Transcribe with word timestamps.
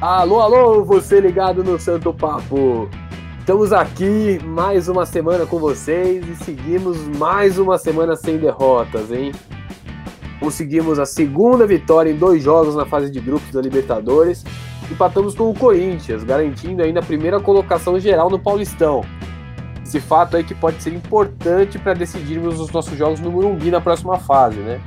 Alô, 0.00 0.40
alô, 0.40 0.84
você 0.84 1.20
ligado 1.20 1.64
no 1.64 1.78
Santo 1.78 2.12
Papo. 2.12 2.88
Estamos 3.38 3.72
aqui 3.72 4.38
mais 4.44 4.88
uma 4.88 5.06
semana 5.06 5.46
com 5.46 5.58
vocês 5.58 6.26
e 6.28 6.36
seguimos 6.44 6.98
mais 7.16 7.58
uma 7.58 7.78
semana 7.78 8.16
sem 8.16 8.38
derrotas, 8.38 9.10
hein? 9.10 9.32
Conseguimos 10.40 10.98
a 10.98 11.06
segunda 11.06 11.66
vitória 11.66 12.10
em 12.10 12.16
dois 12.16 12.42
jogos 12.42 12.74
na 12.74 12.84
fase 12.84 13.10
de 13.10 13.20
grupos 13.20 13.50
da 13.52 13.60
Libertadores. 13.60 14.44
Empatamos 14.90 15.34
com 15.34 15.50
o 15.50 15.54
Corinthians, 15.54 16.24
garantindo 16.24 16.82
ainda 16.82 17.00
a 17.00 17.02
primeira 17.02 17.40
colocação 17.40 17.98
geral 17.98 18.28
no 18.28 18.38
Paulistão. 18.38 19.04
Esse 19.82 20.00
fato 20.00 20.36
aí 20.36 20.44
que 20.44 20.54
pode 20.54 20.82
ser 20.82 20.92
importante 20.92 21.78
para 21.78 21.94
decidirmos 21.94 22.60
os 22.60 22.70
nossos 22.70 22.98
jogos 22.98 23.20
no 23.20 23.30
Morumbi 23.30 23.70
na 23.70 23.80
próxima 23.80 24.18
fase, 24.18 24.58
né? 24.58 24.80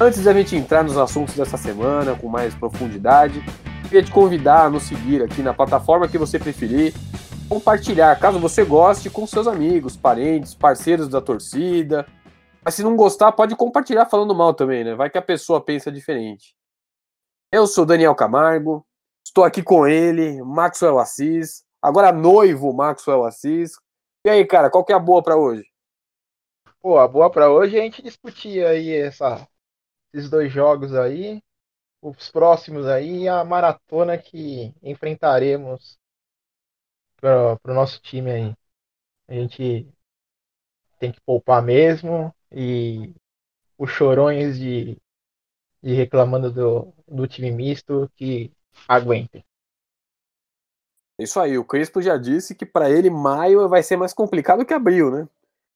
Antes 0.00 0.22
da 0.22 0.32
gente 0.32 0.54
entrar 0.54 0.84
nos 0.84 0.96
assuntos 0.96 1.34
dessa 1.34 1.56
semana 1.56 2.14
com 2.14 2.28
mais 2.28 2.54
profundidade, 2.54 3.42
queria 3.88 4.04
te 4.04 4.12
convidar 4.12 4.66
a 4.66 4.70
nos 4.70 4.82
seguir 4.82 5.22
aqui 5.22 5.42
na 5.42 5.54
plataforma 5.54 6.06
que 6.06 6.18
você 6.18 6.38
preferir, 6.38 6.92
compartilhar, 7.48 8.20
caso 8.20 8.38
você 8.38 8.62
goste, 8.62 9.08
com 9.08 9.26
seus 9.26 9.46
amigos, 9.46 9.96
parentes, 9.96 10.54
parceiros 10.54 11.08
da 11.08 11.22
torcida. 11.22 12.06
Mas 12.62 12.74
se 12.74 12.82
não 12.82 12.94
gostar, 12.94 13.32
pode 13.32 13.56
compartilhar 13.56 14.04
falando 14.04 14.34
mal 14.34 14.52
também, 14.52 14.84
né? 14.84 14.94
Vai 14.94 15.08
que 15.08 15.16
a 15.16 15.22
pessoa 15.22 15.64
pensa 15.64 15.90
diferente. 15.90 16.54
Eu 17.50 17.66
sou 17.66 17.86
Daniel 17.86 18.14
Camargo, 18.14 18.86
estou 19.26 19.42
aqui 19.42 19.62
com 19.62 19.86
ele, 19.86 20.42
Maxwell 20.42 20.98
Assis, 20.98 21.64
agora 21.80 22.12
noivo 22.12 22.74
Maxwell 22.74 23.24
Assis. 23.24 23.72
E 24.22 24.28
aí, 24.28 24.44
cara, 24.44 24.68
qual 24.68 24.84
que 24.84 24.92
é 24.92 24.96
a 24.96 24.98
boa 24.98 25.22
para 25.22 25.36
hoje? 25.36 25.64
Pô, 26.82 26.98
a 26.98 27.08
boa 27.08 27.30
para 27.30 27.50
hoje 27.50 27.78
é 27.78 27.80
a 27.80 27.84
gente 27.84 28.02
discutir 28.02 28.66
aí 28.66 28.94
essa, 28.94 29.48
esses 30.12 30.28
dois 30.28 30.52
jogos 30.52 30.94
aí, 30.94 31.42
os 32.00 32.30
próximos 32.30 32.86
aí 32.86 33.24
e 33.24 33.28
a 33.28 33.44
maratona 33.44 34.16
que 34.16 34.74
enfrentaremos 34.82 35.98
para 37.20 37.58
o 37.64 37.74
nosso 37.74 38.00
time 38.00 38.30
aí. 38.30 38.54
A 39.28 39.34
gente 39.34 39.88
tem 40.98 41.12
que 41.12 41.20
poupar 41.20 41.62
mesmo 41.62 42.34
e 42.50 43.14
os 43.76 43.90
chorões 43.90 44.58
de, 44.58 44.96
de 45.82 45.94
reclamando 45.94 46.50
do, 46.50 46.92
do 47.06 47.26
time 47.26 47.50
misto 47.50 48.10
que 48.16 48.52
aguentem. 48.86 49.44
Isso 51.18 51.40
aí, 51.40 51.58
o 51.58 51.64
Crespo 51.64 52.00
já 52.00 52.16
disse 52.16 52.54
que 52.54 52.64
para 52.64 52.90
ele 52.90 53.10
maio 53.10 53.68
vai 53.68 53.82
ser 53.82 53.96
mais 53.96 54.12
complicado 54.12 54.64
que 54.64 54.72
abril, 54.72 55.10
né? 55.10 55.28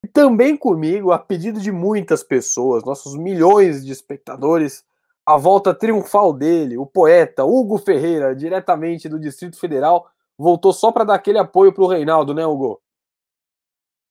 E 0.04 0.08
também 0.08 0.56
comigo, 0.56 1.12
a 1.12 1.18
pedido 1.18 1.60
de 1.60 1.72
muitas 1.72 2.22
pessoas, 2.22 2.84
nossos 2.84 3.16
milhões 3.16 3.84
de 3.84 3.92
espectadores, 3.92 4.84
a 5.24 5.36
volta 5.36 5.72
triunfal 5.72 6.32
dele, 6.32 6.76
o 6.76 6.84
poeta 6.84 7.44
Hugo 7.44 7.78
Ferreira, 7.78 8.34
diretamente 8.34 9.08
do 9.08 9.20
Distrito 9.20 9.58
Federal, 9.58 10.10
voltou 10.36 10.72
só 10.72 10.90
para 10.90 11.04
dar 11.04 11.14
aquele 11.14 11.38
apoio 11.38 11.72
para 11.72 11.84
o 11.84 11.88
Reinaldo, 11.88 12.34
né, 12.34 12.44
Hugo? 12.44 12.80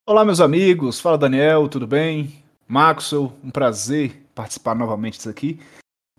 Olá, 0.05 0.23
meus 0.23 0.39
amigos. 0.39 0.99
Fala, 0.99 1.17
Daniel, 1.17 1.67
tudo 1.67 1.85
bem? 1.85 2.43
Maxwell, 2.67 3.33
um 3.43 3.51
prazer 3.51 4.25
participar 4.33 4.73
novamente 4.73 5.17
disso 5.17 5.29
aqui. 5.29 5.59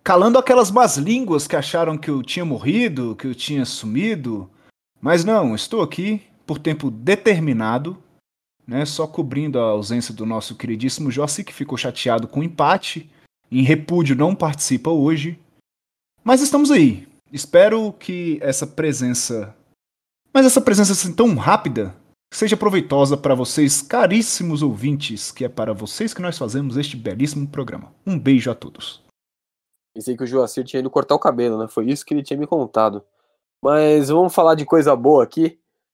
Calando 0.04 0.38
aquelas 0.38 0.70
más 0.70 0.96
línguas 0.98 1.46
que 1.46 1.56
acharam 1.56 1.96
que 1.96 2.10
eu 2.10 2.22
tinha 2.22 2.44
morrido, 2.44 3.16
que 3.16 3.26
eu 3.26 3.34
tinha 3.34 3.64
sumido. 3.64 4.50
Mas 5.00 5.24
não, 5.24 5.54
estou 5.54 5.80
aqui 5.80 6.22
por 6.46 6.58
tempo 6.58 6.90
determinado, 6.90 7.96
né, 8.66 8.84
só 8.84 9.06
cobrindo 9.06 9.58
a 9.58 9.62
ausência 9.62 10.12
do 10.12 10.26
nosso 10.26 10.54
queridíssimo 10.54 11.10
Jossi, 11.10 11.42
que 11.42 11.54
ficou 11.54 11.78
chateado 11.78 12.28
com 12.28 12.40
o 12.40 12.44
empate. 12.44 13.10
Em 13.52 13.62
repúdio 13.62 14.16
não 14.16 14.34
participa 14.34 14.90
hoje. 14.90 15.38
Mas 16.24 16.40
estamos 16.40 16.70
aí. 16.70 17.06
Espero 17.30 17.92
que 17.92 18.38
essa 18.42 18.66
presença 18.66 19.54
mas 20.34 20.46
essa 20.46 20.62
presença 20.62 20.92
assim 20.92 21.12
tão 21.12 21.34
rápida 21.34 21.94
seja 22.32 22.56
proveitosa 22.56 23.18
para 23.18 23.34
vocês, 23.34 23.82
caríssimos 23.82 24.62
ouvintes, 24.62 25.30
que 25.30 25.44
é 25.44 25.48
para 25.48 25.74
vocês 25.74 26.14
que 26.14 26.22
nós 26.22 26.38
fazemos 26.38 26.78
este 26.78 26.96
belíssimo 26.96 27.46
programa. 27.46 27.92
Um 28.06 28.18
beijo 28.18 28.50
a 28.50 28.54
todos. 28.54 29.02
Pensei 29.94 30.16
que 30.16 30.24
o 30.24 30.26
Joacir 30.26 30.64
tinha 30.64 30.80
ido 30.80 30.88
cortar 30.88 31.14
o 31.14 31.18
cabelo, 31.18 31.58
né? 31.58 31.68
Foi 31.68 31.84
isso 31.84 32.06
que 32.06 32.14
ele 32.14 32.22
tinha 32.22 32.38
me 32.38 32.46
contado. 32.46 33.04
Mas 33.62 34.08
vamos 34.08 34.34
falar 34.34 34.54
de 34.54 34.64
coisa 34.64 34.96
boa 34.96 35.22
aqui. 35.22 35.44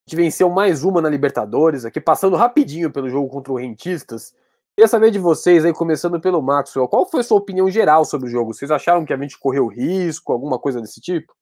A 0.07 0.11
gente 0.11 0.23
venceu 0.23 0.49
mais 0.49 0.85
uma 0.85 1.03
na 1.03 1.11
Libertadores, 1.11 1.85
aqui 1.85 2.01
passando 2.01 2.37
rapidinho 2.37 2.93
pelo 2.93 3.11
jogo 3.11 3.29
contra 3.29 3.53
o 3.53 3.57
Rentistas. 3.57 4.33
Queria 4.79 4.87
saber 4.87 5.11
de 5.11 5.19
vocês 5.19 5.65
aí, 5.65 5.73
começando 5.73 6.21
pelo 6.21 6.41
Maxwell, 6.41 6.87
qual 6.87 7.05
foi 7.05 7.19
a 7.19 7.25
sua 7.25 7.37
opinião 7.37 7.69
geral 7.69 8.05
sobre 8.05 8.29
o 8.29 8.31
jogo? 8.31 8.55
Vocês 8.55 8.71
acharam 8.71 9.05
que 9.05 9.13
a 9.13 9.17
gente 9.17 9.37
correu 9.37 9.67
risco, 9.67 10.33
alguma 10.33 10.57
coisa 10.57 10.81
desse 10.81 11.01
tipo? 11.01 11.35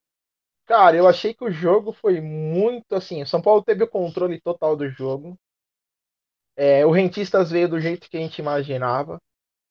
Cara, 0.65 0.97
eu 0.97 1.07
achei 1.07 1.35
que 1.35 1.43
o 1.43 1.51
jogo 1.51 1.93
foi 1.93 2.19
muito 2.19 2.95
assim. 2.95 3.23
São 3.25 3.39
Paulo 3.39 3.61
teve 3.61 3.83
o 3.83 3.87
controle 3.87 4.41
total 4.41 4.75
do 4.75 4.89
jogo. 4.89 5.37
É, 6.55 6.83
o 6.83 6.89
Rentistas 6.89 7.51
veio 7.51 7.69
do 7.69 7.79
jeito 7.79 8.09
que 8.09 8.17
a 8.17 8.19
gente 8.19 8.39
imaginava, 8.39 9.21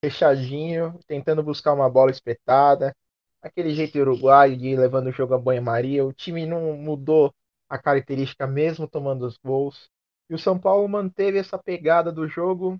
fechadinho, 0.01 0.97
tentando 1.09 1.43
buscar 1.43 1.73
uma 1.73 1.91
bola 1.91 2.13
espetada, 2.13 2.95
aquele 3.43 3.75
jeito 3.75 3.99
uruguaio 3.99 4.57
de 4.57 4.69
ir 4.69 4.79
levando 4.79 5.09
o 5.09 5.13
jogo 5.13 5.35
a 5.35 5.39
banho-maria. 5.39 6.07
O 6.07 6.13
time 6.13 6.47
não 6.47 6.77
mudou 6.77 7.35
a 7.69 7.77
característica 7.77 8.47
mesmo 8.47 8.87
tomando 8.87 9.27
os 9.27 9.37
gols. 9.37 9.91
E 10.31 10.37
o 10.37 10.39
São 10.39 10.57
Paulo 10.57 10.89
manteve 10.89 11.37
essa 11.37 11.59
pegada 11.59 12.13
do 12.13 12.29
jogo. 12.29 12.79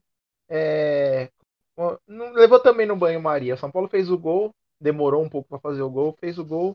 É... 0.49 1.31
Levou 2.09 2.61
também 2.61 2.87
no 2.87 2.97
banho-maria. 2.97 3.57
São 3.57 3.71
Paulo 3.71 3.89
fez 3.89 4.11
o 4.11 4.19
gol, 4.19 4.55
demorou 4.81 5.23
um 5.23 5.29
pouco 5.29 5.49
para 5.49 5.59
fazer 5.59 5.83
o 5.83 5.91
gol, 5.91 6.17
fez 6.21 6.39
o 6.39 6.45
gol 6.45 6.75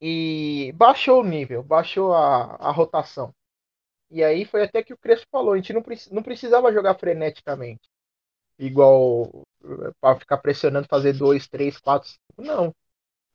e 0.00 0.72
baixou 0.76 1.20
o 1.20 1.24
nível, 1.24 1.62
baixou 1.62 2.14
a, 2.14 2.56
a 2.56 2.70
rotação. 2.70 3.32
E 4.10 4.24
aí 4.24 4.44
foi 4.44 4.62
até 4.64 4.82
que 4.82 4.92
o 4.92 4.98
Crespo 4.98 5.26
falou, 5.30 5.52
a 5.54 5.56
gente 5.56 5.72
não, 5.72 5.82
não 6.12 6.22
precisava 6.22 6.72
jogar 6.72 6.94
freneticamente, 6.96 7.88
igual 8.58 9.30
eh, 9.64 9.92
para 10.00 10.18
ficar 10.18 10.38
pressionando, 10.38 10.88
fazer 10.88 11.14
dois, 11.14 11.48
três, 11.48 11.78
quatro, 11.78 12.08
cinco. 12.08 12.42
Não, 12.42 12.74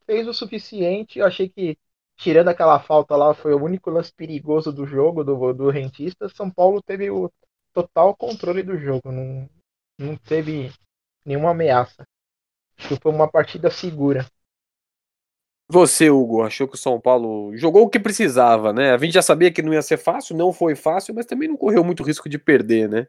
fez 0.06 0.28
o 0.28 0.34
suficiente. 0.34 1.20
Eu 1.20 1.26
achei 1.28 1.50
que 1.50 1.78
tirando 2.18 2.50
aquela 2.50 2.80
falta 2.80 3.16
lá, 3.16 3.34
foi 3.34 3.54
o 3.54 3.64
único 3.64 3.90
lance 3.90 4.14
perigoso 4.14 4.72
do 4.72 4.86
jogo 4.86 5.24
do, 5.24 5.54
do 5.54 5.70
Rentista. 5.70 6.30
São 6.30 6.50
Paulo 6.50 6.82
teve 6.82 7.10
o 7.12 7.32
total 7.76 8.16
controle 8.16 8.64
do 8.64 8.78
jogo, 8.78 9.12
não, 9.12 9.50
não 10.00 10.16
teve 10.16 10.72
nenhuma 11.26 11.52
ameaça. 11.52 12.08
Acho 12.78 12.88
que 12.90 13.02
foi 13.02 13.12
uma 13.12 13.30
partida 13.30 13.70
segura. 13.70 14.26
Você, 15.68 16.10
Hugo, 16.10 16.44
achou 16.44 16.68
que 16.68 16.76
o 16.76 16.80
São 16.80 17.02
Paulo 17.02 17.56
jogou 17.58 17.84
o 17.84 17.90
que 17.90 18.00
precisava, 18.00 18.72
né? 18.72 18.94
A 18.94 18.98
gente 18.98 19.14
já 19.14 19.22
sabia 19.22 19.52
que 19.52 19.62
não 19.62 19.74
ia 19.74 19.82
ser 19.82 19.98
fácil, 19.98 20.38
não 20.38 20.54
foi 20.54 20.76
fácil, 20.76 21.14
mas 21.14 21.26
também 21.26 21.50
não 21.50 21.58
correu 21.58 21.84
muito 21.84 22.04
risco 22.04 22.30
de 22.30 22.38
perder, 22.38 22.88
né? 22.88 23.08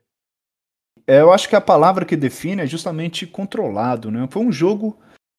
É, 1.06 1.20
eu 1.20 1.32
acho 1.32 1.48
que 1.48 1.54
a 1.54 1.60
palavra 1.60 2.04
que 2.04 2.16
define 2.16 2.62
é 2.62 2.66
justamente 2.66 3.26
controlado, 3.26 4.10
né? 4.10 4.26
Foi 4.30 4.42
um 4.42 4.50
jogo 4.50 4.98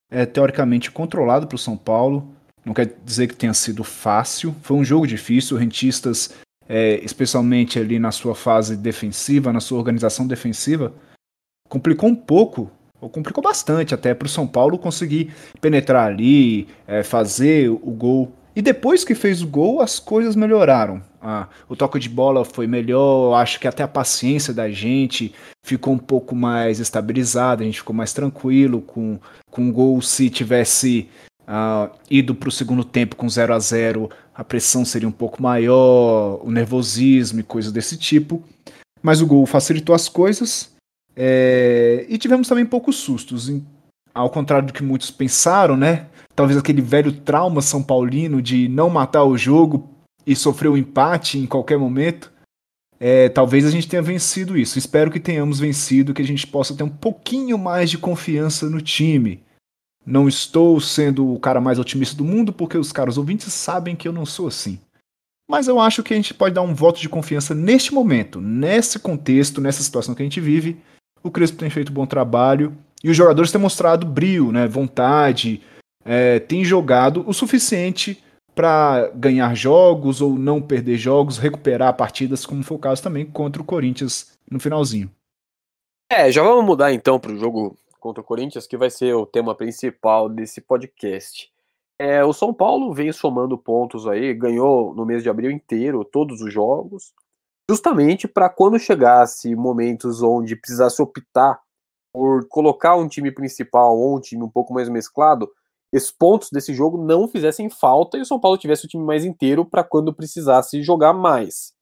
é, 0.10 0.26
teoricamente 0.26 0.92
controlado 0.92 1.48
para 1.48 1.56
o 1.56 1.60
São 1.60 1.76
Paulo. 1.76 2.34
Não 2.64 2.74
quer 2.74 2.86
dizer 3.04 3.28
que 3.28 3.36
tenha 3.36 3.54
sido 3.54 3.84
fácil. 3.84 4.56
Foi 4.62 4.78
um 4.78 4.84
jogo 4.84 5.08
difícil. 5.08 5.58
Rentistas, 5.58 6.36
é, 6.68 7.00
especialmente 7.04 7.80
ali 7.80 8.00
na 8.00 8.12
sua 8.12 8.36
fase 8.36 8.76
defensiva, 8.76 9.54
na 9.54 9.60
sua 9.60 9.78
organização 9.78 10.28
defensiva, 10.28 10.94
complicou 11.70 12.10
um 12.10 12.16
pouco 12.16 12.72
ou 13.00 13.10
complicou 13.10 13.44
bastante 13.44 13.94
até 13.94 14.14
para 14.14 14.26
o 14.26 14.30
São 14.30 14.48
Paulo 14.48 14.78
conseguir 14.78 15.34
penetrar 15.62 16.08
ali, 16.08 16.68
é, 16.88 17.04
fazer 17.04 17.70
o 17.70 17.92
gol. 17.92 18.32
E 18.56 18.62
depois 18.62 19.04
que 19.04 19.14
fez 19.14 19.44
o 19.44 19.48
gol, 19.48 19.82
as 19.82 20.00
coisas 20.00 20.36
melhoraram. 20.36 21.02
Ah, 21.22 21.48
o 21.70 21.76
toque 21.76 22.00
de 22.00 22.10
bola 22.10 22.44
foi 22.44 22.66
melhor, 22.66 23.36
acho 23.36 23.60
que 23.60 23.68
até 23.68 23.84
a 23.84 23.88
paciência 23.88 24.54
da 24.54 24.70
gente 24.70 25.34
ficou 25.64 25.94
um 25.94 25.98
pouco 25.98 26.36
mais 26.36 26.80
estabilizada, 26.80 27.62
a 27.62 27.66
gente 27.66 27.80
ficou 27.80 27.96
mais 27.96 28.14
tranquilo 28.14 28.82
com, 28.82 29.20
com 29.52 29.70
o 29.70 29.72
gol. 29.72 30.02
Se 30.02 30.30
tivesse 30.30 31.08
ah, 31.46 31.92
ido 32.10 32.34
para 32.34 32.50
o 32.50 32.52
segundo 32.52 32.84
tempo 32.84 33.16
com 33.16 33.30
0 33.30 33.54
a 33.54 33.60
0 33.60 34.10
a 34.38 34.44
pressão 34.44 34.86
seria 34.86 35.10
um 35.10 35.12
pouco 35.12 35.42
maior, 35.42 36.40
o 36.46 36.52
nervosismo 36.52 37.40
e 37.40 37.44
coisas 37.44 37.72
desse 37.72 37.98
tipo. 37.98 38.44
Mas 39.02 39.20
o 39.20 39.26
gol 39.26 39.44
facilitou 39.48 39.96
as 39.96 40.08
coisas 40.08 40.72
é, 41.16 42.06
e 42.08 42.20
tivemos 42.20 42.48
também 42.48 42.64
poucos 42.64 42.98
sustos, 42.98 43.52
ao 44.14 44.30
contrário 44.30 44.68
do 44.68 44.74
que 44.74 44.84
muitos 44.84 45.10
pensaram, 45.10 45.76
né? 45.76 46.06
Talvez 46.36 46.56
aquele 46.56 46.84
velho 46.84 47.12
trauma 47.12 47.64
são 47.64 47.82
paulino 47.82 48.40
de 48.40 48.68
não 48.68 48.92
matar 48.92 49.24
o 49.24 49.36
jogo 49.36 49.90
e 50.26 50.36
sofrer 50.36 50.68
o 50.68 50.74
um 50.74 50.78
empate 50.78 51.40
em 51.40 51.48
qualquer 51.48 51.80
momento. 51.80 52.32
É, 53.00 53.30
talvez 53.30 53.66
a 53.66 53.72
gente 53.72 53.88
tenha 53.88 54.04
vencido 54.04 54.56
isso. 54.56 54.78
Espero 54.78 55.10
que 55.10 55.20
tenhamos 55.20 55.60
vencido, 55.60 56.14
que 56.14 56.22
a 56.22 56.26
gente 56.26 56.46
possa 56.46 56.76
ter 56.76 56.84
um 56.84 56.90
pouquinho 56.90 57.58
mais 57.58 57.90
de 57.90 57.98
confiança 57.98 58.70
no 58.70 58.82
time. 58.82 59.42
Não 60.08 60.26
estou 60.26 60.80
sendo 60.80 61.34
o 61.34 61.38
cara 61.38 61.60
mais 61.60 61.78
otimista 61.78 62.16
do 62.16 62.24
mundo, 62.24 62.54
porque 62.54 62.78
os 62.78 62.94
caros 62.94 63.18
ouvintes 63.18 63.52
sabem 63.52 63.94
que 63.94 64.08
eu 64.08 64.14
não 64.14 64.26
sou 64.26 64.48
assim. 64.48 64.80
Mas 65.50 65.68
eu 65.68 65.82
acho 65.82 66.02
que 66.02 66.14
a 66.14 66.16
gente 66.16 66.34
pode 66.34 66.56
dar 66.56 66.62
um 66.62 66.74
voto 66.74 67.02
de 67.02 67.10
confiança 67.10 67.54
neste 67.54 67.94
momento, 67.94 68.40
nesse 68.40 69.00
contexto, 69.00 69.60
nessa 69.60 69.84
situação 69.84 70.16
que 70.16 70.22
a 70.22 70.26
gente 70.26 70.40
vive, 70.40 70.78
o 71.22 71.30
Crespo 71.30 71.58
tem 71.58 71.70
feito 71.70 71.90
um 71.90 71.96
bom 71.96 72.06
trabalho 72.06 72.74
e 73.04 73.10
os 73.10 73.18
jogadores 73.18 73.52
têm 73.52 73.60
mostrado 73.60 74.06
brilho, 74.06 74.50
né, 74.52 74.66
vontade, 74.66 75.62
é, 76.06 76.40
tem 76.40 76.64
jogado 76.64 77.24
o 77.28 77.34
suficiente 77.34 78.24
para 78.56 79.12
ganhar 79.14 79.54
jogos 79.56 80.22
ou 80.22 80.38
não 80.38 80.62
perder 80.62 80.98
jogos, 80.98 81.38
recuperar 81.38 81.96
partidas, 81.96 82.46
como 82.46 82.64
foi 82.64 82.78
o 82.78 82.80
caso 82.80 83.04
também 83.04 83.26
contra 83.26 83.62
o 83.62 83.66
Corinthians 83.66 84.38
no 84.50 84.60
finalzinho. 84.60 85.12
É, 86.10 86.32
já 86.32 86.42
vamos 86.42 86.66
mudar 86.66 86.94
então 86.94 87.20
para 87.20 87.34
o 87.34 87.38
jogo 87.38 87.78
contra 88.08 88.22
o 88.22 88.26
Corinthians, 88.26 88.66
que 88.66 88.78
vai 88.78 88.90
ser 88.90 89.14
o 89.16 89.26
tema 89.26 89.54
principal 89.54 90.30
desse 90.30 90.62
podcast. 90.62 91.52
É, 92.00 92.24
o 92.24 92.32
São 92.32 92.54
Paulo 92.54 92.94
vem 92.94 93.12
somando 93.12 93.58
pontos 93.58 94.08
aí, 94.08 94.34
ganhou 94.34 94.96
no 94.96 95.06
mês 95.06 95.24
de 95.24 95.30
abril 95.30 95.52
inteiro 95.52 96.06
todos 96.06 96.42
os 96.42 96.54
jogos, 96.54 97.14
justamente 97.70 98.26
para 98.26 98.50
quando 98.50 98.80
chegasse 98.80 99.54
momentos 99.56 100.22
onde 100.22 100.56
precisasse 100.56 101.02
optar 101.02 101.60
por 102.14 102.48
colocar 102.48 102.96
um 102.96 103.10
time 103.10 103.30
principal 103.30 103.98
ou 103.98 104.16
um 104.16 104.22
time 104.22 104.42
um 104.42 104.50
pouco 104.50 104.74
mais 104.74 104.88
mesclado, 104.88 105.50
esses 105.92 106.12
pontos 106.12 106.50
desse 106.50 106.74
jogo 106.74 106.98
não 106.98 107.28
fizessem 107.28 107.70
falta 107.70 108.18
e 108.18 108.22
o 108.22 108.26
São 108.26 108.40
Paulo 108.40 108.58
tivesse 108.58 108.86
o 108.86 108.88
time 108.88 109.04
mais 109.04 109.26
inteiro 109.26 109.66
para 109.66 109.84
quando 109.84 110.14
precisasse 110.14 110.82
jogar 110.82 111.12
mais. 111.12 111.74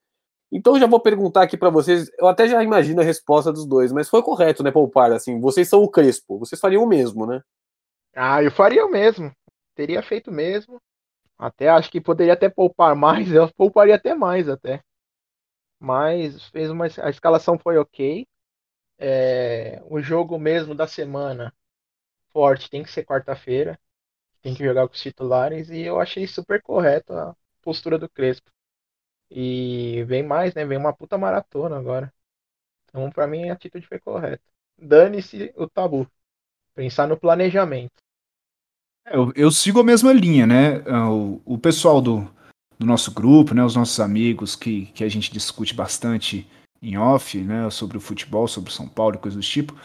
Então 0.51 0.79
já 0.79 0.87
vou 0.87 0.99
perguntar 0.99 1.43
aqui 1.43 1.57
para 1.57 1.69
vocês, 1.69 2.09
eu 2.17 2.27
até 2.27 2.47
já 2.47 2.63
imagino 2.63 3.01
a 3.01 3.03
resposta 3.03 3.51
dos 3.51 3.65
dois, 3.65 3.91
mas 3.91 4.09
foi 4.09 4.21
correto, 4.21 4.63
né, 4.63 4.71
poupar 4.71 5.11
assim, 5.11 5.39
vocês 5.39 5.67
são 5.67 5.83
o 5.83 5.89
Crespo, 5.89 6.39
vocês 6.39 6.59
fariam 6.59 6.83
o 6.83 6.87
mesmo, 6.87 7.25
né? 7.25 7.41
Ah, 8.15 8.41
eu 8.41 8.51
faria 8.51 8.85
o 8.85 8.89
mesmo. 8.89 9.31
Teria 9.75 10.01
feito 10.01 10.31
mesmo. 10.31 10.81
Até 11.37 11.69
acho 11.69 11.91
que 11.91 11.99
poderia 11.99 12.33
até 12.33 12.49
poupar 12.49 12.95
mais, 12.95 13.29
eu 13.33 13.51
pouparia 13.55 13.95
até 13.95 14.13
mais 14.15 14.47
até. 14.47 14.81
Mas 15.79 16.45
fez 16.49 16.69
uma 16.69 16.85
a 16.85 17.09
escalação 17.09 17.59
foi 17.59 17.77
OK. 17.77 18.25
É, 18.97 19.81
o 19.89 20.01
jogo 20.01 20.39
mesmo 20.39 20.73
da 20.73 20.87
semana 20.87 21.53
forte 22.31 22.69
tem 22.69 22.83
que 22.83 22.91
ser 22.91 23.05
quarta-feira 23.05 23.77
tem 24.45 24.53
que 24.53 24.63
jogar 24.63 24.87
com 24.87 24.93
os 24.93 25.01
titulares 25.01 25.71
e 25.71 25.79
eu 25.81 25.99
achei 25.99 26.27
super 26.27 26.61
correto 26.61 27.11
a 27.13 27.35
postura 27.63 27.97
do 27.97 28.07
Crespo. 28.07 28.51
E 29.29 30.03
vem 30.07 30.23
mais, 30.23 30.53
né? 30.53 30.65
Vem 30.65 30.77
uma 30.77 30.93
puta 30.93 31.17
maratona 31.17 31.77
agora. 31.77 32.13
Então, 32.89 33.09
para 33.11 33.27
mim, 33.27 33.49
a 33.49 33.53
atitude 33.53 33.87
foi 33.87 33.99
correta. 33.99 34.41
Dane-se 34.77 35.53
o 35.55 35.67
tabu. 35.67 36.07
Pensar 36.73 37.07
no 37.07 37.17
planejamento. 37.17 37.93
É, 39.05 39.15
eu, 39.15 39.31
eu, 39.35 39.51
sigo 39.51 39.79
a 39.79 39.83
mesma 39.83 40.11
linha, 40.11 40.45
né? 40.45 40.79
O, 41.09 41.41
o 41.45 41.57
pessoal 41.57 42.01
do, 42.01 42.21
do, 42.77 42.85
nosso 42.85 43.11
grupo, 43.11 43.53
né? 43.53 43.63
Os 43.63 43.75
nossos 43.75 43.99
amigos 43.99 44.55
que, 44.55 44.87
que 44.87 45.03
a 45.03 45.09
gente 45.09 45.31
discute 45.31 45.73
bastante 45.73 46.47
em 46.81 46.97
off, 46.97 47.37
né? 47.37 47.69
Sobre 47.69 47.97
o 47.97 48.01
futebol, 48.01 48.47
sobre 48.47 48.69
o 48.69 48.73
São 48.73 48.87
Paulo 48.87 49.15
e 49.15 49.19
coisas 49.19 49.39
do 49.39 49.49
tipo. 49.49 49.75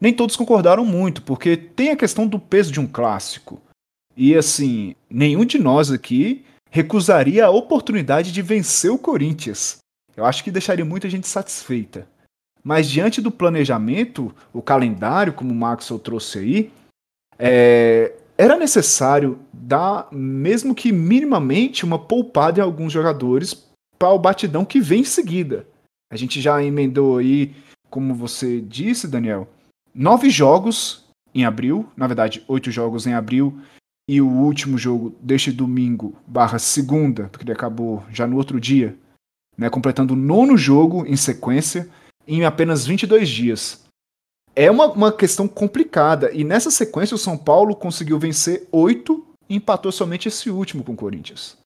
Nem 0.00 0.14
todos 0.14 0.36
concordaram 0.36 0.84
muito, 0.84 1.22
porque 1.22 1.56
tem 1.56 1.90
a 1.90 1.96
questão 1.96 2.26
do 2.26 2.38
peso 2.38 2.70
de 2.70 2.80
um 2.80 2.86
clássico. 2.86 3.60
E 4.16 4.34
assim, 4.34 4.94
nenhum 5.10 5.44
de 5.44 5.58
nós 5.58 5.90
aqui 5.90 6.44
recusaria 6.70 7.46
a 7.46 7.50
oportunidade 7.50 8.32
de 8.32 8.42
vencer 8.42 8.90
o 8.90 8.98
Corinthians. 8.98 9.78
Eu 10.16 10.24
acho 10.24 10.42
que 10.42 10.50
deixaria 10.50 10.84
muita 10.84 11.08
gente 11.08 11.26
satisfeita. 11.26 12.06
Mas 12.62 12.88
diante 12.88 13.20
do 13.20 13.30
planejamento, 13.30 14.34
o 14.52 14.60
calendário, 14.60 15.32
como 15.32 15.52
o 15.52 15.54
Maxwell 15.54 15.98
trouxe 15.98 16.38
aí, 16.38 16.72
é, 17.38 18.12
era 18.36 18.56
necessário 18.56 19.38
dar, 19.52 20.08
mesmo 20.12 20.74
que 20.74 20.92
minimamente, 20.92 21.84
uma 21.84 21.98
poupada 21.98 22.60
em 22.60 22.62
alguns 22.62 22.92
jogadores 22.92 23.66
para 23.98 24.10
o 24.10 24.18
batidão 24.18 24.64
que 24.64 24.80
vem 24.80 25.00
em 25.00 25.04
seguida. 25.04 25.66
A 26.10 26.16
gente 26.16 26.40
já 26.40 26.62
emendou 26.62 27.18
aí, 27.18 27.54
como 27.90 28.14
você 28.14 28.60
disse, 28.60 29.08
Daniel, 29.08 29.48
nove 29.94 30.30
jogos 30.30 31.04
em 31.34 31.44
abril, 31.44 31.88
na 31.96 32.06
verdade, 32.06 32.44
oito 32.48 32.70
jogos 32.70 33.06
em 33.06 33.14
abril 33.14 33.60
e 34.08 34.22
o 34.22 34.26
último 34.26 34.78
jogo 34.78 35.14
deste 35.20 35.52
domingo 35.52 36.16
barra 36.26 36.58
segunda, 36.58 37.24
porque 37.24 37.44
ele 37.44 37.52
acabou 37.52 38.02
já 38.10 38.26
no 38.26 38.38
outro 38.38 38.58
dia, 38.58 38.96
né, 39.56 39.68
completando 39.68 40.14
o 40.14 40.16
nono 40.16 40.56
jogo 40.56 41.04
em 41.06 41.16
sequência 41.16 41.86
em 42.26 42.44
apenas 42.44 42.86
22 42.86 43.28
dias. 43.28 43.84
É 44.56 44.70
uma, 44.70 44.86
uma 44.86 45.12
questão 45.12 45.46
complicada, 45.46 46.32
e 46.32 46.42
nessa 46.42 46.70
sequência 46.70 47.14
o 47.14 47.18
São 47.18 47.36
Paulo 47.36 47.76
conseguiu 47.76 48.18
vencer 48.18 48.66
oito 48.72 49.26
e 49.48 49.56
empatou 49.56 49.92
somente 49.92 50.28
esse 50.28 50.48
último 50.48 50.82
com 50.82 50.92
o 50.92 50.96
Corinthians. 50.96 51.58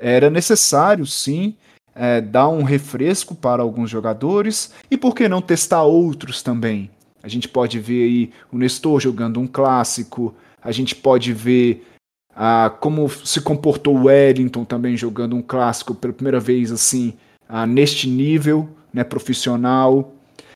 Era 0.00 0.30
necessário, 0.30 1.04
sim, 1.04 1.56
é, 1.94 2.20
dar 2.20 2.48
um 2.48 2.62
refresco 2.62 3.34
para 3.34 3.62
alguns 3.62 3.90
jogadores, 3.90 4.72
e 4.88 4.96
por 4.96 5.14
que 5.14 5.28
não 5.28 5.42
testar 5.42 5.82
outros 5.82 6.40
também? 6.40 6.88
A 7.20 7.26
gente 7.26 7.48
pode 7.48 7.80
ver 7.80 8.04
aí 8.04 8.32
o 8.52 8.56
Nestor 8.56 9.00
jogando 9.00 9.40
um 9.40 9.46
clássico, 9.46 10.34
a 10.62 10.72
gente 10.72 10.94
pode 10.94 11.32
ver 11.32 11.86
ah, 12.34 12.70
como 12.80 13.08
se 13.08 13.40
comportou 13.40 13.96
o 13.96 14.04
Wellington 14.04 14.64
também 14.64 14.96
jogando 14.96 15.34
um 15.34 15.42
clássico 15.42 15.94
pela 15.94 16.12
primeira 16.12 16.38
vez 16.38 16.70
assim 16.70 17.14
ah, 17.48 17.66
neste 17.66 18.08
nível 18.08 18.68
né, 18.92 19.02
profissional. 19.04 20.14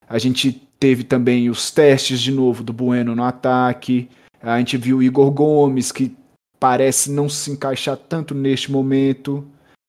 A 0.09 0.19
gente 0.19 0.53
teve 0.79 1.05
também 1.05 1.49
os 1.49 1.71
testes 1.71 2.21
de 2.21 2.31
novo 2.31 2.63
do 2.63 2.73
Bueno 2.73 3.15
no 3.15 3.25
ataque. 3.25 4.09
A 4.43 4.59
gente 4.59 4.77
viu 4.77 4.99
o 4.99 5.03
Igor 5.03 5.31
Gomes, 5.31 5.93
que 5.93 6.15
parece 6.59 7.11
não 7.11 7.29
se 7.29 7.51
encaixar 7.51 7.97
tanto 7.97 8.35
neste 8.35 8.71
momento. 8.71 9.45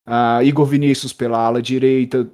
Uh, 0.08 0.44
Igor 0.44 0.66
Vinícius 0.66 1.14
pela 1.14 1.40
ala 1.40 1.62
direita, 1.62 2.30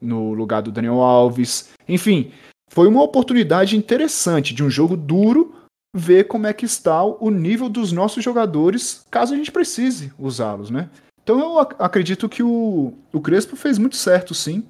no 0.00 0.32
lugar 0.32 0.62
do 0.62 0.72
Daniel 0.72 1.00
Alves. 1.00 1.70
Enfim, 1.88 2.30
foi 2.70 2.88
uma 2.88 3.02
oportunidade 3.02 3.76
interessante 3.76 4.54
de 4.54 4.62
um 4.62 4.70
jogo 4.70 4.96
duro, 4.96 5.54
ver 5.94 6.24
como 6.24 6.46
é 6.46 6.52
que 6.52 6.64
está 6.64 7.02
o 7.02 7.30
nível 7.30 7.68
dos 7.68 7.92
nossos 7.92 8.22
jogadores, 8.22 9.04
caso 9.10 9.34
a 9.34 9.36
gente 9.36 9.50
precise 9.50 10.12
usá-los, 10.18 10.70
né? 10.70 10.88
Então 11.22 11.38
eu 11.38 11.58
ac 11.58 11.74
acredito 11.78 12.28
que 12.28 12.42
o, 12.42 12.94
o 13.12 13.20
Crespo 13.20 13.56
fez 13.56 13.78
muito 13.78 13.96
certo, 13.96 14.34
sim, 14.34 14.64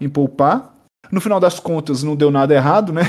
em 0.00 0.08
poupar. 0.08 0.74
No 1.10 1.20
final 1.20 1.38
das 1.38 1.60
contas, 1.60 2.02
não 2.02 2.16
deu 2.16 2.30
nada 2.30 2.54
errado, 2.54 2.92
né? 2.92 3.02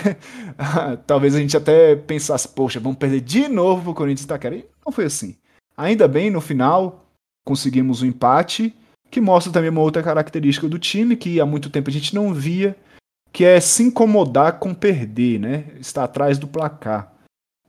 Talvez 1.08 1.36
a 1.36 1.40
gente 1.40 1.58
até 1.58 1.96
pensasse, 1.96 2.48
poxa, 2.48 2.80
vamos 2.80 2.98
perder 2.98 3.22
de 3.22 3.48
novo 3.48 3.84
pro 3.84 3.94
Corinthians 3.94 4.26
Itaquera. 4.26 4.56
E 4.56 4.66
não 4.86 4.92
foi 4.92 5.06
assim. 5.06 5.36
Ainda 5.76 6.08
bem, 6.08 6.30
no 6.30 6.42
final, 6.42 7.06
conseguimos 7.46 8.02
o 8.02 8.06
um 8.06 8.10
empate, 8.10 8.76
que 9.10 9.22
mostra 9.22 9.52
também 9.52 9.70
uma 9.70 9.82
outra 9.82 10.04
característica 10.04 10.68
do 10.68 10.78
time, 10.78 11.16
que 11.16 11.40
há 11.40 11.46
muito 11.46 11.70
tempo 11.70 11.90
a 11.90 11.94
gente 11.94 12.14
não 12.14 12.34
via, 12.34 12.76
que 13.32 13.44
é 13.44 13.60
se 13.60 13.84
incomodar 13.84 14.60
com 14.60 14.74
perder, 14.74 15.40
né? 15.40 15.66
Estar 15.80 16.04
atrás 16.04 16.38
do 16.38 16.48
placar. 16.48 17.17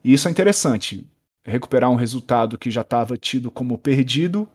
E 0.09 0.15
isso 0.15 0.27
é 0.27 0.31
interessante. 0.31 1.07
Recuperar 1.45 1.91
um 1.91 1.95
resultado 1.95 2.57
que 2.57 2.71
já 2.71 2.81
estava 2.81 3.19
tido 3.19 3.51
como 3.51 3.77
perdido 3.77 4.49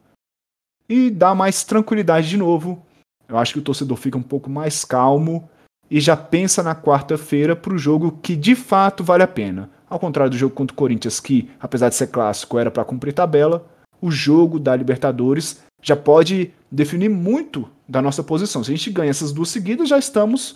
e 0.89 1.11
dar 1.11 1.35
mais 1.35 1.63
tranquilidade 1.63 2.27
de 2.27 2.37
novo. 2.37 2.83
Eu 3.27 3.37
acho 3.37 3.53
que 3.53 3.59
o 3.59 3.61
torcedor 3.61 3.95
fica 3.95 4.17
um 4.17 4.23
pouco 4.23 4.49
mais 4.49 4.83
calmo 4.83 5.47
e 5.91 6.01
já 6.01 6.17
pensa 6.17 6.63
na 6.63 6.73
quarta-feira 6.73 7.55
para 7.55 7.71
o 7.71 7.77
jogo 7.77 8.17
que 8.23 8.35
de 8.35 8.55
fato 8.55 9.03
vale 9.03 9.21
a 9.21 9.27
pena. 9.27 9.69
Ao 9.87 9.99
contrário 9.99 10.31
do 10.31 10.37
jogo 10.39 10.55
contra 10.55 10.73
o 10.73 10.75
Corinthians, 10.75 11.19
que, 11.19 11.47
apesar 11.59 11.89
de 11.89 11.93
ser 11.93 12.07
clássico, 12.07 12.57
era 12.57 12.71
para 12.71 12.83
cumprir 12.83 13.13
tabela, 13.13 13.63
o 14.01 14.09
jogo 14.09 14.57
da 14.57 14.75
Libertadores 14.75 15.63
já 15.83 15.95
pode 15.95 16.51
definir 16.71 17.09
muito 17.09 17.69
da 17.87 18.01
nossa 18.01 18.23
posição. 18.23 18.63
Se 18.63 18.71
a 18.71 18.75
gente 18.75 18.89
ganha 18.89 19.11
essas 19.11 19.31
duas 19.31 19.49
seguidas, 19.49 19.87
já 19.87 19.99
estamos 19.99 20.55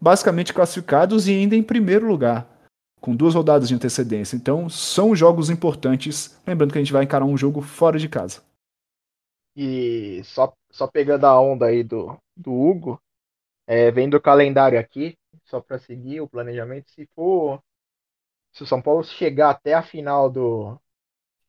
basicamente 0.00 0.54
classificados 0.54 1.28
e 1.28 1.32
ainda 1.32 1.54
em 1.54 1.62
primeiro 1.62 2.08
lugar 2.08 2.57
com 3.00 3.14
duas 3.14 3.34
rodadas 3.34 3.68
de 3.68 3.74
antecedência. 3.74 4.36
Então, 4.36 4.68
são 4.68 5.14
jogos 5.14 5.50
importantes. 5.50 6.40
Lembrando 6.46 6.72
que 6.72 6.78
a 6.78 6.82
gente 6.82 6.92
vai 6.92 7.04
encarar 7.04 7.24
um 7.24 7.36
jogo 7.36 7.62
fora 7.62 7.98
de 7.98 8.08
casa. 8.08 8.42
E 9.56 10.22
só, 10.24 10.52
só 10.70 10.86
pegando 10.86 11.24
a 11.24 11.40
onda 11.40 11.66
aí 11.66 11.82
do, 11.82 12.16
do 12.36 12.52
Hugo, 12.52 13.00
é, 13.66 13.90
vendo 13.90 14.14
o 14.14 14.20
calendário 14.20 14.78
aqui, 14.78 15.16
só 15.44 15.60
para 15.60 15.78
seguir 15.78 16.20
o 16.20 16.28
planejamento, 16.28 16.90
se 16.90 17.06
for. 17.14 17.60
Se 18.52 18.62
o 18.62 18.66
São 18.66 18.80
Paulo 18.80 19.04
chegar 19.04 19.50
até 19.50 19.74
a 19.74 19.82
final 19.82 20.30
do, 20.30 20.78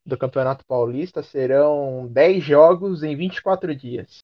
do 0.06 0.18
Campeonato 0.18 0.66
Paulista, 0.66 1.24
serão 1.24 2.08
10 2.08 2.44
jogos 2.44 3.04
em 3.04 3.16
24 3.16 3.76
dias. 3.76 4.20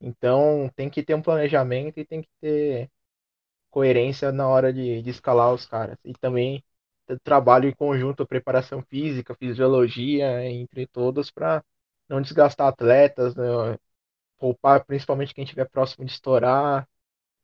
Então 0.00 0.70
tem 0.74 0.88
que 0.88 1.02
ter 1.02 1.14
um 1.14 1.22
planejamento 1.22 1.98
e 1.98 2.04
tem 2.04 2.22
que 2.22 2.28
ter 2.40 2.90
coerência 3.70 4.32
na 4.32 4.48
hora 4.48 4.72
de, 4.72 5.02
de 5.02 5.10
escalar 5.10 5.52
os 5.54 5.66
caras. 5.66 5.98
E 6.04 6.12
também 6.14 6.62
trabalho 7.24 7.68
em 7.68 7.74
conjunto, 7.74 8.26
preparação 8.26 8.82
física, 8.82 9.34
fisiologia, 9.34 10.44
entre 10.48 10.86
todos, 10.86 11.30
para 11.30 11.64
não 12.08 12.20
desgastar 12.20 12.68
atletas, 12.68 13.34
né? 13.34 13.44
poupar 14.38 14.84
principalmente 14.84 15.34
quem 15.34 15.44
estiver 15.44 15.68
próximo 15.68 16.04
de 16.04 16.12
estourar. 16.12 16.88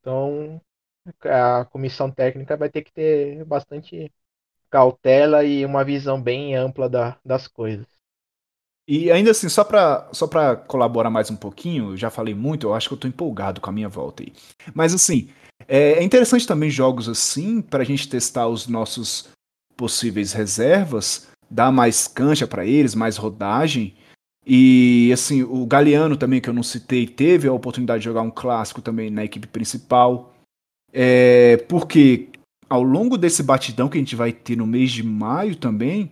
Então, 0.00 0.60
a 1.24 1.64
comissão 1.66 2.10
técnica 2.10 2.56
vai 2.56 2.70
ter 2.70 2.82
que 2.82 2.92
ter 2.92 3.44
bastante 3.44 4.10
cautela 4.70 5.44
e 5.44 5.64
uma 5.64 5.84
visão 5.84 6.20
bem 6.20 6.54
ampla 6.54 6.88
da, 6.88 7.18
das 7.24 7.46
coisas. 7.46 7.86
E 8.88 9.10
ainda 9.10 9.32
assim, 9.32 9.48
só 9.48 9.64
para 9.64 10.08
só 10.12 10.28
colaborar 10.68 11.10
mais 11.10 11.28
um 11.28 11.36
pouquinho, 11.36 11.96
já 11.96 12.08
falei 12.08 12.34
muito, 12.34 12.68
eu 12.68 12.74
acho 12.74 12.88
que 12.88 12.94
eu 12.94 12.98
tô 12.98 13.08
empolgado 13.08 13.60
com 13.60 13.68
a 13.68 13.72
minha 13.72 13.88
volta 13.88 14.22
aí. 14.22 14.32
Mas 14.72 14.94
assim, 14.94 15.28
é, 15.68 15.92
é 15.94 16.02
interessante 16.02 16.46
também 16.46 16.70
jogos 16.70 17.08
assim, 17.08 17.60
para 17.60 17.82
a 17.82 17.86
gente 17.86 18.08
testar 18.08 18.48
os 18.48 18.66
nossos 18.66 19.28
possíveis 19.76 20.32
reservas, 20.32 21.28
dar 21.50 21.70
mais 21.70 22.08
cancha 22.08 22.46
para 22.46 22.64
eles, 22.64 22.94
mais 22.94 23.16
rodagem. 23.16 23.94
E 24.46 25.10
assim, 25.12 25.42
o 25.42 25.66
Galeano 25.66 26.16
também, 26.16 26.40
que 26.40 26.48
eu 26.48 26.54
não 26.54 26.62
citei, 26.62 27.06
teve 27.06 27.48
a 27.48 27.52
oportunidade 27.52 28.00
de 28.00 28.04
jogar 28.04 28.22
um 28.22 28.30
clássico 28.30 28.80
também 28.80 29.10
na 29.10 29.24
equipe 29.24 29.46
principal. 29.46 30.34
É, 30.92 31.56
porque 31.68 32.28
ao 32.68 32.82
longo 32.82 33.18
desse 33.18 33.42
batidão 33.42 33.88
que 33.88 33.98
a 33.98 34.00
gente 34.00 34.16
vai 34.16 34.32
ter 34.32 34.56
no 34.56 34.66
mês 34.66 34.90
de 34.90 35.02
maio 35.02 35.56
também, 35.56 36.10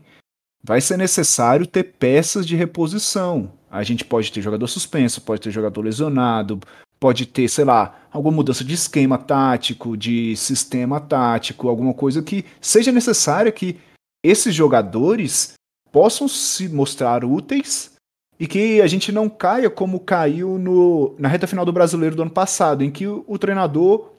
vai 0.62 0.80
ser 0.80 0.96
necessário 0.96 1.66
ter 1.66 1.84
peças 1.84 2.46
de 2.46 2.56
reposição. 2.56 3.52
A 3.70 3.82
gente 3.82 4.04
pode 4.04 4.32
ter 4.32 4.40
jogador 4.40 4.66
suspenso, 4.66 5.20
pode 5.20 5.40
ter 5.40 5.50
jogador 5.50 5.82
lesionado, 5.82 6.61
pode 7.04 7.26
ter, 7.26 7.46
sei 7.50 7.66
lá, 7.66 7.96
alguma 8.11 8.37
mudança 8.37 8.64
de 8.64 8.73
esquema 8.73 9.18
tático, 9.18 9.94
de 9.94 10.34
sistema 10.37 10.99
tático, 10.99 11.68
alguma 11.68 11.92
coisa 11.92 12.23
que 12.23 12.46
seja 12.62 12.90
necessária 12.90 13.52
que 13.52 13.78
esses 14.25 14.54
jogadores 14.54 15.52
possam 15.92 16.26
se 16.26 16.66
mostrar 16.66 17.23
úteis 17.23 17.92
e 18.40 18.46
que 18.46 18.80
a 18.80 18.87
gente 18.87 19.12
não 19.12 19.28
caia 19.28 19.68
como 19.68 20.00
caiu 20.00 20.58
no, 20.58 21.14
na 21.18 21.28
reta 21.28 21.46
final 21.46 21.66
do 21.66 21.75
brasileiro 21.75 22.16
do 22.16 22.23
ano 22.23 22.30
passado, 22.30 22.82
em 22.82 22.90
que 22.90 23.06
o, 23.06 23.23
o 23.26 23.37
treinador 23.37 24.12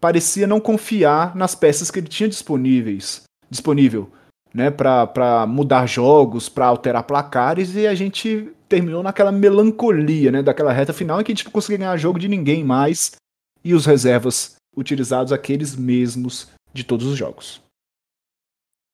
parecia 0.00 0.46
não 0.46 0.60
confiar 0.60 1.34
nas 1.34 1.56
peças 1.56 1.90
que 1.90 1.98
ele 1.98 2.06
tinha 2.06 2.28
disponíveis, 2.28 3.24
disponível, 3.50 4.08
né, 4.54 4.70
para 4.70 5.48
mudar 5.48 5.84
jogos, 5.84 6.48
para 6.48 6.66
alterar 6.66 7.02
placares 7.02 7.74
e 7.74 7.88
a 7.88 7.94
gente 7.96 8.52
terminou 8.70 9.02
naquela 9.02 9.32
melancolia, 9.32 10.30
né, 10.30 10.42
daquela 10.42 10.72
reta 10.72 10.92
final 10.92 11.20
em 11.20 11.24
que 11.24 11.32
a 11.32 11.34
gente 11.34 11.44
não 11.44 11.52
conseguia 11.52 11.78
ganhar 11.78 11.96
jogo 11.96 12.20
de 12.20 12.28
ninguém 12.28 12.62
mais 12.62 13.16
e 13.64 13.74
os 13.74 13.84
reservas 13.84 14.54
utilizados 14.74 15.32
aqueles 15.32 15.74
mesmos 15.74 16.48
de 16.72 16.84
todos 16.84 17.04
os 17.04 17.18
jogos. 17.18 17.60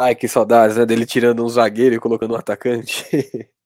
Ai, 0.01 0.15
que 0.15 0.27
saudades, 0.27 0.77
né, 0.77 0.87
dele 0.87 1.05
tirando 1.05 1.45
um 1.45 1.49
zagueiro 1.49 1.95
e 1.95 2.01
colocando 2.01 2.33
um 2.33 2.39
atacante. 2.39 3.05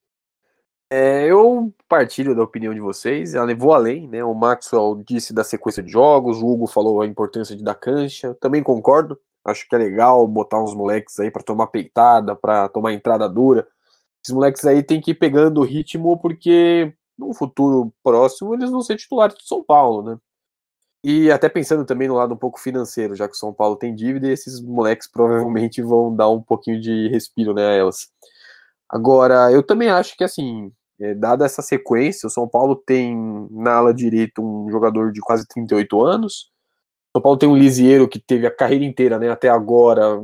É, 0.93 1.25
eu 1.25 1.73
partilho 1.89 2.35
da 2.35 2.43
opinião 2.43 2.75
de 2.75 2.81
vocês, 2.81 3.37
ela 3.37 3.45
levou 3.45 3.73
além, 3.73 4.09
né? 4.09 4.25
O 4.25 4.35
Maxwell 4.35 5.01
disse 5.07 5.33
da 5.33 5.45
sequência 5.45 5.85
de 5.85 5.93
jogos, 5.93 6.43
o 6.43 6.47
Hugo 6.49 6.67
falou 6.67 7.01
a 7.01 7.07
importância 7.07 7.55
de 7.55 7.63
dar 7.63 7.77
cancha, 7.77 8.37
também 8.41 8.61
concordo. 8.61 9.17
Acho 9.45 9.69
que 9.69 9.75
é 9.77 9.79
legal 9.79 10.27
botar 10.27 10.61
uns 10.61 10.75
moleques 10.75 11.21
aí 11.21 11.31
para 11.31 11.45
tomar 11.45 11.69
peitada, 11.69 12.35
para 12.35 12.69
tomar 12.69 12.93
entrada 12.93 13.29
dura. 13.29 13.69
Esses 14.23 14.35
moleques 14.35 14.65
aí 14.65 14.83
tem 14.83 15.01
que 15.01 15.13
ir 15.13 15.15
pegando 15.15 15.61
o 15.61 15.65
ritmo, 15.65 16.19
porque 16.19 16.95
no 17.19 17.35
futuro 17.35 17.93
próximo 18.03 18.55
eles 18.55 18.71
vão 18.71 18.83
ser 18.83 18.97
titulares 18.97 19.37
do 19.37 19.43
São 19.43 19.63
Paulo, 19.63 20.03
né? 20.03 20.19
E 21.03 21.31
até 21.31 21.49
pensando 21.49 21.85
também 21.85 22.09
no 22.09 22.15
lado 22.15 22.35
um 22.35 22.37
pouco 22.37 22.61
financeiro, 22.61 23.17
já 23.17 23.27
que 23.27 23.35
o 23.35 23.39
São 23.39 23.55
Paulo 23.55 23.77
tem 23.77 23.95
dívida, 23.95 24.29
esses 24.29 24.61
moleques 24.61 25.11
provavelmente 25.11 25.81
vão 25.81 26.15
dar 26.15 26.29
um 26.29 26.43
pouquinho 26.43 26.79
de 26.81 27.09
respiro 27.09 27.55
né, 27.55 27.67
a 27.67 27.73
elas. 27.73 28.09
Agora, 28.89 29.51
eu 29.51 29.63
também 29.63 29.89
acho 29.89 30.15
que 30.17 30.25
assim, 30.25 30.73
é, 31.01 31.15
dada 31.15 31.47
essa 31.47 31.63
sequência, 31.63 32.27
o 32.27 32.31
São 32.31 32.47
Paulo 32.47 32.77
tem 32.77 33.17
na 33.51 33.75
ala 33.77 33.95
direita 33.95 34.43
um 34.43 34.71
jogador 34.71 35.13
de 35.13 35.21
quase 35.21 35.47
38 35.49 36.03
anos. 36.05 36.51
O 37.15 37.19
São 37.19 37.23
Paulo 37.23 37.39
tem 37.39 37.49
um 37.49 37.57
Lisieiro 37.57 38.09
que 38.09 38.19
teve 38.21 38.47
a 38.47 38.55
carreira 38.55 38.85
inteira, 38.85 39.19
né, 39.19 39.31
até 39.31 39.49
agora, 39.49 40.23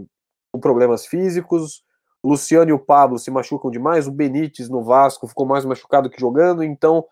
com 0.53 0.61
problemas 0.61 1.07
físicos. 1.07 1.83
Luciano 2.27 2.71
e 2.71 2.73
o 2.73 2.79
Pablo 2.79 3.19
se 3.19 3.31
machucam 3.31 3.71
demais. 3.71 4.07
O 4.07 4.13
Benítez 4.13 4.69
no 4.69 4.83
Vasco 4.83 5.29
ficou 5.29 5.47
mais 5.47 5.65
machucado 5.65 6.11
que 6.11 6.21
jogando. 6.21 6.63
Então, 6.63 7.05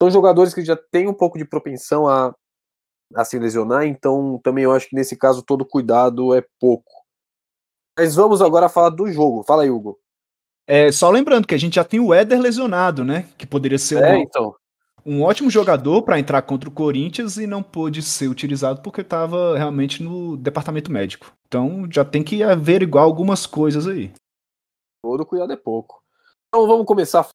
são 0.00 0.10
jogadores 0.10 0.52
que 0.52 0.64
já 0.64 0.76
têm 0.76 1.08
um 1.08 1.14
pouco 1.14 1.38
de 1.38 1.44
propensão 1.44 2.08
a, 2.08 2.34
a 3.14 3.24
se 3.24 3.38
lesionar. 3.38 3.86
Então, 3.86 4.40
também 4.42 4.64
eu 4.64 4.72
acho 4.72 4.88
que 4.88 4.96
nesse 4.96 5.16
caso 5.16 5.42
todo 5.42 5.64
cuidado 5.64 6.34
é 6.34 6.44
pouco. 6.60 6.90
Mas 7.98 8.14
vamos 8.14 8.42
agora 8.42 8.68
falar 8.68 8.90
do 8.90 9.10
jogo. 9.10 9.42
Fala 9.44 9.62
aí, 9.62 9.70
Hugo. 9.70 9.98
É, 10.66 10.90
só 10.90 11.08
lembrando 11.10 11.46
que 11.46 11.54
a 11.54 11.58
gente 11.58 11.76
já 11.76 11.84
tem 11.84 12.00
o 12.00 12.12
Éder 12.12 12.40
lesionado, 12.40 13.04
né? 13.04 13.26
Que 13.38 13.46
poderia 13.46 13.78
ser 13.78 14.02
é, 14.02 14.14
um, 14.14 14.18
então. 14.18 14.54
um 15.04 15.22
ótimo 15.22 15.48
jogador 15.48 16.02
para 16.02 16.18
entrar 16.18 16.42
contra 16.42 16.68
o 16.68 16.72
Corinthians 16.72 17.36
e 17.36 17.46
não 17.46 17.62
pôde 17.62 18.02
ser 18.02 18.26
utilizado 18.26 18.82
porque 18.82 19.00
estava 19.00 19.56
realmente 19.56 20.02
no 20.02 20.36
departamento 20.36 20.90
médico. 20.90 21.32
Então 21.46 21.86
já 21.90 22.04
tem 22.04 22.24
que 22.24 22.42
averiguar 22.42 23.04
algumas 23.04 23.46
coisas 23.46 23.86
aí. 23.86 24.12
Todo 25.02 25.26
cuidado 25.26 25.52
é 25.52 25.56
pouco. 25.56 26.02
Então 26.48 26.66
vamos 26.66 26.86
começar 26.86 27.28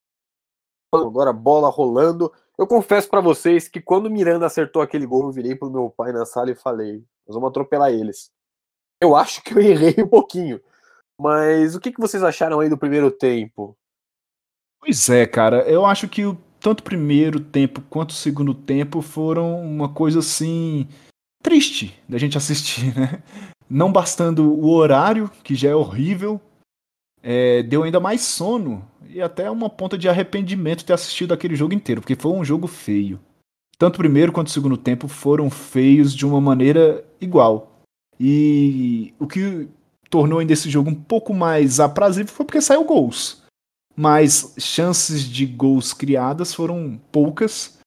agora 0.93 1.31
bola 1.31 1.69
rolando. 1.69 2.31
Eu 2.57 2.67
confesso 2.67 3.09
para 3.09 3.21
vocês 3.21 3.67
que 3.67 3.81
quando 3.81 4.07
o 4.07 4.09
Miranda 4.09 4.45
acertou 4.45 4.81
aquele 4.81 5.05
gol, 5.05 5.23
eu 5.23 5.31
virei 5.31 5.55
pro 5.55 5.71
meu 5.71 5.89
pai 5.89 6.11
na 6.11 6.25
sala 6.25 6.51
e 6.51 6.55
falei: 6.55 7.03
"Nós 7.25 7.35
vamos 7.35 7.49
atropelar 7.49 7.91
eles". 7.91 8.29
Eu 9.01 9.15
acho 9.15 9.41
que 9.43 9.53
eu 9.53 9.59
errei 9.61 9.95
um 10.03 10.07
pouquinho. 10.07 10.61
Mas 11.19 11.75
o 11.75 11.79
que, 11.79 11.91
que 11.91 11.99
vocês 11.99 12.23
acharam 12.23 12.59
aí 12.59 12.69
do 12.69 12.77
primeiro 12.77 13.11
tempo? 13.11 13.77
Pois 14.79 15.09
é, 15.09 15.27
cara. 15.27 15.61
Eu 15.69 15.85
acho 15.85 16.07
que 16.07 16.25
o, 16.25 16.35
tanto 16.59 16.79
o 16.79 16.83
primeiro 16.83 17.39
tempo 17.39 17.81
quanto 17.89 18.09
o 18.11 18.15
segundo 18.15 18.53
tempo 18.53 19.01
foram 19.01 19.61
uma 19.61 19.87
coisa 19.87 20.19
assim. 20.19 20.87
triste 21.43 21.99
da 22.09 22.17
gente 22.17 22.37
assistir, 22.37 22.93
né? 22.97 23.21
Não 23.69 23.91
bastando 23.91 24.51
o 24.51 24.69
horário, 24.71 25.29
que 25.43 25.55
já 25.55 25.69
é 25.69 25.75
horrível, 25.75 26.41
é, 27.23 27.63
deu 27.63 27.83
ainda 27.83 27.99
mais 27.99 28.21
sono 28.21 28.85
e 29.07 29.21
até 29.21 29.49
uma 29.49 29.69
ponta 29.69 29.97
de 29.97 30.09
arrependimento 30.09 30.85
ter 30.85 30.93
assistido 30.93 31.33
aquele 31.33 31.55
jogo 31.55 31.73
inteiro, 31.73 32.01
porque 32.01 32.15
foi 32.15 32.31
um 32.31 32.43
jogo 32.43 32.67
feio. 32.67 33.19
Tanto 33.77 33.95
o 33.95 33.97
primeiro 33.99 34.31
quanto 34.31 34.47
o 34.47 34.51
segundo 34.51 34.77
tempo 34.77 35.07
foram 35.07 35.49
feios 35.49 36.13
de 36.13 36.25
uma 36.25 36.39
maneira 36.39 37.03
igual. 37.19 37.81
E 38.19 39.13
o 39.19 39.25
que 39.25 39.67
tornou 40.09 40.39
ainda 40.39 40.53
esse 40.53 40.69
jogo 40.69 40.89
um 40.89 40.95
pouco 40.95 41.33
mais 41.33 41.79
aprazível 41.79 42.31
foi 42.31 42.45
porque 42.45 42.61
saiu 42.61 42.83
gols. 42.83 43.41
Mas 43.95 44.53
chances 44.57 45.23
de 45.23 45.45
gols 45.45 45.93
criadas 45.93 46.53
foram 46.53 46.99
poucas. 47.11 47.79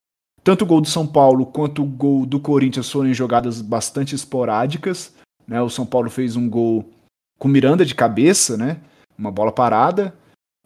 Tanto 0.42 0.62
o 0.62 0.66
gol 0.66 0.80
do 0.80 0.88
São 0.88 1.06
Paulo 1.06 1.46
quanto 1.46 1.82
o 1.82 1.86
gol 1.86 2.26
do 2.26 2.40
Corinthians 2.40 2.90
foram 2.90 3.08
em 3.08 3.14
jogadas 3.14 3.62
bastante 3.62 4.14
esporádicas. 4.14 5.14
Né? 5.46 5.62
O 5.62 5.70
São 5.70 5.86
Paulo 5.86 6.10
fez 6.10 6.36
um 6.36 6.48
gol 6.48 6.90
com 7.38 7.48
Miranda 7.48 7.84
de 7.84 7.94
cabeça, 7.94 8.56
né? 8.56 8.80
Uma 9.18 9.30
bola 9.30 9.52
parada. 9.52 10.14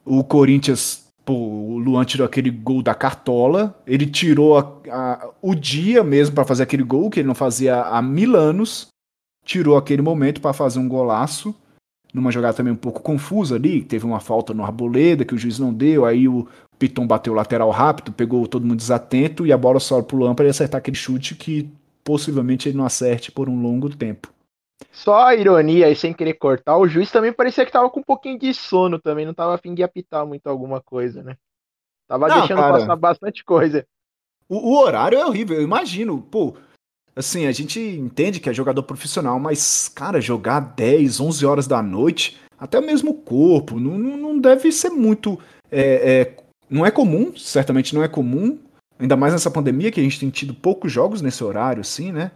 O 0.05 0.25
Corinthians, 0.25 1.07
pô, 1.25 1.35
o 1.35 1.79
Luan 1.79 2.05
tirou 2.05 2.25
aquele 2.25 2.51
gol 2.51 2.83
da 2.83 2.95
cartola. 2.95 3.75
Ele 3.87 4.07
tirou 4.07 4.59
a, 4.59 4.73
a, 4.91 5.31
o 5.43 5.55
dia 5.55 6.03
mesmo 6.03 6.35
para 6.35 6.45
fazer 6.45 6.63
aquele 6.63 6.83
gol 6.83 7.11
que 7.11 7.21
ele 7.21 7.29
não 7.29 7.35
fazia 7.35 7.83
há 7.83 8.01
mil 8.01 8.37
anos 8.37 8.89
tirou 9.49 9.79
aquele 9.79 10.03
momento 10.03 10.43
para 10.43 10.53
fazer 10.53 10.79
um 10.79 10.87
golaço, 10.87 11.55
numa 12.13 12.31
jogada 12.31 12.55
também 12.55 12.73
um 12.73 12.77
pouco 12.77 13.01
confusa 13.01 13.55
ali, 13.57 13.83
teve 13.83 14.05
uma 14.05 14.21
falta 14.21 14.53
no 14.53 14.63
Arboleda 14.63 15.25
que 15.25 15.35
o 15.35 15.39
juiz 15.39 15.59
não 15.59 15.73
deu, 15.73 16.05
aí 16.05 16.29
o 16.29 16.47
Piton 16.79 17.07
bateu 17.07 17.33
o 17.33 17.37
lateral 17.37 17.71
rápido, 17.71 18.13
pegou 18.13 18.47
todo 18.47 18.67
mundo 18.67 18.77
desatento 18.77 19.47
e 19.47 19.53
a 19.53 19.57
bola 19.57 19.81
sobe 19.81 20.07
pro 20.07 20.19
Lâmpada 20.19 20.47
e 20.47 20.51
acertar 20.51 20.79
aquele 20.79 20.97
chute 20.97 21.35
que 21.35 21.67
possivelmente 22.05 22.69
ele 22.69 22.77
não 22.77 22.85
acerte 22.85 23.33
por 23.33 23.49
um 23.49 23.63
longo 23.63 23.89
tempo. 23.89 24.29
Só 24.93 25.27
a 25.27 25.35
ironia 25.35 25.87
aí, 25.87 25.97
sem 25.97 26.13
querer 26.13 26.35
cortar, 26.35 26.77
o 26.77 26.89
juiz 26.89 27.11
também 27.11 27.33
parecia 27.33 27.65
que 27.67 27.73
tava 27.73 27.91
com 27.91 28.01
um 28.01 28.05
pouquinho 28.05 28.39
de 28.39 28.53
sono 28.55 28.99
também, 28.99 29.27
não 29.27 29.35
tava 29.35 29.55
afim 29.55 29.75
de 29.75 29.83
apitar 29.83 30.27
muito 30.27 30.47
alguma 30.49 30.81
coisa, 30.81 31.23
né? 31.23 31.37
Tava 32.07 32.29
não, 32.29 32.39
deixando 32.39 32.59
cara, 32.59 32.79
passar 32.79 32.97
bastante 32.97 33.45
coisa. 33.45 33.87
O, 34.49 34.57
o, 34.57 34.79
horário 34.79 35.19
é 35.19 35.27
horrível, 35.27 35.57
eu 35.57 35.63
imagino, 35.63 36.23
pô, 36.23 36.57
Assim, 37.19 37.47
a 37.47 37.53
gente 37.53 37.81
entende 37.81 38.39
que 38.39 38.49
é 38.49 38.55
jogador 38.55 38.85
profissional, 38.85 39.41
mas, 39.41 39.89
cara, 39.89 40.21
jogar 40.21 40.61
10, 40.61 41.19
11 41.19 41.45
horas 41.45 41.67
da 41.67 41.83
noite, 41.83 42.39
até 42.57 42.81
mesmo 42.81 43.11
o 43.11 43.15
corpo, 43.15 43.81
não, 43.81 43.99
não 43.99 44.39
deve 44.39 44.71
ser 44.71 44.91
muito. 44.91 45.37
É, 45.69 45.83
é, 45.83 46.37
não 46.71 46.87
é 46.87 46.93
comum, 46.93 47.37
certamente 47.37 47.93
não 47.93 48.05
é 48.05 48.09
comum, 48.09 48.57
ainda 49.01 49.17
mais 49.17 49.33
nessa 49.33 49.51
pandemia 49.51 49.91
que 49.91 49.99
a 49.99 50.03
gente 50.05 50.21
tem 50.21 50.31
tido 50.31 50.55
poucos 50.55 50.93
jogos 50.93 51.21
nesse 51.21 51.43
horário, 51.43 51.81
assim, 51.81 52.13
né? 52.13 52.31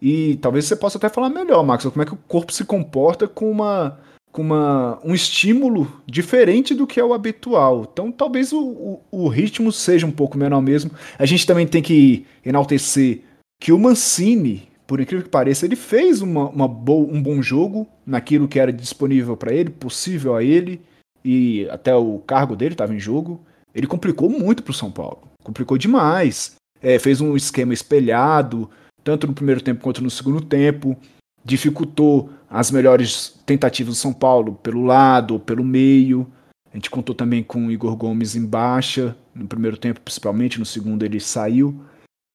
E 0.00 0.36
talvez 0.36 0.64
você 0.64 0.76
possa 0.76 0.98
até 0.98 1.08
falar 1.08 1.28
melhor, 1.28 1.64
Max, 1.64 1.84
como 1.84 2.02
é 2.02 2.06
que 2.06 2.14
o 2.14 2.18
corpo 2.28 2.52
se 2.52 2.64
comporta 2.64 3.28
com 3.28 3.50
uma 3.50 3.98
com 4.32 4.42
uma, 4.42 4.98
um 5.04 5.12
estímulo 5.12 6.00
diferente 6.06 6.74
do 6.74 6.86
que 6.86 7.00
é 7.00 7.04
o 7.04 7.12
habitual. 7.12 7.88
Então, 7.92 8.12
talvez 8.12 8.52
o, 8.52 8.60
o, 8.60 9.00
o 9.10 9.28
ritmo 9.28 9.72
seja 9.72 10.06
um 10.06 10.12
pouco 10.12 10.38
menor 10.38 10.60
mesmo. 10.60 10.92
A 11.18 11.26
gente 11.26 11.46
também 11.46 11.66
tem 11.66 11.82
que 11.82 12.24
enaltecer 12.44 13.22
que 13.60 13.72
o 13.72 13.78
Mancini, 13.78 14.68
por 14.86 15.00
incrível 15.00 15.24
que 15.24 15.30
pareça, 15.30 15.66
ele 15.66 15.76
fez 15.76 16.22
uma, 16.22 16.48
uma 16.48 16.68
bo 16.68 17.02
um 17.12 17.20
bom 17.20 17.42
jogo 17.42 17.88
naquilo 18.06 18.48
que 18.48 18.60
era 18.60 18.72
disponível 18.72 19.36
para 19.36 19.52
ele, 19.52 19.70
possível 19.70 20.36
a 20.36 20.42
ele, 20.42 20.80
e 21.24 21.68
até 21.68 21.94
o 21.94 22.18
cargo 22.20 22.56
dele 22.56 22.74
estava 22.74 22.94
em 22.94 23.00
jogo. 23.00 23.40
Ele 23.74 23.86
complicou 23.86 24.28
muito 24.28 24.62
para 24.62 24.70
o 24.70 24.74
São 24.74 24.90
Paulo, 24.90 25.22
complicou 25.42 25.76
demais. 25.76 26.54
É, 26.82 26.98
fez 26.98 27.20
um 27.20 27.36
esquema 27.36 27.74
espelhado, 27.74 28.70
tanto 29.02 29.26
no 29.26 29.34
primeiro 29.34 29.60
tempo 29.60 29.82
quanto 29.82 30.02
no 30.02 30.10
segundo 30.10 30.40
tempo, 30.40 30.96
dificultou 31.44 32.30
as 32.48 32.70
melhores 32.70 33.40
tentativas 33.46 33.94
do 33.94 33.98
São 33.98 34.12
Paulo 34.12 34.54
pelo 34.54 34.84
lado, 34.84 35.38
pelo 35.40 35.64
meio. 35.64 36.30
A 36.72 36.76
gente 36.76 36.90
contou 36.90 37.14
também 37.14 37.42
com 37.42 37.66
o 37.66 37.70
Igor 37.70 37.96
Gomes 37.96 38.36
em 38.36 38.44
baixa, 38.44 39.16
no 39.34 39.46
primeiro 39.46 39.76
tempo 39.76 40.00
principalmente, 40.00 40.58
no 40.58 40.66
segundo 40.66 41.04
ele 41.04 41.18
saiu. 41.20 41.80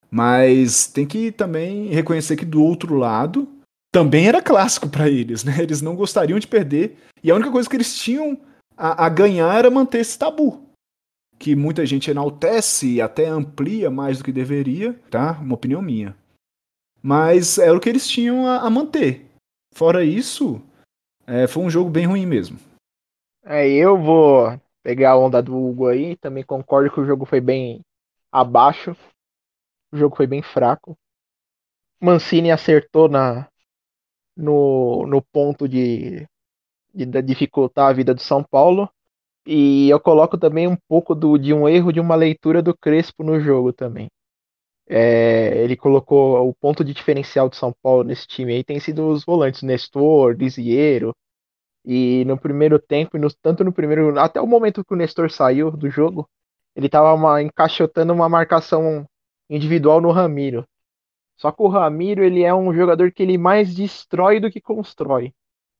Mas 0.10 0.88
tem 0.88 1.05
que 1.05 1.31
também 1.31 1.88
reconhecer 1.88 2.36
que 2.36 2.45
do 2.45 2.63
outro 2.63 2.95
lado 2.95 3.48
também 3.91 4.27
era 4.27 4.41
clássico 4.41 4.89
para 4.89 5.10
eles, 5.10 5.43
né? 5.43 5.55
Eles 5.62 5.81
não 5.81 5.95
gostariam 5.95 6.38
de 6.38 6.48
perder. 6.48 6.98
E 7.24 7.31
a 7.31 7.36
única 7.36 7.51
coisa 7.51 7.69
que 7.69 7.75
eles 7.77 7.98
tinham 7.98 8.38
a, 8.77 9.05
a, 9.05 9.10
ganhar 9.10 9.57
era 9.57 9.72
manter 9.72 10.00
esse 10.00 10.19
tabu. 10.19 10.62
que 11.39 11.55
muita 11.55 11.86
gente 11.86 12.12
enaltece 12.12 12.95
e 12.95 13.01
até 13.01 13.27
amplia 13.27 13.89
mais 13.89 14.17
do 14.17 14.24
que 14.24 14.31
deveria, 14.31 15.00
tá? 15.10 15.39
Uma 15.41 15.55
opinião 15.55 15.81
minha. 15.81 16.15
Mas 17.07 17.59
era 17.59 17.77
o 17.77 17.79
que 17.79 17.88
eles 17.88 18.07
tinham 18.07 18.47
a, 18.47 18.62
a 18.62 18.67
manter. 18.67 19.29
Fora 19.71 20.03
isso, 20.03 20.59
é, 21.27 21.45
foi 21.45 21.62
um 21.62 21.69
jogo 21.69 21.88
bem 21.88 22.07
ruim 22.07 22.25
mesmo. 22.25 22.57
É, 23.43 23.69
eu 23.69 23.95
vou 23.95 24.59
pegar 24.81 25.12
a 25.12 25.17
onda 25.19 25.39
do 25.39 25.55
Hugo 25.55 25.88
aí, 25.88 26.17
também 26.17 26.43
concordo 26.43 26.91
que 26.91 27.00
o 27.00 27.05
jogo 27.05 27.24
foi 27.24 27.39
bem 27.39 27.81
abaixo. 28.31 28.97
O 29.91 29.97
jogo 29.97 30.15
foi 30.15 30.25
bem 30.25 30.41
fraco. 30.41 30.97
Mancini 32.01 32.50
acertou 32.50 33.07
na, 33.07 33.47
no, 34.35 35.05
no 35.05 35.21
ponto 35.21 35.69
de, 35.69 36.27
de, 36.91 37.05
de 37.05 37.21
dificultar 37.21 37.91
a 37.91 37.93
vida 37.93 38.15
do 38.15 38.21
São 38.21 38.43
Paulo. 38.43 38.89
E 39.45 39.88
eu 39.91 40.00
coloco 40.00 40.39
também 40.39 40.67
um 40.67 40.77
pouco 40.88 41.13
do, 41.13 41.38
de 41.38 41.53
um 41.53 41.69
erro 41.69 41.93
de 41.93 42.00
uma 42.00 42.15
leitura 42.15 42.63
do 42.63 42.75
Crespo 42.75 43.24
no 43.24 43.39
jogo 43.39 43.71
também. 43.71 44.09
É, 44.88 45.63
ele 45.63 45.75
colocou 45.75 46.48
o 46.48 46.54
ponto 46.54 46.84
de 46.84 46.94
diferencial 46.94 47.50
do 47.50 47.56
São 47.56 47.74
Paulo 47.82 48.04
nesse 48.04 48.27
time 48.27 48.54
aí 48.54 48.63
tem 48.63 48.80
sido 48.80 49.08
os 49.08 49.25
volantes 49.25 49.63
Nestor, 49.63 50.36
Lisiero. 50.38 51.15
E 51.84 52.25
no 52.25 52.38
primeiro 52.38 52.80
tempo, 52.80 53.18
no, 53.18 53.32
tanto 53.42 53.63
no 53.63 53.72
primeiro, 53.72 54.20
até 54.20 54.42
o 54.42 54.48
momento 54.48 54.84
que 54.84 54.94
o 54.94 54.98
Nestor 54.98 55.30
saiu 55.32 55.72
do 55.72 55.89
jogo, 55.89 56.27
ele 56.75 56.88
estava 56.88 57.42
encaixotando 57.42 58.13
uma 58.13 58.27
marcação 58.27 59.06
individual 59.50 60.01
no 60.01 60.12
Ramiro. 60.12 60.65
Só 61.38 61.51
que 61.51 61.62
o 61.62 61.68
Ramiro 61.68 62.24
ele 62.24 62.44
é 62.44 62.54
um 62.54 62.74
jogador 62.74 63.12
que 63.12 63.22
ele 63.22 63.38
mais 63.38 63.74
destrói 63.75 64.39
do 64.39 64.50
que 64.50 64.62
constrói. 64.62 65.34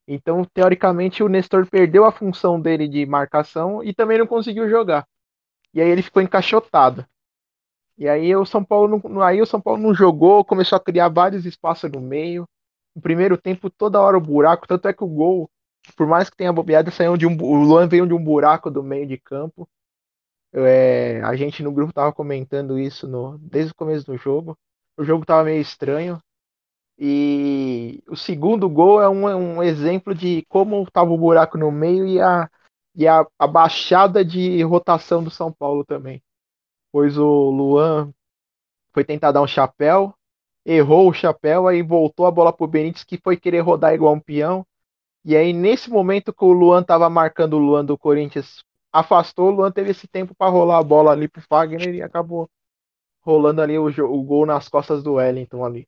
Então, 0.08 0.46
teoricamente, 0.46 1.24
o 1.24 1.30
Nestor 1.30 1.68
perdeu 1.68 2.06
a 2.06 2.12
função 2.12 2.62
dele 2.62 2.88
de 2.88 3.06
marcação 3.06 3.84
e 3.84 3.94
também 3.94 4.20
não 4.20 4.28
conseguiu 4.28 4.70
jogar. 4.70 5.08
E 5.74 5.82
aí 5.82 5.90
ele 5.90 6.04
ficou 6.04 6.22
encaixotado. 6.22 7.06
E 7.98 8.08
aí 8.10 8.36
o 8.36 8.46
São 8.46 8.64
Paulo 8.64 9.02
não, 9.04 9.22
aí 9.22 9.42
o 9.42 9.46
São 9.46 9.62
Paulo 9.62 9.82
não 9.82 9.94
jogou, 9.94 10.44
começou 10.44 10.76
a 10.76 10.80
criar 10.82 11.10
vários 11.10 11.46
espaços 11.46 11.90
no 11.92 12.02
meio. 12.02 12.48
No 12.96 13.02
primeiro 13.02 13.38
tempo, 13.38 13.70
toda 13.70 14.02
hora 14.02 14.18
o 14.18 14.22
buraco, 14.22 14.68
tanto 14.68 14.88
é 14.88 14.94
que 14.94 15.04
o 15.04 15.08
gol, 15.08 15.50
por 15.98 16.08
mais 16.08 16.30
que 16.30 16.38
tenha 16.38 16.52
bobeado, 16.54 16.92
saiu 16.92 17.18
de 17.18 17.26
um, 17.28 17.38
o 17.42 17.56
Luan 17.56 17.88
veio 17.88 18.08
de 18.08 18.14
um 18.14 18.24
buraco 18.24 18.72
do 18.72 18.84
meio 18.84 19.08
de 19.08 19.18
campo. 19.18 19.68
É, 20.54 21.22
a 21.24 21.36
gente 21.36 21.62
no 21.62 21.72
grupo 21.72 21.94
tava 21.94 22.14
comentando 22.14 22.80
isso 22.80 23.08
no, 23.08 23.38
desde 23.40 23.72
o 23.72 23.76
começo 23.76 24.06
do 24.06 24.18
jogo. 24.18 24.58
O 24.98 25.04
jogo 25.04 25.26
tava 25.26 25.44
meio 25.46 25.62
estranho. 25.62 26.20
E 26.98 28.02
o 28.08 28.16
segundo 28.16 28.70
gol 28.70 29.02
é 29.02 29.10
um, 29.10 29.26
um 29.58 29.64
exemplo 29.64 30.16
de 30.16 30.46
como 30.48 30.90
tava 30.92 31.12
o 31.12 31.18
buraco 31.18 31.58
no 31.58 31.72
meio 31.72 32.08
e 32.08 32.22
a, 32.22 32.50
e 32.96 33.08
a, 33.08 33.26
a 33.38 33.48
baixada 33.48 34.24
de 34.24 34.64
rotação 34.64 35.24
do 35.24 35.30
São 35.30 35.52
Paulo 35.52 35.84
também. 35.86 36.22
Pois 36.96 37.18
o 37.18 37.50
Luan 37.50 38.14
foi 38.94 39.04
tentar 39.04 39.34
dar 39.34 39.42
um 39.42 39.48
chapéu, 39.48 40.16
errou 40.66 41.10
o 41.10 41.14
chapéu, 41.14 41.68
aí 41.68 41.82
voltou 41.82 42.26
a 42.26 42.32
bola 42.32 42.54
pro 42.54 42.68
Benítez 42.68 43.04
que 43.04 43.18
foi 43.22 43.36
querer 43.36 43.60
rodar 43.60 43.94
igual 43.94 44.14
um 44.14 44.20
peão. 44.22 44.66
E 45.26 45.36
aí, 45.36 45.52
nesse 45.52 45.90
momento 45.90 46.32
que 46.32 46.46
o 46.46 46.54
Luan 46.54 46.84
tava 46.84 47.10
marcando 47.10 47.56
o 47.56 47.60
Luan 47.60 47.84
do 47.84 47.98
Corinthians 47.98 48.64
afastou, 48.94 49.50
o 49.50 49.52
Luan 49.52 49.74
teve 49.74 49.92
esse 49.92 50.08
tempo 50.08 50.34
para 50.34 50.50
rolar 50.50 50.78
a 50.78 50.84
bola 50.84 51.12
ali 51.12 51.28
pro 51.28 51.42
Fagner 51.42 51.96
e 51.96 52.02
acabou 52.02 52.50
rolando 53.20 53.62
ali 53.62 53.78
o, 53.78 53.88
o, 53.88 54.24
gol 54.24 54.46
nas 54.46 54.70
costas 54.70 55.04
do 55.04 55.16
Wellington 55.16 55.66
ali. 55.66 55.86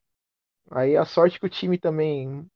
Aí 0.70 0.94
a 0.94 1.06
sorte 1.06 1.40
que 1.40 1.46
o 1.46 1.48
time 1.48 1.78
também 1.78 2.46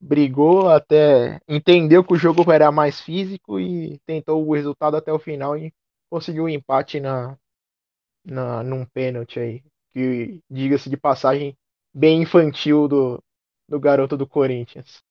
brigou 0.00 0.68
até 0.68 1.40
entendeu 1.46 2.02
que 2.02 2.14
o 2.14 2.18
jogo 2.18 2.50
era 2.50 2.72
mais 2.72 3.00
físico 3.00 3.60
e 3.60 4.00
tentou 4.04 4.44
o 4.44 4.52
resultado 4.52 4.96
até 4.96 5.12
o 5.12 5.18
final 5.20 5.56
e 5.56 5.72
conseguiu 6.10 6.42
o 6.42 6.46
um 6.46 6.48
empate 6.48 6.98
na, 6.98 7.38
na 8.24 8.62
num 8.62 8.84
pênalti 8.84 9.38
aí, 9.38 9.62
que 9.92 10.40
diga-se 10.50 10.88
de 10.88 10.96
passagem 10.96 11.56
bem 11.92 12.22
infantil 12.22 12.86
do, 12.86 13.22
do 13.68 13.80
garoto 13.80 14.16
do 14.16 14.26
Corinthians. 14.26 15.02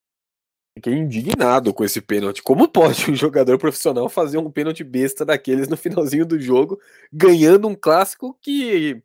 Fiquei 0.74 0.94
indignado 0.94 1.74
com 1.74 1.84
esse 1.84 2.00
pênalti. 2.00 2.42
Como 2.42 2.68
pode 2.68 3.10
um 3.10 3.14
jogador 3.14 3.58
profissional 3.58 4.08
fazer 4.08 4.38
um 4.38 4.50
pênalti 4.50 4.84
besta 4.84 5.24
daqueles 5.24 5.68
no 5.68 5.76
finalzinho 5.76 6.24
do 6.24 6.40
jogo, 6.40 6.78
ganhando 7.12 7.68
um 7.68 7.74
clássico 7.74 8.38
que, 8.40 9.02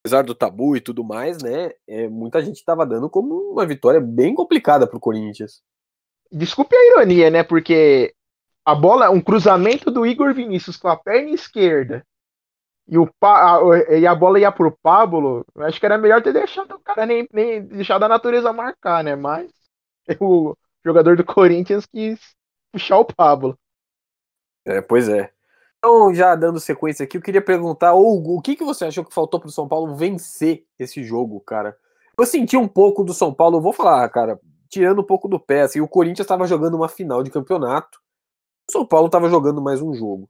apesar 0.00 0.22
do 0.22 0.34
tabu 0.34 0.76
e 0.76 0.80
tudo 0.80 1.02
mais, 1.02 1.42
né, 1.42 1.72
é, 1.88 2.08
muita 2.08 2.42
gente 2.42 2.56
estava 2.56 2.86
dando 2.86 3.08
como 3.08 3.34
uma 3.52 3.66
vitória 3.66 4.00
bem 4.00 4.34
complicada 4.34 4.86
para 4.86 4.96
o 4.96 5.00
Corinthians. 5.00 5.62
Desculpe 6.30 6.76
a 6.76 6.86
ironia, 6.92 7.30
né, 7.30 7.42
porque 7.42 8.14
a 8.64 8.74
bola, 8.74 9.10
um 9.10 9.20
cruzamento 9.20 9.90
do 9.90 10.04
Igor 10.04 10.34
Vinícius 10.34 10.76
com 10.76 10.88
a 10.88 10.96
perna 10.96 11.30
esquerda 11.30 12.04
e, 12.88 12.96
o, 12.98 13.08
a, 13.22 13.60
e 13.90 14.06
a 14.06 14.14
bola 14.14 14.38
ia 14.38 14.52
pro 14.52 14.76
Pablo, 14.82 15.44
acho 15.58 15.80
que 15.80 15.86
era 15.86 15.98
melhor 15.98 16.22
ter 16.22 16.32
deixado 16.32 16.74
o 16.74 16.80
cara 16.80 17.04
nem, 17.04 17.26
nem 17.32 17.62
deixado 17.62 18.04
a 18.04 18.08
natureza 18.08 18.52
marcar, 18.52 19.02
né, 19.02 19.16
mas 19.16 19.50
o 20.20 20.56
jogador 20.84 21.16
do 21.16 21.24
Corinthians 21.24 21.84
quis 21.86 22.20
puxar 22.72 22.98
o 22.98 23.04
Pablo. 23.04 23.58
É, 24.64 24.80
pois 24.80 25.08
é. 25.08 25.30
Então, 25.78 26.12
já 26.14 26.34
dando 26.34 26.58
sequência 26.58 27.04
aqui, 27.04 27.16
eu 27.16 27.22
queria 27.22 27.42
perguntar, 27.42 27.94
Hugo, 27.94 28.36
o 28.36 28.42
que, 28.42 28.56
que 28.56 28.64
você 28.64 28.86
achou 28.86 29.04
que 29.04 29.14
faltou 29.14 29.38
pro 29.38 29.50
São 29.50 29.68
Paulo 29.68 29.94
vencer 29.94 30.64
esse 30.78 31.04
jogo, 31.04 31.40
cara? 31.40 31.76
Eu 32.18 32.26
senti 32.26 32.56
um 32.56 32.66
pouco 32.66 33.04
do 33.04 33.12
São 33.12 33.32
Paulo, 33.32 33.60
vou 33.60 33.72
falar, 33.72 34.08
cara, 34.08 34.40
tirando 34.68 35.00
um 35.00 35.04
pouco 35.04 35.28
do 35.28 35.38
pé, 35.38 35.62
assim, 35.62 35.80
o 35.80 35.88
Corinthians 35.88 36.24
estava 36.24 36.46
jogando 36.46 36.74
uma 36.74 36.88
final 36.88 37.22
de 37.22 37.30
campeonato, 37.30 38.00
o 38.68 38.72
São 38.72 38.86
Paulo 38.86 39.06
estava 39.06 39.28
jogando 39.28 39.62
mais 39.62 39.80
um 39.80 39.94
jogo. 39.94 40.28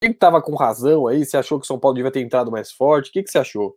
Quem 0.00 0.12
estava 0.12 0.40
com 0.40 0.54
razão 0.54 1.06
aí? 1.06 1.24
Você 1.24 1.36
achou 1.36 1.58
que 1.58 1.64
o 1.64 1.66
São 1.66 1.78
Paulo 1.78 1.96
devia 1.96 2.10
ter 2.10 2.20
entrado 2.20 2.50
mais 2.50 2.72
forte? 2.72 3.10
O 3.10 3.12
que, 3.12 3.22
que 3.22 3.30
você 3.30 3.38
achou? 3.38 3.76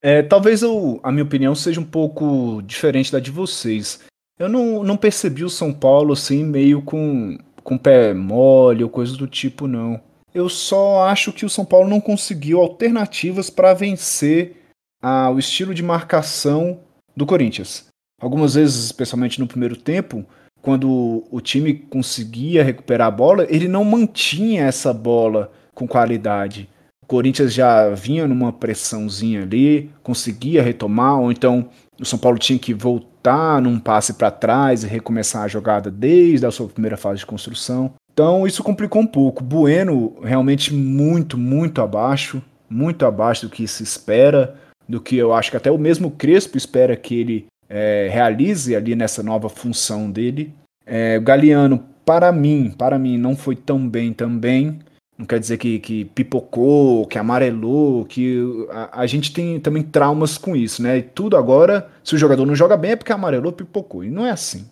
É, 0.00 0.22
talvez 0.22 0.62
eu, 0.62 0.98
a 1.02 1.12
minha 1.12 1.24
opinião 1.24 1.54
seja 1.54 1.80
um 1.80 1.84
pouco 1.84 2.62
diferente 2.62 3.12
da 3.12 3.20
de 3.20 3.30
vocês. 3.30 4.00
Eu 4.38 4.48
não, 4.48 4.82
não 4.82 4.96
percebi 4.96 5.44
o 5.44 5.50
São 5.50 5.72
Paulo 5.72 6.14
assim, 6.14 6.42
meio 6.42 6.82
com, 6.82 7.38
com 7.62 7.78
pé 7.78 8.14
mole 8.14 8.82
ou 8.82 8.90
coisa 8.90 9.16
do 9.16 9.28
tipo, 9.28 9.68
não. 9.68 10.00
Eu 10.34 10.48
só 10.48 11.02
acho 11.04 11.32
que 11.32 11.44
o 11.44 11.50
São 11.50 11.64
Paulo 11.64 11.88
não 11.88 12.00
conseguiu 12.00 12.60
alternativas 12.60 13.50
para 13.50 13.74
vencer 13.74 14.56
a, 15.02 15.30
o 15.30 15.38
estilo 15.38 15.74
de 15.74 15.82
marcação 15.82 16.80
do 17.14 17.26
Corinthians. 17.26 17.86
Algumas 18.18 18.54
vezes, 18.54 18.86
especialmente 18.86 19.38
no 19.38 19.46
primeiro 19.46 19.76
tempo, 19.76 20.24
quando 20.62 21.24
o 21.28 21.40
time 21.40 21.74
conseguia 21.74 22.62
recuperar 22.62 23.08
a 23.08 23.10
bola, 23.10 23.44
ele 23.50 23.66
não 23.66 23.84
mantinha 23.84 24.64
essa 24.64 24.94
bola 24.94 25.50
com 25.74 25.88
qualidade. 25.88 26.68
O 27.02 27.06
Corinthians 27.06 27.52
já 27.52 27.90
vinha 27.90 28.28
numa 28.28 28.52
pressãozinha 28.52 29.42
ali, 29.42 29.90
conseguia 30.04 30.62
retomar, 30.62 31.18
ou 31.18 31.32
então 31.32 31.68
o 32.00 32.04
São 32.04 32.18
Paulo 32.18 32.38
tinha 32.38 32.58
que 32.58 32.72
voltar 32.72 33.60
num 33.60 33.78
passe 33.78 34.14
para 34.14 34.30
trás 34.30 34.84
e 34.84 34.86
recomeçar 34.86 35.42
a 35.42 35.48
jogada 35.48 35.90
desde 35.90 36.46
a 36.46 36.50
sua 36.52 36.68
primeira 36.68 36.96
fase 36.96 37.18
de 37.18 37.26
construção. 37.26 37.92
Então 38.12 38.46
isso 38.46 38.62
complicou 38.62 39.02
um 39.02 39.06
pouco. 39.06 39.42
Bueno 39.42 40.14
realmente 40.22 40.72
muito, 40.72 41.36
muito 41.36 41.82
abaixo, 41.82 42.40
muito 42.70 43.04
abaixo 43.04 43.46
do 43.46 43.50
que 43.50 43.66
se 43.66 43.82
espera, 43.82 44.54
do 44.88 45.00
que 45.00 45.16
eu 45.16 45.32
acho 45.32 45.50
que 45.50 45.56
até 45.56 45.70
o 45.70 45.78
mesmo 45.78 46.10
Crespo 46.10 46.56
espera 46.56 46.96
que 46.96 47.14
ele 47.18 47.46
é, 47.72 48.10
realize 48.12 48.76
ali 48.76 48.94
nessa 48.94 49.22
nova 49.22 49.48
função 49.48 50.10
dele. 50.10 50.52
É, 50.84 51.18
Galeano, 51.18 51.82
para 52.04 52.30
mim, 52.30 52.70
para 52.76 52.98
mim, 52.98 53.16
não 53.16 53.34
foi 53.34 53.56
tão 53.56 53.88
bem 53.88 54.12
também. 54.12 54.78
Não 55.16 55.24
quer 55.24 55.40
dizer 55.40 55.56
que, 55.56 55.78
que 55.78 56.04
pipocou, 56.04 57.06
que 57.06 57.16
amarelou, 57.16 58.04
que 58.04 58.44
a, 58.70 59.00
a, 59.00 59.06
gente 59.06 59.32
tem 59.32 59.58
também 59.58 59.82
traumas 59.82 60.36
com 60.36 60.54
isso, 60.54 60.82
né? 60.82 60.98
E 60.98 61.02
tudo 61.02 61.36
agora, 61.36 61.88
se 62.04 62.14
o 62.14 62.18
jogador 62.18 62.44
não 62.44 62.54
joga 62.54 62.76
bem 62.76 62.90
é 62.90 62.96
porque 62.96 63.12
amarelou, 63.12 63.52
pipocou. 63.52 64.04
E 64.04 64.10
não 64.10 64.26
é 64.26 64.30
assim. 64.30 64.66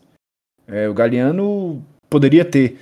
É, 0.67 0.89
o 0.89 0.95
Galeano 0.95 1.83
poderia 2.11 2.45
ter 2.45 2.79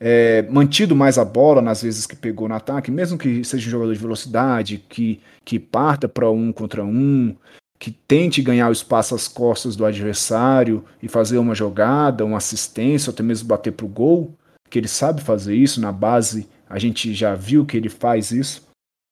é, 0.00 0.42
mantido 0.42 0.96
mais 0.96 1.18
a 1.18 1.24
bola 1.24 1.60
nas 1.60 1.82
vezes 1.82 2.06
que 2.06 2.16
pegou 2.16 2.48
no 2.48 2.54
ataque, 2.54 2.90
mesmo 2.90 3.18
que 3.18 3.44
seja 3.44 3.66
um 3.66 3.70
jogador 3.70 3.92
de 3.92 4.00
velocidade, 4.00 4.84
que, 4.88 5.20
que 5.44 5.58
parta 5.58 6.08
para 6.08 6.30
um 6.30 6.52
contra 6.52 6.84
um, 6.84 7.34
que 7.78 7.90
tente 7.90 8.42
ganhar 8.42 8.68
o 8.68 8.72
espaço 8.72 9.14
às 9.14 9.28
costas 9.28 9.76
do 9.76 9.84
adversário 9.84 10.84
e 11.02 11.08
fazer 11.08 11.38
uma 11.38 11.54
jogada, 11.54 12.24
uma 12.24 12.38
assistência, 12.38 13.10
até 13.10 13.22
mesmo 13.22 13.48
bater 13.48 13.72
para 13.72 13.86
o 13.86 13.88
gol, 13.88 14.34
que 14.68 14.78
ele 14.78 14.88
sabe 14.88 15.22
fazer 15.22 15.54
isso 15.54 15.80
na 15.80 15.92
base 15.92 16.48
a 16.68 16.78
gente 16.78 17.14
já 17.14 17.34
viu 17.34 17.64
que 17.64 17.76
ele 17.76 17.88
faz 17.88 18.30
isso. 18.30 18.66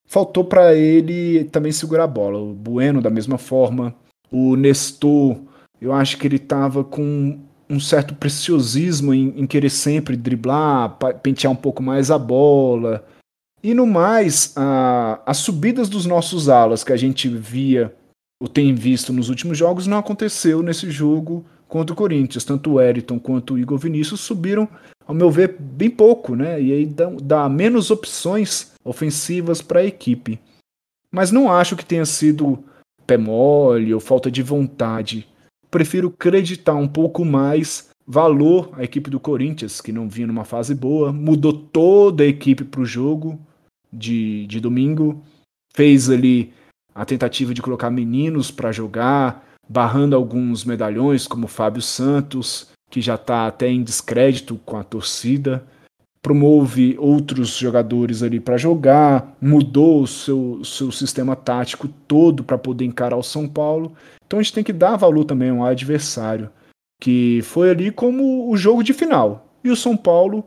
Faltou 0.07 0.45
para 0.45 0.75
ele 0.75 1.45
também 1.45 1.73
segurar 1.73 2.05
a 2.05 2.09
bola. 2.09 2.39
O 2.39 2.53
Bueno, 2.53 3.01
da 3.01 3.11
mesma 3.11 3.39
forma. 3.39 3.95
O 4.31 4.57
Nestor, 4.57 5.39
eu 5.81 5.93
acho 5.93 6.19
que 6.19 6.27
ele 6.27 6.37
estava 6.37 6.85
com 6.85 7.41
um 7.69 7.81
certo 7.81 8.15
preciosismo 8.15 9.15
em, 9.15 9.33
em, 9.37 9.47
querer 9.47 9.71
sempre 9.71 10.17
driblar, 10.17 10.97
pentear 11.23 11.53
um 11.53 11.57
pouco 11.57 11.83
mais 11.83 12.11
a 12.11 12.19
bola. 12.19 13.05
E 13.63 13.75
no 13.75 13.87
mais, 13.87 14.53
a, 14.57 15.21
as 15.27 15.39
subidas 15.39 15.89
dos 15.89 16.07
nossos 16.07 16.49
alas 16.49 16.85
que 16.85 16.93
a 16.93 16.97
gente 16.97 17.29
via 17.29 17.93
ou 18.41 18.49
tem 18.49 18.75
visto 18.75 19.13
nos 19.13 19.29
últimos 19.29 19.57
jogos 19.57 19.87
não 19.87 19.99
aconteceu 19.99 20.63
nesse 20.63 20.91
jogo 20.91 21.45
contra 21.69 21.93
o 21.93 21.97
Corinthians. 21.97 22.45
Tanto 22.45 22.73
o 22.73 22.81
Eriton 22.81 23.19
quanto 23.19 23.55
o 23.55 23.59
Igor 23.59 23.79
Vinícius 23.79 24.21
subiram, 24.21 24.69
ao 25.07 25.15
meu 25.15 25.31
ver, 25.31 25.57
bem 25.59 25.91
pouco, 25.91 26.35
né? 26.35 26.61
E 26.61 26.73
aí 26.73 26.87
dá, 26.87 27.11
dá 27.23 27.49
menos 27.49 27.91
opções 27.91 28.73
ofensivas 28.85 29.63
para 29.63 29.81
a 29.81 29.87
equipe. 29.87 30.39
Mas 31.11 31.31
não 31.31 31.51
acho 31.51 31.77
que 31.77 31.85
tenha 31.85 32.05
sido 32.05 32.63
pé 33.07 33.17
mole 33.17 33.95
ou 33.95 34.01
falta 34.01 34.31
de 34.31 34.43
vontade. 34.43 35.27
Prefiro 35.71 36.09
acreditar 36.09 36.75
um 36.75 36.89
pouco 36.89 37.25
mais 37.25 37.89
valor 38.07 38.71
à 38.75 38.85
equipe 38.85 39.11
do 39.11 39.19
Corinthians, 39.19 39.81
que 39.81 39.93
não 39.93 40.09
vinha 40.09 40.27
numa 40.27 40.45
fase 40.45 40.75
boa, 40.75 41.13
mudou 41.13 41.53
toda 41.53 42.23
a 42.23 42.27
equipe 42.27 42.65
para 42.65 42.81
o 42.81 42.87
jogo 42.87 43.39
de, 43.93 44.47
de 44.47 44.61
domingo, 44.61 45.23
fez 45.75 46.09
ali 46.09 46.53
a 46.97 47.05
tentativa 47.05 47.53
de 47.53 47.61
colocar 47.61 47.91
meninos 47.91 48.51
para 48.51 48.73
jogar, 48.73 49.47
barrando 49.69 50.17
alguns 50.17 50.65
medalhões, 50.65 51.27
como 51.27 51.47
Fábio 51.47 51.83
Santos, 51.83 52.69
que 52.91 53.03
já 53.03 53.17
está 53.17 53.47
até 53.47 53.69
em 53.69 53.83
descrédito 53.83 54.59
com 54.65 54.79
a 54.79 54.83
torcida. 54.83 55.63
Promove 56.23 56.97
outros 56.99 57.55
jogadores 57.57 58.23
ali 58.23 58.41
para 58.41 58.57
jogar, 58.57 59.37
mudou 59.41 60.03
o 60.03 60.07
seu, 60.07 60.65
seu 60.65 60.91
sistema 60.91 61.37
tático 61.37 61.87
todo 62.09 62.43
para 62.43 62.57
poder 62.57 62.87
encarar 62.87 63.17
o 63.17 63.23
São 63.23 63.47
Paulo. 63.47 63.93
Então 64.27 64.39
a 64.39 64.43
gente 64.43 64.55
tem 64.55 64.65
que 64.65 64.73
dar 64.73 64.97
valor 64.97 65.25
também 65.27 65.51
ao 65.51 65.65
adversário, 65.65 66.51
que 67.01 67.41
foi 67.43 67.71
ali 67.71 67.91
como 67.91 68.51
o 68.51 68.57
jogo 68.57 68.83
de 68.83 68.95
final. 68.95 69.47
E 69.63 69.71
o 69.71 69.77
São 69.77 69.97
Paulo 69.97 70.45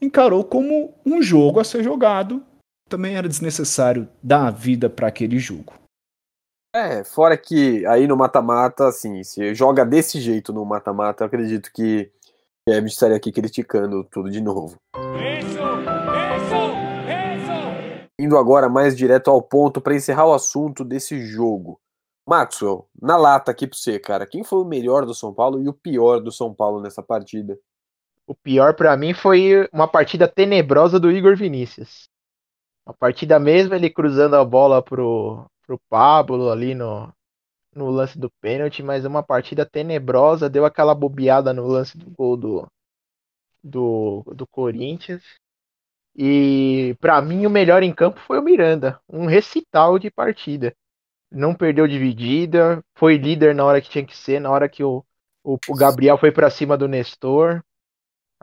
encarou 0.00 0.44
como 0.44 0.94
um 1.04 1.20
jogo 1.20 1.58
a 1.58 1.64
ser 1.64 1.82
jogado. 1.82 2.42
Também 2.88 3.16
era 3.16 3.28
desnecessário 3.28 4.08
dar 4.22 4.46
a 4.46 4.50
vida 4.50 4.90
para 4.90 5.08
aquele 5.08 5.38
jogo. 5.38 5.72
É, 6.74 7.04
fora 7.04 7.36
que 7.36 7.86
aí 7.86 8.06
no 8.06 8.16
mata-mata, 8.16 8.88
assim, 8.88 9.22
se 9.22 9.54
joga 9.54 9.84
desse 9.84 10.20
jeito 10.20 10.52
no 10.52 10.64
mata-mata, 10.64 11.22
eu 11.22 11.26
acredito 11.28 11.70
que 11.72 12.10
Kevin 12.68 12.86
estaria 12.86 13.16
aqui 13.16 13.30
criticando 13.30 14.02
tudo 14.04 14.28
de 14.28 14.40
novo. 14.40 14.76
Isso, 14.96 15.48
isso, 15.48 16.56
isso. 17.06 18.08
Indo 18.18 18.36
agora 18.36 18.68
mais 18.68 18.96
direto 18.96 19.30
ao 19.30 19.40
ponto 19.40 19.80
para 19.80 19.94
encerrar 19.94 20.26
o 20.26 20.34
assunto 20.34 20.84
desse 20.84 21.20
jogo. 21.20 21.78
Maxwell, 22.28 22.88
na 23.00 23.16
lata 23.16 23.50
aqui 23.50 23.66
para 23.66 23.76
você, 23.76 24.00
cara, 24.00 24.26
quem 24.26 24.42
foi 24.42 24.58
o 24.60 24.64
melhor 24.64 25.04
do 25.04 25.14
São 25.14 25.32
Paulo 25.32 25.62
e 25.62 25.68
o 25.68 25.74
pior 25.74 26.20
do 26.20 26.32
São 26.32 26.54
Paulo 26.54 26.80
nessa 26.80 27.02
partida? 27.02 27.56
O 28.26 28.34
pior 28.34 28.74
para 28.74 28.96
mim 28.96 29.12
foi 29.12 29.68
uma 29.72 29.86
partida 29.86 30.26
tenebrosa 30.26 30.98
do 30.98 31.10
Igor 31.10 31.36
Vinícius. 31.36 32.08
A 32.86 32.92
partida 32.92 33.38
mesmo, 33.38 33.74
ele 33.74 33.88
cruzando 33.90 34.36
a 34.36 34.44
bola 34.44 34.82
pro, 34.82 35.46
pro 35.66 35.80
Pablo 35.88 36.50
ali 36.50 36.74
no, 36.74 37.12
no 37.74 37.90
lance 37.90 38.18
do 38.18 38.30
pênalti, 38.40 38.82
mas 38.82 39.04
uma 39.04 39.22
partida 39.22 39.66
tenebrosa, 39.66 40.48
deu 40.48 40.64
aquela 40.64 40.94
bobeada 40.94 41.52
no 41.52 41.66
lance 41.66 41.96
do 41.96 42.10
gol 42.10 42.36
do, 42.36 42.66
do, 43.62 44.22
do 44.34 44.46
Corinthians. 44.46 45.22
E 46.16 46.96
para 47.00 47.20
mim 47.20 47.44
o 47.44 47.50
melhor 47.50 47.82
em 47.82 47.92
campo 47.92 48.20
foi 48.20 48.38
o 48.38 48.42
Miranda, 48.42 49.00
um 49.08 49.26
recital 49.26 49.98
de 49.98 50.10
partida. 50.10 50.74
Não 51.30 51.54
perdeu 51.54 51.88
dividida, 51.88 52.84
foi 52.94 53.16
líder 53.16 53.54
na 53.54 53.64
hora 53.64 53.80
que 53.80 53.90
tinha 53.90 54.06
que 54.06 54.16
ser, 54.16 54.40
na 54.40 54.50
hora 54.50 54.68
que 54.68 54.84
o, 54.84 55.04
o, 55.42 55.58
o 55.68 55.74
Gabriel 55.74 56.16
foi 56.16 56.30
para 56.30 56.50
cima 56.50 56.76
do 56.76 56.86
Nestor. 56.86 57.60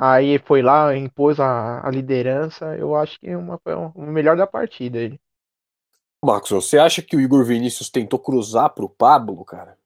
Aí 0.03 0.39
foi 0.39 0.63
lá, 0.63 0.97
impôs 0.97 1.39
a, 1.39 1.87
a 1.87 1.91
liderança. 1.91 2.75
Eu 2.75 2.95
acho 2.95 3.19
que 3.19 3.35
uma, 3.35 3.59
foi 3.59 3.75
o 3.75 3.91
melhor 3.97 4.35
da 4.35 4.47
partida 4.47 4.97
ele. 4.97 5.21
Max, 6.25 6.49
você 6.49 6.79
acha 6.79 7.03
que 7.03 7.15
o 7.15 7.21
Igor 7.21 7.45
Vinícius 7.45 7.87
tentou 7.87 8.17
cruzar 8.17 8.71
pro 8.71 8.89
Pablo, 8.89 9.45
cara? 9.45 9.77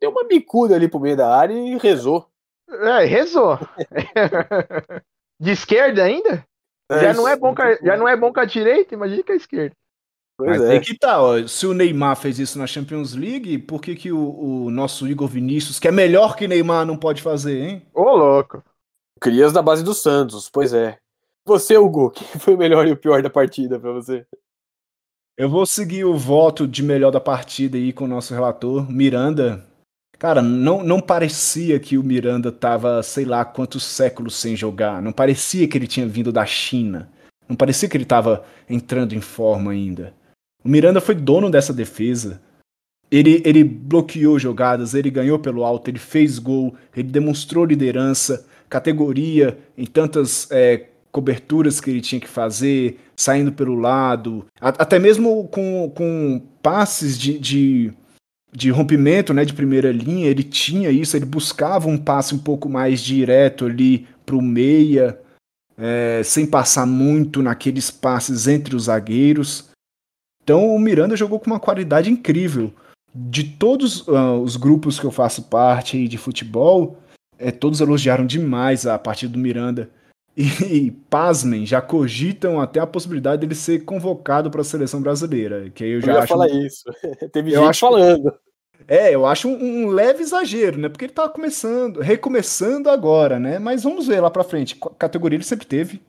Deu 0.00 0.10
uma 0.10 0.24
bicuda 0.24 0.74
ali 0.74 0.88
pro 0.88 0.98
meio 0.98 1.16
da 1.16 1.32
área 1.32 1.54
e 1.54 1.78
rezou. 1.78 2.28
É, 2.68 3.04
rezou. 3.04 3.56
De 5.38 5.52
esquerda 5.52 6.02
ainda? 6.02 6.44
É, 6.90 6.98
já, 7.00 7.14
não 7.14 7.28
é 7.28 7.36
bom 7.36 7.54
com 7.54 7.62
a, 7.62 7.74
já 7.76 7.96
não 7.96 8.08
é 8.08 8.16
bom 8.16 8.32
com 8.32 8.40
a 8.40 8.44
direita, 8.44 8.94
imagina 8.94 9.22
com 9.22 9.32
a 9.32 9.36
esquerda. 9.36 9.76
Pois 10.36 10.58
Mas 10.58 10.70
é. 10.70 10.80
que 10.80 10.98
tá, 10.98 11.22
ó, 11.22 11.46
se 11.46 11.68
o 11.68 11.74
Neymar 11.74 12.16
fez 12.16 12.40
isso 12.40 12.58
na 12.58 12.66
Champions 12.66 13.14
League, 13.14 13.58
por 13.58 13.80
que, 13.80 13.94
que 13.94 14.10
o, 14.10 14.64
o, 14.64 14.70
nosso 14.72 15.06
Igor 15.06 15.28
Vinícius, 15.28 15.78
que 15.78 15.86
é 15.86 15.92
melhor 15.92 16.34
que 16.34 16.48
Neymar, 16.48 16.84
não 16.84 16.96
pode 16.96 17.22
fazer, 17.22 17.62
hein? 17.62 17.86
Ô, 17.94 18.16
louco. 18.16 18.62
Crias 19.22 19.52
da 19.52 19.62
base 19.62 19.84
do 19.84 19.94
Santos, 19.94 20.50
pois 20.50 20.72
é. 20.74 20.98
Você, 21.46 21.78
Hugo, 21.78 22.10
quem 22.12 22.26
foi 22.40 22.54
o 22.54 22.58
melhor 22.58 22.88
e 22.88 22.90
o 22.90 22.96
pior 22.96 23.22
da 23.22 23.30
partida 23.30 23.78
para 23.78 23.92
você? 23.92 24.26
Eu 25.38 25.48
vou 25.48 25.64
seguir 25.64 26.04
o 26.04 26.18
voto 26.18 26.66
de 26.66 26.82
melhor 26.82 27.12
da 27.12 27.20
partida 27.20 27.78
aí 27.78 27.92
com 27.92 28.04
o 28.04 28.08
nosso 28.08 28.34
relator, 28.34 28.90
Miranda. 28.90 29.64
Cara, 30.18 30.42
não, 30.42 30.82
não 30.82 31.00
parecia 31.00 31.78
que 31.78 31.96
o 31.96 32.02
Miranda 32.02 32.50
tava, 32.50 33.00
sei 33.04 33.24
lá, 33.24 33.44
quantos 33.44 33.84
séculos 33.84 34.34
sem 34.34 34.56
jogar. 34.56 35.00
Não 35.00 35.12
parecia 35.12 35.68
que 35.68 35.78
ele 35.78 35.86
tinha 35.86 36.06
vindo 36.06 36.32
da 36.32 36.44
China. 36.44 37.08
Não 37.48 37.54
parecia 37.54 37.88
que 37.88 37.96
ele 37.96 38.04
tava 38.04 38.44
entrando 38.68 39.14
em 39.14 39.20
forma 39.20 39.70
ainda. 39.70 40.12
O 40.64 40.68
Miranda 40.68 41.00
foi 41.00 41.14
dono 41.14 41.48
dessa 41.48 41.72
defesa. 41.72 42.42
Ele, 43.08 43.40
ele 43.44 43.62
bloqueou 43.62 44.36
jogadas, 44.36 44.94
ele 44.94 45.10
ganhou 45.10 45.38
pelo 45.38 45.64
alto, 45.64 45.88
ele 45.88 45.98
fez 45.98 46.40
gol, 46.40 46.74
ele 46.96 47.08
demonstrou 47.08 47.64
liderança, 47.64 48.46
categoria 48.72 49.58
em 49.76 49.84
tantas 49.84 50.48
é, 50.50 50.86
coberturas 51.10 51.78
que 51.78 51.90
ele 51.90 52.00
tinha 52.00 52.18
que 52.18 52.28
fazer, 52.28 52.98
saindo 53.14 53.52
pelo 53.52 53.74
lado, 53.74 54.46
até 54.58 54.98
mesmo 54.98 55.46
com, 55.48 55.92
com 55.94 56.42
passes 56.62 57.18
de, 57.18 57.38
de, 57.38 57.92
de, 58.50 58.70
rompimento 58.70 59.34
né, 59.34 59.44
de 59.44 59.52
primeira 59.52 59.92
linha, 59.92 60.26
ele 60.26 60.42
tinha 60.42 60.90
isso, 60.90 61.14
ele 61.14 61.26
buscava 61.26 61.86
um 61.86 61.98
passe 61.98 62.34
um 62.34 62.38
pouco 62.38 62.66
mais 62.66 63.02
direto 63.02 63.66
ali 63.66 64.08
para 64.24 64.36
o 64.36 64.40
meia, 64.40 65.20
é, 65.76 66.22
sem 66.24 66.46
passar 66.46 66.86
muito 66.86 67.42
naqueles 67.42 67.90
passes 67.90 68.48
entre 68.48 68.74
os 68.74 68.84
zagueiros. 68.84 69.68
Então 70.42 70.74
o 70.74 70.78
Miranda 70.78 71.14
jogou 71.14 71.38
com 71.38 71.50
uma 71.50 71.60
qualidade 71.60 72.10
incrível. 72.10 72.72
De 73.14 73.44
todos 73.44 74.08
uh, 74.08 74.40
os 74.42 74.56
grupos 74.56 74.98
que 74.98 75.04
eu 75.04 75.10
faço 75.10 75.42
parte 75.42 76.08
de 76.08 76.16
futebol, 76.16 76.96
é, 77.42 77.50
todos 77.50 77.80
elogiaram 77.80 78.24
demais 78.24 78.86
a 78.86 78.98
partida 78.98 79.32
do 79.32 79.38
Miranda. 79.38 79.90
E, 80.34 80.90
pasmem, 81.10 81.66
já 81.66 81.82
cogitam 81.82 82.58
até 82.58 82.80
a 82.80 82.86
possibilidade 82.86 83.42
dele 83.42 83.54
ser 83.54 83.84
convocado 83.84 84.50
para 84.50 84.62
a 84.62 84.64
seleção 84.64 85.02
brasileira. 85.02 85.68
Que 85.70 85.84
eu 85.84 86.00
já 86.00 86.12
eu 86.12 86.18
acho. 86.20 86.28
falar 86.28 86.48
isso. 86.48 86.84
Teve 87.30 87.50
eu 87.50 87.60
gente 87.60 87.70
acho, 87.70 87.80
falando. 87.80 88.32
É, 88.88 89.14
eu 89.14 89.26
acho 89.26 89.48
um, 89.48 89.84
um, 89.84 89.88
leve 89.88 90.22
exagero, 90.22 90.78
né? 90.78 90.88
Porque 90.88 91.04
ele 91.04 91.12
tá 91.12 91.28
começando, 91.28 92.00
recomeçando 92.00 92.88
agora, 92.88 93.38
né? 93.38 93.58
Mas 93.58 93.82
vamos 93.82 94.06
ver 94.06 94.20
lá 94.20 94.30
para 94.30 94.42
frente. 94.42 94.78
Categoria 94.98 95.36
ele 95.36 95.44
sempre 95.44 95.66
teve. 95.66 96.00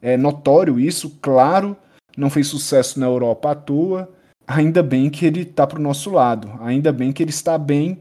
É 0.00 0.16
notório 0.16 0.78
isso, 0.78 1.18
claro. 1.20 1.76
Não 2.16 2.30
fez 2.30 2.46
sucesso 2.46 3.00
na 3.00 3.06
Europa 3.06 3.50
à 3.50 3.54
toa. 3.54 4.08
Ainda 4.46 4.82
bem 4.82 5.10
que 5.10 5.26
ele 5.26 5.44
tá 5.44 5.66
pro 5.66 5.82
nosso 5.82 6.10
lado. 6.10 6.52
Ainda 6.60 6.92
bem 6.92 7.12
que 7.12 7.22
ele 7.22 7.30
está 7.30 7.58
bem 7.58 8.00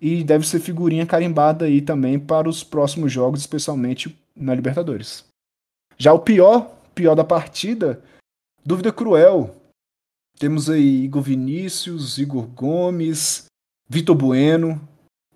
e 0.00 0.22
deve 0.22 0.46
ser 0.46 0.60
figurinha 0.60 1.06
carimbada 1.06 1.64
aí 1.64 1.80
também 1.80 2.18
para 2.18 2.48
os 2.48 2.62
próximos 2.62 3.12
jogos, 3.12 3.40
especialmente 3.40 4.16
na 4.34 4.54
Libertadores. 4.54 5.24
Já 5.96 6.12
o 6.12 6.18
pior, 6.18 6.70
pior 6.94 7.14
da 7.14 7.24
partida, 7.24 8.02
dúvida 8.64 8.92
cruel. 8.92 9.54
Temos 10.38 10.68
aí 10.68 11.04
Igor 11.04 11.22
Vinícius, 11.22 12.18
Igor 12.18 12.46
Gomes, 12.46 13.46
Vitor 13.88 14.14
Bueno. 14.14 14.80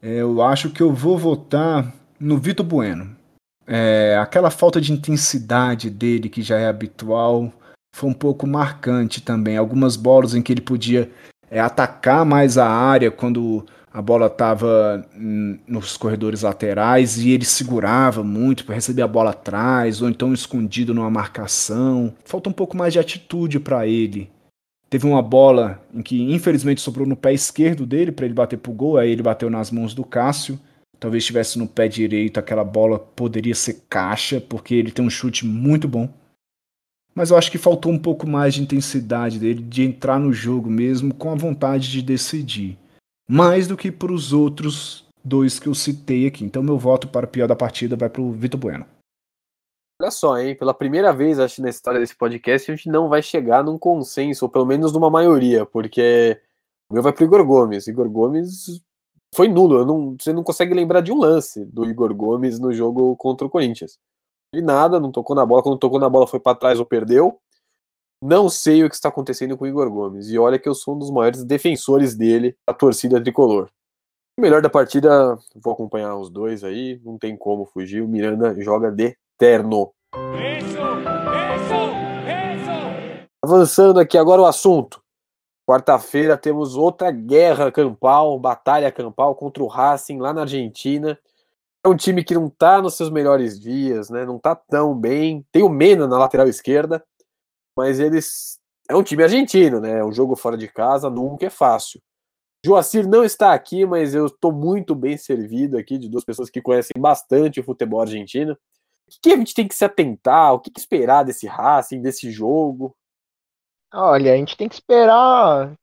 É, 0.03 0.16
eu 0.16 0.42
acho 0.42 0.70
que 0.70 0.83
eu 0.83 0.92
vou 0.92 1.16
votar 1.16 1.94
no 2.18 2.37
Vitor 2.37 2.66
Bueno. 2.66 3.16
É, 3.66 4.18
aquela 4.20 4.51
falta 4.51 4.81
de 4.81 4.92
intensidade 4.92 5.88
dele, 5.88 6.29
que 6.29 6.42
já 6.42 6.59
é 6.59 6.66
habitual, 6.66 7.53
foi 7.94 8.11
um 8.11 8.14
pouco 8.14 8.46
marcante 8.46 9.23
também. 9.23 9.57
Algumas 9.57 9.96
bolas 9.96 10.35
em 10.35 10.42
que 10.42 10.53
ele 10.53 10.61
podia 10.61 11.11
é, 11.51 11.61
atacar 11.61 12.27
mais 12.27 12.59
a 12.59 12.68
área 12.68 13.11
quando 13.11 13.64
a 13.92 14.00
bola 14.00 14.26
estava 14.26 15.05
nos 15.66 15.96
corredores 15.96 16.42
laterais 16.42 17.18
e 17.18 17.31
ele 17.31 17.44
segurava 17.44 18.22
muito 18.22 18.64
para 18.64 18.76
receber 18.76 19.03
a 19.03 19.09
bola 19.09 19.31
atrás 19.31 20.00
ou 20.00 20.09
então 20.09 20.33
escondido 20.33 20.94
numa 20.94 21.11
marcação. 21.11 22.14
Falta 22.24 22.48
um 22.48 22.53
pouco 22.53 22.76
mais 22.76 22.92
de 22.92 23.00
atitude 23.00 23.59
para 23.59 23.87
ele. 23.88 24.31
Teve 24.88 25.07
uma 25.07 25.22
bola 25.22 25.83
em 25.92 26.03
que 26.03 26.22
infelizmente 26.33 26.81
sobrou 26.81 27.07
no 27.07 27.16
pé 27.16 27.33
esquerdo 27.33 27.85
dele 27.85 28.12
para 28.12 28.26
ele 28.26 28.35
bater 28.35 28.59
pro 28.59 28.72
gol, 28.72 28.96
aí 28.96 29.11
ele 29.11 29.22
bateu 29.22 29.50
nas 29.50 29.72
mãos 29.72 29.92
do 29.92 30.05
Cássio. 30.05 30.59
Talvez 30.98 31.24
estivesse 31.24 31.59
no 31.59 31.66
pé 31.66 31.88
direito, 31.88 32.38
aquela 32.38 32.62
bola 32.62 32.98
poderia 32.98 33.55
ser 33.55 33.85
caixa, 33.88 34.40
porque 34.40 34.74
ele 34.74 34.90
tem 34.90 35.05
um 35.05 35.11
chute 35.11 35.46
muito 35.46 35.88
bom. 35.88 36.09
Mas 37.14 37.31
eu 37.31 37.37
acho 37.37 37.50
que 37.50 37.59
faltou 37.59 37.90
um 37.90 37.98
pouco 37.98 38.29
mais 38.29 38.55
de 38.55 38.62
intensidade 38.62 39.38
dele, 39.38 39.62
de 39.62 39.83
entrar 39.83 40.20
no 40.20 40.33
jogo 40.33 40.70
mesmo 40.70 41.14
com 41.14 41.31
a 41.31 41.35
vontade 41.35 41.90
de 41.90 42.03
decidir 42.03 42.79
mais 43.31 43.69
do 43.69 43.77
que 43.77 43.93
para 43.93 44.12
os 44.12 44.33
outros 44.33 45.07
dois 45.25 45.61
que 45.61 45.69
eu 45.69 45.75
citei 45.75 46.27
aqui. 46.27 46.45
Então 46.45 46.64
meu 46.64 46.77
voto 46.77 47.07
para 47.07 47.27
o 47.27 47.29
pior 47.29 47.47
da 47.47 47.55
partida 47.55 47.95
vai 47.95 48.11
para 48.11 48.21
o 48.21 48.33
Vitor 48.33 48.59
Bueno. 48.59 48.85
Olha 50.03 50.11
só, 50.11 50.37
hein? 50.37 50.57
Pela 50.57 50.75
primeira 50.75 51.12
vez, 51.12 51.38
acho, 51.38 51.62
na 51.62 51.69
história 51.69 52.01
desse 52.01 52.16
podcast, 52.16 52.71
a 52.71 52.75
gente 52.75 52.88
não 52.88 53.09
vai 53.09 53.23
chegar 53.23 53.62
num 53.62 53.79
consenso, 53.79 54.47
ou 54.47 54.51
pelo 54.51 54.66
menos 54.66 54.93
numa 54.93 55.11
maioria, 55.11 55.64
porque 55.64 56.40
o 56.90 56.95
meu 56.95 57.03
vai 57.03 57.12
pro 57.12 57.25
Igor 57.25 57.45
Gomes. 57.45 57.87
Igor 57.87 58.09
Gomes 58.09 58.83
foi 59.33 59.47
nulo. 59.47 59.85
Não, 59.85 60.16
você 60.19 60.33
não 60.33 60.43
consegue 60.43 60.75
lembrar 60.75 61.01
de 61.01 61.12
um 61.12 61.19
lance 61.19 61.64
do 61.66 61.85
Igor 61.85 62.12
Gomes 62.14 62.59
no 62.59 62.73
jogo 62.73 63.14
contra 63.16 63.47
o 63.47 63.51
Corinthians. 63.51 63.99
De 64.53 64.61
nada, 64.61 64.99
não 64.99 65.12
tocou 65.12 65.37
na 65.37 65.47
bola. 65.47 65.62
Quando 65.62 65.79
tocou 65.79 66.01
na 66.01 66.09
bola 66.09 66.27
foi 66.27 66.40
para 66.40 66.57
trás 66.57 66.81
ou 66.81 66.87
perdeu. 66.87 67.38
Não 68.23 68.51
sei 68.51 68.85
o 68.85 68.89
que 68.91 68.95
está 68.95 69.09
acontecendo 69.09 69.57
com 69.57 69.65
o 69.65 69.67
Igor 69.67 69.91
Gomes. 69.91 70.29
E 70.29 70.39
olha 70.39 70.59
que 70.59 70.69
eu 70.69 70.75
sou 70.75 70.95
um 70.95 70.99
dos 70.99 71.11
maiores 71.11 71.43
defensores 71.43 72.15
dele, 72.15 72.55
a 72.67 72.75
torcida 72.75 73.23
tricolor. 73.23 73.71
O 74.39 74.43
melhor 74.43 74.61
da 74.61 74.69
partida, 74.69 75.39
vou 75.57 75.73
acompanhar 75.73 76.15
os 76.17 76.29
dois 76.29 76.63
aí, 76.63 77.01
não 77.03 77.17
tem 77.17 77.35
como 77.35 77.65
fugir. 77.65 78.03
O 78.03 78.09
Miranda 78.09 78.55
joga 78.61 78.93
de 78.93 79.17
terno. 79.39 79.91
Isso, 80.35 80.67
isso, 80.67 81.75
isso. 82.61 83.29
Avançando 83.43 83.99
aqui 83.99 84.19
agora 84.19 84.43
o 84.43 84.47
assunto. 84.47 85.03
Quarta-feira 85.67 86.37
temos 86.37 86.77
outra 86.77 87.11
guerra 87.11 87.73
campal, 87.73 88.39
batalha 88.39 88.93
campal 88.93 89.35
contra 89.35 89.63
o 89.63 89.67
Racing 89.67 90.19
lá 90.19 90.35
na 90.35 90.43
Argentina. 90.43 91.19
É 91.83 91.89
um 91.89 91.97
time 91.97 92.23
que 92.23 92.35
não 92.35 92.49
está 92.49 92.83
nos 92.83 92.97
seus 92.97 93.09
melhores 93.09 93.59
dias, 93.59 94.11
né? 94.11 94.27
Não 94.27 94.37
está 94.37 94.55
tão 94.55 94.95
bem. 94.95 95.43
Tem 95.51 95.63
o 95.63 95.71
Mena 95.71 96.07
na 96.07 96.19
lateral 96.19 96.47
esquerda, 96.47 97.03
mas 97.77 98.01
eles 98.01 98.59
é 98.89 98.95
um 98.95 99.03
time 99.03 99.23
argentino, 99.23 99.81
né? 99.81 100.05
Um 100.05 100.13
jogo 100.13 100.35
fora 100.37 100.57
de 100.57 100.69
casa 100.69 101.09
nunca 101.09 101.47
é 101.47 101.51
fácil. 101.51 102.01
Joacir 102.65 103.09
não 103.09 103.25
está 103.25 103.55
aqui, 103.55 103.87
mas 103.87 104.15
eu 104.15 104.27
estou 104.27 104.53
muito 104.53 104.95
bem 104.95 105.17
servido 105.17 105.79
aqui 105.79 105.97
de 105.97 106.09
duas 106.09 106.25
pessoas 106.25 106.51
que 106.51 106.61
conhecem 106.61 107.01
bastante 107.01 107.61
o 107.61 107.65
futebol 107.65 108.03
argentino. 108.03 108.53
O 108.53 108.59
que 109.23 109.33
a 109.33 109.37
gente 109.37 109.55
tem 109.55 109.67
que 109.67 109.75
se 109.75 109.85
atentar? 109.85 110.53
O 110.53 110.61
que 110.61 110.71
esperar 110.77 111.25
desse 111.25 111.47
Racing, 111.47 112.03
desse 112.03 112.31
jogo? 112.31 112.95
Olha, 113.93 114.35
a 114.35 114.37
gente 114.37 114.57
tem 114.57 114.69
que 114.69 114.75
esperar, 114.75 115.75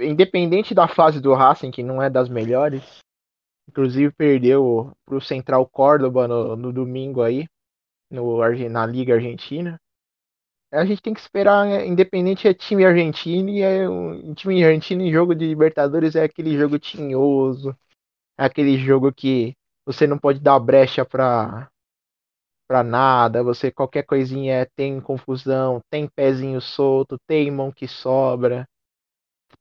independente 0.00 0.74
da 0.74 0.88
fase 0.88 1.20
do 1.20 1.34
Racing, 1.34 1.70
que 1.70 1.82
não 1.82 2.02
é 2.02 2.10
das 2.10 2.28
melhores. 2.28 2.82
Inclusive 3.68 4.12
perdeu 4.12 4.92
para 5.04 5.16
o 5.16 5.20
Central 5.20 5.68
Córdoba 5.68 6.26
no, 6.26 6.56
no, 6.56 6.72
domingo 6.72 7.22
aí, 7.22 7.46
no, 8.10 8.38
na 8.70 8.86
Liga 8.86 9.14
Argentina. 9.14 9.80
A 10.72 10.84
gente 10.86 11.02
tem 11.02 11.12
que 11.12 11.20
esperar, 11.20 11.66
né, 11.66 11.86
independente 11.86 12.48
é 12.48 12.54
time 12.54 12.84
argentino, 12.84 13.50
e 13.50 13.60
é 13.60 13.88
um 13.88 14.32
time 14.34 14.64
argentino 14.64 15.02
em 15.02 15.12
jogo 15.12 15.34
de 15.34 15.46
Libertadores 15.46 16.16
é 16.16 16.24
aquele 16.24 16.56
jogo 16.56 16.78
tinhoso, 16.78 17.76
é 18.38 18.44
aquele 18.44 18.78
jogo 18.78 19.12
que 19.12 19.54
você 19.86 20.06
não 20.06 20.18
pode 20.18 20.40
dar 20.40 20.58
brecha 20.60 21.04
para 21.04 21.68
pra 22.66 22.82
nada, 22.82 23.42
você 23.42 23.70
qualquer 23.70 24.04
coisinha 24.04 24.66
tem 24.74 25.00
confusão, 25.00 25.80
tem 25.90 26.08
pezinho 26.08 26.60
solto, 26.60 27.18
tem 27.26 27.50
mão 27.50 27.70
que 27.70 27.86
sobra, 27.86 28.66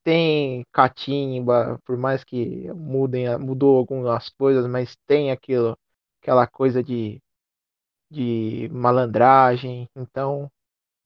tem 0.04 0.65
catimba, 0.71 1.80
por 1.86 1.97
mais 1.97 2.24
que 2.24 2.71
mudem, 2.74 3.38
mudou 3.38 3.78
algumas 3.78 4.30
coisas, 4.30 4.65
mas 4.67 4.95
tem 5.08 5.32
aquilo, 5.32 5.78
aquela 6.21 6.47
coisa 6.47 6.84
de, 6.84 7.19
de 8.12 8.69
malandragem, 8.71 9.88
então 9.95 10.50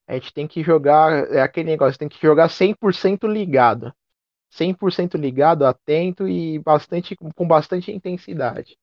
a 0.08 0.14
gente 0.14 0.34
tem 0.34 0.48
que 0.48 0.64
jogar, 0.64 1.32
é 1.32 1.42
aquele 1.42 1.70
negócio, 1.70 1.98
tem 1.98 2.10
que 2.10 2.22
jogar 2.22 2.50
100% 2.50 3.28
ligado. 3.28 3.94
100% 4.52 5.18
ligado, 5.18 5.66
atento 5.66 6.28
e 6.28 6.60
bastante 6.60 7.16
com 7.16 7.48
bastante 7.48 7.92
intensidade 7.92 8.78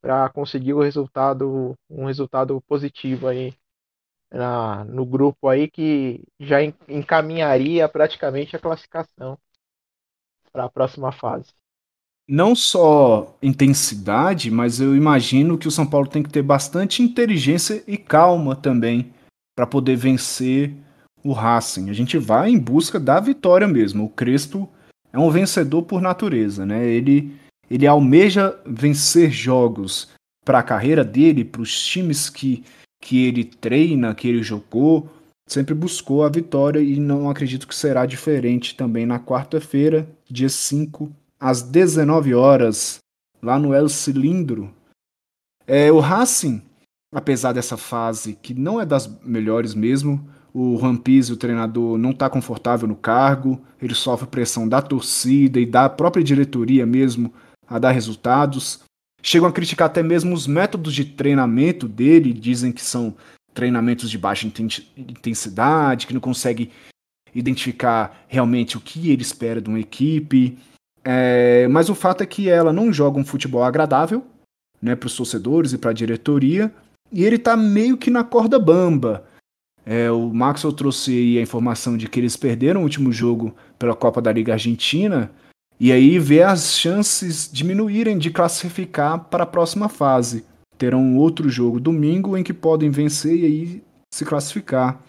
para 0.00 0.28
conseguir 0.30 0.74
o 0.74 0.82
resultado, 0.82 1.76
um 1.88 2.06
resultado 2.06 2.60
positivo 2.62 3.28
aí 3.28 3.54
na, 4.30 4.84
no 4.84 5.06
grupo 5.06 5.48
aí 5.48 5.70
que 5.70 6.24
já 6.40 6.58
encaminharia 6.88 7.88
praticamente 7.88 8.56
a 8.56 8.58
classificação 8.58 9.38
para 10.52 10.64
a 10.64 10.68
próxima 10.68 11.12
fase. 11.12 11.52
Não 12.26 12.54
só 12.54 13.36
intensidade, 13.42 14.50
mas 14.50 14.80
eu 14.80 14.96
imagino 14.96 15.58
que 15.58 15.68
o 15.68 15.70
São 15.70 15.86
Paulo 15.86 16.08
tem 16.08 16.22
que 16.22 16.30
ter 16.30 16.42
bastante 16.42 17.02
inteligência 17.02 17.84
e 17.86 17.96
calma 17.96 18.56
também 18.56 19.12
para 19.54 19.66
poder 19.66 19.96
vencer 19.96 20.74
o 21.24 21.32
Racing. 21.32 21.90
A 21.90 21.92
gente 21.92 22.18
vai 22.18 22.50
em 22.50 22.58
busca 22.58 22.98
da 22.98 23.20
vitória 23.20 23.68
mesmo. 23.68 24.04
O 24.04 24.08
Crespo 24.08 24.68
é 25.12 25.18
um 25.18 25.30
vencedor 25.30 25.82
por 25.82 26.00
natureza, 26.00 26.66
né? 26.66 26.86
Ele 26.86 27.34
ele 27.70 27.86
almeja 27.86 28.54
vencer 28.66 29.30
jogos 29.30 30.10
para 30.44 30.58
a 30.58 30.62
carreira 30.62 31.02
dele, 31.02 31.42
para 31.42 31.62
os 31.62 31.82
times 31.82 32.28
que, 32.28 32.62
que 33.00 33.24
ele 33.26 33.44
treina, 33.44 34.14
que 34.14 34.28
ele 34.28 34.42
jogou, 34.42 35.08
sempre 35.48 35.74
buscou 35.74 36.22
a 36.22 36.28
vitória 36.28 36.80
e 36.80 37.00
não 37.00 37.30
acredito 37.30 37.66
que 37.66 37.74
será 37.74 38.04
diferente 38.04 38.76
também 38.76 39.06
na 39.06 39.18
quarta-feira, 39.18 40.06
dia 40.28 40.50
5, 40.50 41.10
às 41.40 41.62
19 41.62 42.34
horas, 42.34 42.98
lá 43.42 43.58
no 43.58 43.72
El 43.72 43.88
Cilindro. 43.88 44.74
É, 45.66 45.90
o 45.90 45.98
Racing, 45.98 46.60
apesar 47.12 47.52
dessa 47.52 47.76
fase 47.76 48.38
que 48.40 48.54
não 48.54 48.80
é 48.80 48.86
das 48.86 49.06
melhores 49.22 49.74
mesmo, 49.74 50.26
o 50.54 50.76
Rampise, 50.76 51.32
o 51.32 51.36
treinador, 51.36 51.96
não 51.96 52.10
está 52.10 52.28
confortável 52.28 52.88
no 52.88 52.96
cargo, 52.96 53.60
ele 53.80 53.94
sofre 53.94 54.26
pressão 54.26 54.68
da 54.68 54.82
torcida 54.82 55.60
e 55.60 55.66
da 55.66 55.88
própria 55.88 56.24
diretoria 56.24 56.86
mesmo 56.86 57.32
a 57.66 57.78
dar 57.78 57.90
resultados. 57.92 58.80
Chegam 59.22 59.48
a 59.48 59.52
criticar 59.52 59.86
até 59.86 60.02
mesmo 60.02 60.34
os 60.34 60.46
métodos 60.46 60.94
de 60.94 61.04
treinamento 61.04 61.88
dele, 61.88 62.32
dizem 62.32 62.72
que 62.72 62.82
são 62.82 63.14
treinamentos 63.54 64.10
de 64.10 64.18
baixa 64.18 64.46
intensidade, 64.96 66.06
que 66.06 66.14
não 66.14 66.20
consegue 66.20 66.70
identificar 67.34 68.24
realmente 68.28 68.76
o 68.76 68.80
que 68.80 69.10
ele 69.10 69.22
espera 69.22 69.60
de 69.60 69.68
uma 69.68 69.80
equipe. 69.80 70.58
É, 71.04 71.66
mas 71.68 71.88
o 71.88 71.94
fato 71.94 72.22
é 72.22 72.26
que 72.26 72.48
ela 72.48 72.72
não 72.72 72.92
joga 72.92 73.18
um 73.18 73.24
futebol 73.24 73.62
agradável 73.62 74.24
né, 74.80 74.94
para 74.94 75.06
os 75.06 75.16
torcedores 75.16 75.72
e 75.72 75.78
para 75.78 75.90
a 75.90 75.94
diretoria, 75.94 76.72
e 77.12 77.24
ele 77.24 77.36
está 77.36 77.56
meio 77.56 77.96
que 77.96 78.10
na 78.10 78.24
corda 78.24 78.58
bamba. 78.58 79.24
É, 79.84 80.10
o 80.10 80.32
Maxwell 80.32 80.72
trouxe 80.72 81.36
a 81.38 81.42
informação 81.42 81.96
de 81.96 82.08
que 82.08 82.18
eles 82.18 82.36
perderam 82.36 82.80
o 82.80 82.84
último 82.84 83.12
jogo 83.12 83.54
pela 83.78 83.96
Copa 83.96 84.22
da 84.22 84.32
Liga 84.32 84.52
Argentina 84.52 85.30
e 85.78 85.90
aí 85.90 86.18
ver 86.18 86.44
as 86.44 86.78
chances 86.78 87.50
diminuírem 87.52 88.16
de 88.16 88.30
classificar 88.30 89.24
para 89.24 89.42
a 89.42 89.46
próxima 89.46 89.88
fase. 89.88 90.44
Terão 90.78 91.16
outro 91.16 91.48
jogo 91.48 91.80
domingo 91.80 92.36
em 92.36 92.44
que 92.44 92.54
podem 92.54 92.90
vencer 92.90 93.36
e 93.36 93.44
aí 93.44 93.82
se 94.14 94.24
classificar. 94.24 95.00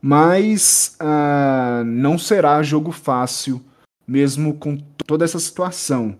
Mas 0.00 0.96
uh, 1.02 1.84
não 1.84 2.16
será 2.16 2.62
jogo 2.62 2.92
fácil, 2.92 3.60
mesmo 4.06 4.54
com 4.54 4.76
toda 5.04 5.24
essa 5.24 5.40
situação. 5.40 6.16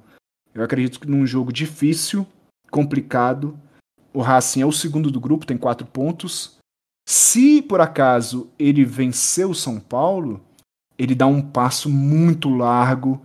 Eu 0.52 0.64
acredito 0.64 0.98
que 0.98 1.08
num 1.08 1.24
jogo 1.24 1.52
difícil, 1.52 2.26
complicado, 2.70 3.56
o 4.12 4.20
Racing 4.20 4.62
é 4.62 4.66
o 4.66 4.72
segundo 4.72 5.10
do 5.10 5.20
grupo, 5.20 5.46
tem 5.46 5.56
quatro 5.56 5.86
pontos. 5.86 6.56
Se 7.08 7.62
por 7.62 7.80
acaso 7.80 8.50
ele 8.58 8.84
vencer 8.84 9.46
o 9.46 9.54
São 9.54 9.80
Paulo, 9.80 10.40
ele 10.98 11.14
dá 11.14 11.26
um 11.26 11.40
passo 11.40 11.88
muito 11.88 12.48
largo 12.48 13.24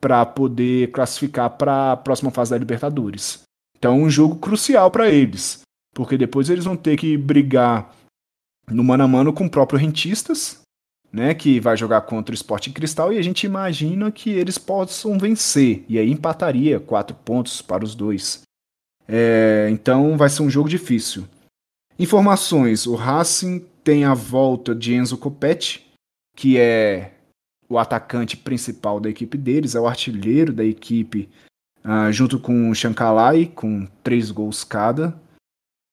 para 0.00 0.24
poder 0.24 0.90
classificar 0.92 1.50
para 1.50 1.92
a 1.92 1.96
próxima 1.96 2.30
fase 2.30 2.50
da 2.50 2.58
Libertadores. 2.58 3.42
Então 3.78 3.94
é 3.94 4.04
um 4.04 4.10
jogo 4.10 4.36
crucial 4.36 4.90
para 4.90 5.10
eles, 5.10 5.62
porque 5.94 6.16
depois 6.16 6.50
eles 6.50 6.64
vão 6.64 6.76
ter 6.76 6.96
que 6.96 7.16
brigar 7.16 7.94
no 8.70 8.84
mano 8.84 9.04
a 9.04 9.08
mano 9.08 9.32
com 9.32 9.46
o 9.46 9.50
próprio 9.50 9.78
Rentistas, 9.78 10.60
né, 11.12 11.34
que 11.34 11.60
vai 11.60 11.76
jogar 11.76 12.02
contra 12.02 12.32
o 12.32 12.34
Sporting 12.34 12.72
Cristal 12.72 13.12
e 13.12 13.18
a 13.18 13.22
gente 13.22 13.46
imagina 13.46 14.10
que 14.10 14.30
eles 14.30 14.58
possam 14.58 15.18
vencer 15.18 15.84
e 15.88 15.98
aí 15.98 16.10
empataria 16.10 16.78
quatro 16.78 17.16
pontos 17.16 17.62
para 17.62 17.84
os 17.84 17.94
dois. 17.94 18.42
É, 19.08 19.68
então 19.70 20.16
vai 20.16 20.28
ser 20.28 20.42
um 20.42 20.50
jogo 20.50 20.68
difícil. 20.68 21.26
Informações: 21.98 22.86
o 22.86 22.94
Racing 22.94 23.64
tem 23.82 24.04
a 24.04 24.14
volta 24.14 24.74
de 24.74 24.94
Enzo 24.94 25.16
Copetti, 25.16 25.86
que 26.36 26.58
é 26.58 27.12
o 27.68 27.78
atacante 27.78 28.36
principal 28.36 29.00
da 29.00 29.08
equipe 29.08 29.36
deles, 29.36 29.74
é 29.74 29.80
o 29.80 29.86
artilheiro 29.86 30.52
da 30.52 30.64
equipe, 30.64 31.28
uh, 31.84 32.12
junto 32.12 32.38
com 32.38 32.70
o 32.70 32.74
Shankalai, 32.74 33.46
com 33.46 33.86
três 34.02 34.30
gols 34.30 34.62
cada. 34.62 35.18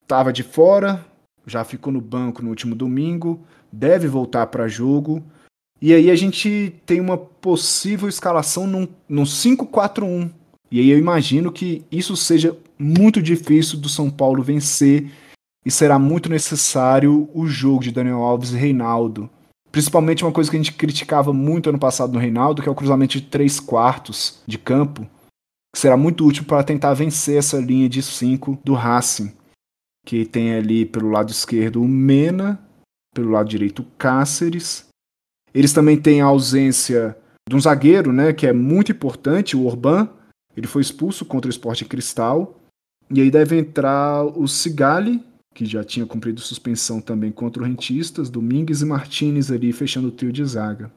Estava 0.03 0.33
de 0.33 0.43
fora, 0.43 1.03
já 1.45 1.63
ficou 1.63 1.91
no 1.91 2.01
banco 2.01 2.41
no 2.41 2.49
último 2.49 2.75
domingo, 2.75 3.45
deve 3.71 4.07
voltar 4.07 4.47
para 4.47 4.67
jogo. 4.67 5.23
E 5.81 5.93
aí 5.93 6.09
a 6.09 6.15
gente 6.15 6.75
tem 6.85 7.01
uma 7.01 7.17
possível 7.17 8.07
escalação 8.07 8.67
num, 8.67 8.87
num 9.07 9.23
5-4-1. 9.23 10.31
E 10.73 10.79
aí 10.79 10.89
eu 10.89 10.97
imagino 10.97 11.51
que 11.51 11.85
isso 11.91 12.17
seja 12.17 12.57
muito 12.79 13.21
difícil 13.21 13.79
do 13.79 13.87
São 13.87 14.09
Paulo 14.09 14.41
vencer 14.41 15.11
e 15.65 15.71
será 15.71 15.99
muito 15.99 16.27
necessário 16.27 17.29
o 17.33 17.45
jogo 17.45 17.83
de 17.83 17.91
Daniel 17.91 18.23
Alves 18.23 18.51
e 18.51 18.57
Reinaldo 18.57 19.29
Principalmente 19.73 20.23
uma 20.23 20.31
coisa 20.31 20.51
que 20.51 20.55
a 20.55 20.59
gente 20.59 20.73
criticava 20.73 21.33
muito 21.33 21.67
ano 21.67 21.79
passado 21.79 22.13
no 22.13 22.19
Reinaldo, 22.19 22.61
que 22.61 22.69
é 22.69 22.71
o 22.71 22.75
cruzamento 22.75 23.13
de 23.13 23.23
três 23.23 23.59
quartos 23.59 24.39
de 24.45 24.59
campo, 24.59 25.01
que 25.73 25.81
será 25.81 25.97
muito 25.97 26.23
útil 26.27 26.45
para 26.45 26.63
tentar 26.63 26.93
vencer 26.93 27.39
essa 27.39 27.57
linha 27.57 27.89
de 27.89 27.99
cinco 28.03 28.55
do 28.63 28.75
Racing, 28.75 29.33
que 30.05 30.25
tem 30.25 30.53
ali 30.53 30.85
pelo 30.85 31.09
lado 31.09 31.31
esquerdo 31.31 31.81
o 31.81 31.87
Mena, 31.87 32.63
pelo 33.15 33.31
lado 33.31 33.49
direito 33.49 33.81
o 33.81 33.85
Cáceres. 33.97 34.85
Eles 35.51 35.73
também 35.73 35.99
têm 35.99 36.21
a 36.21 36.25
ausência 36.25 37.17
de 37.49 37.55
um 37.55 37.59
zagueiro, 37.59 38.13
né, 38.13 38.31
que 38.31 38.45
é 38.45 38.53
muito 38.53 38.91
importante, 38.91 39.57
o 39.57 39.65
Orban, 39.65 40.07
Ele 40.55 40.67
foi 40.67 40.81
expulso 40.81 41.25
contra 41.25 41.49
o 41.49 41.51
Sport 41.51 41.83
Cristal. 41.85 42.59
E 43.09 43.21
aí 43.21 43.29
deve 43.29 43.57
entrar 43.57 44.23
o 44.23 44.47
Cigali, 44.47 45.23
que 45.53 45.65
já 45.65 45.83
tinha 45.83 46.05
cumprido 46.05 46.41
suspensão 46.41 46.99
também 46.99 47.31
contra 47.31 47.61
o 47.61 47.65
Rentistas, 47.65 48.29
Domingues 48.29 48.81
e 48.81 48.85
Martinez 48.85 49.51
ali 49.51 49.71
fechando 49.71 50.07
o 50.07 50.11
trio 50.11 50.31
de 50.31 50.43
zaga. 50.45 50.91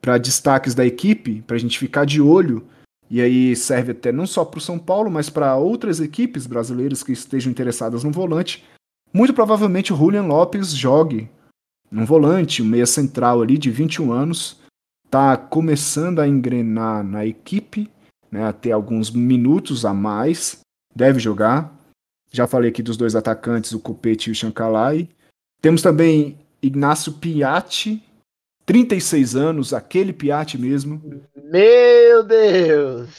Para 0.00 0.18
destaques 0.18 0.74
da 0.74 0.86
equipe, 0.86 1.42
para 1.42 1.56
a 1.56 1.58
gente 1.58 1.78
ficar 1.78 2.04
de 2.04 2.20
olho, 2.20 2.66
e 3.10 3.20
aí 3.20 3.56
serve 3.56 3.92
até 3.92 4.12
não 4.12 4.26
só 4.26 4.44
para 4.44 4.58
o 4.58 4.62
São 4.62 4.78
Paulo, 4.78 5.10
mas 5.10 5.28
para 5.28 5.56
outras 5.56 6.00
equipes 6.00 6.46
brasileiras 6.46 7.02
que 7.02 7.12
estejam 7.12 7.50
interessadas 7.50 8.04
no 8.04 8.10
volante. 8.10 8.64
Muito 9.12 9.32
provavelmente 9.32 9.92
o 9.92 9.96
Julian 9.96 10.24
Lopes 10.24 10.74
jogue 10.74 11.28
um 11.90 12.04
volante, 12.04 12.62
um 12.62 12.66
meia 12.66 12.86
central 12.86 13.40
ali 13.40 13.56
de 13.56 13.70
21 13.70 14.12
anos, 14.12 14.58
está 15.06 15.36
começando 15.36 16.20
a 16.20 16.28
engrenar 16.28 17.02
na 17.02 17.24
equipe, 17.24 17.90
né, 18.30 18.44
a 18.44 18.52
ter 18.52 18.72
alguns 18.72 19.10
minutos 19.10 19.84
a 19.84 19.92
mais, 19.92 20.60
deve 20.94 21.18
jogar. 21.18 21.74
Já 22.30 22.46
falei 22.46 22.70
aqui 22.70 22.82
dos 22.82 22.96
dois 22.96 23.16
atacantes, 23.16 23.72
o 23.72 23.80
Copete 23.80 24.28
e 24.28 24.32
o 24.32 24.34
Chancalay. 24.34 25.08
Temos 25.60 25.82
também 25.82 26.38
Ignacio 26.62 27.12
Piatti, 27.14 28.02
36 28.66 29.34
anos, 29.34 29.72
aquele 29.72 30.12
Piatti 30.12 30.58
mesmo. 30.58 31.02
Meu 31.34 32.22
Deus! 32.22 33.10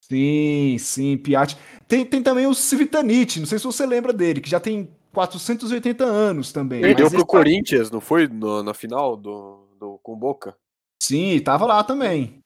Sim, 0.00 0.76
sim, 0.78 1.16
Piatti. 1.18 1.56
Tem, 1.86 2.04
tem 2.04 2.22
também 2.22 2.46
o 2.46 2.54
Civitanite, 2.54 3.40
não 3.40 3.46
sei 3.46 3.58
se 3.58 3.64
você 3.64 3.84
lembra 3.84 4.12
dele, 4.12 4.40
que 4.40 4.48
já 4.48 4.58
tem 4.58 4.88
480 5.12 6.04
anos 6.04 6.52
também. 6.52 6.80
Perdeu 6.80 7.10
pro 7.10 7.26
Corinthians, 7.26 7.90
não 7.90 8.00
foi? 8.00 8.26
No, 8.26 8.62
na 8.62 8.72
final 8.72 9.16
do, 9.16 9.66
do, 9.78 9.98
com 10.02 10.16
Boca? 10.16 10.54
Sim, 11.02 11.38
tava 11.40 11.66
lá 11.66 11.82
também. 11.82 12.40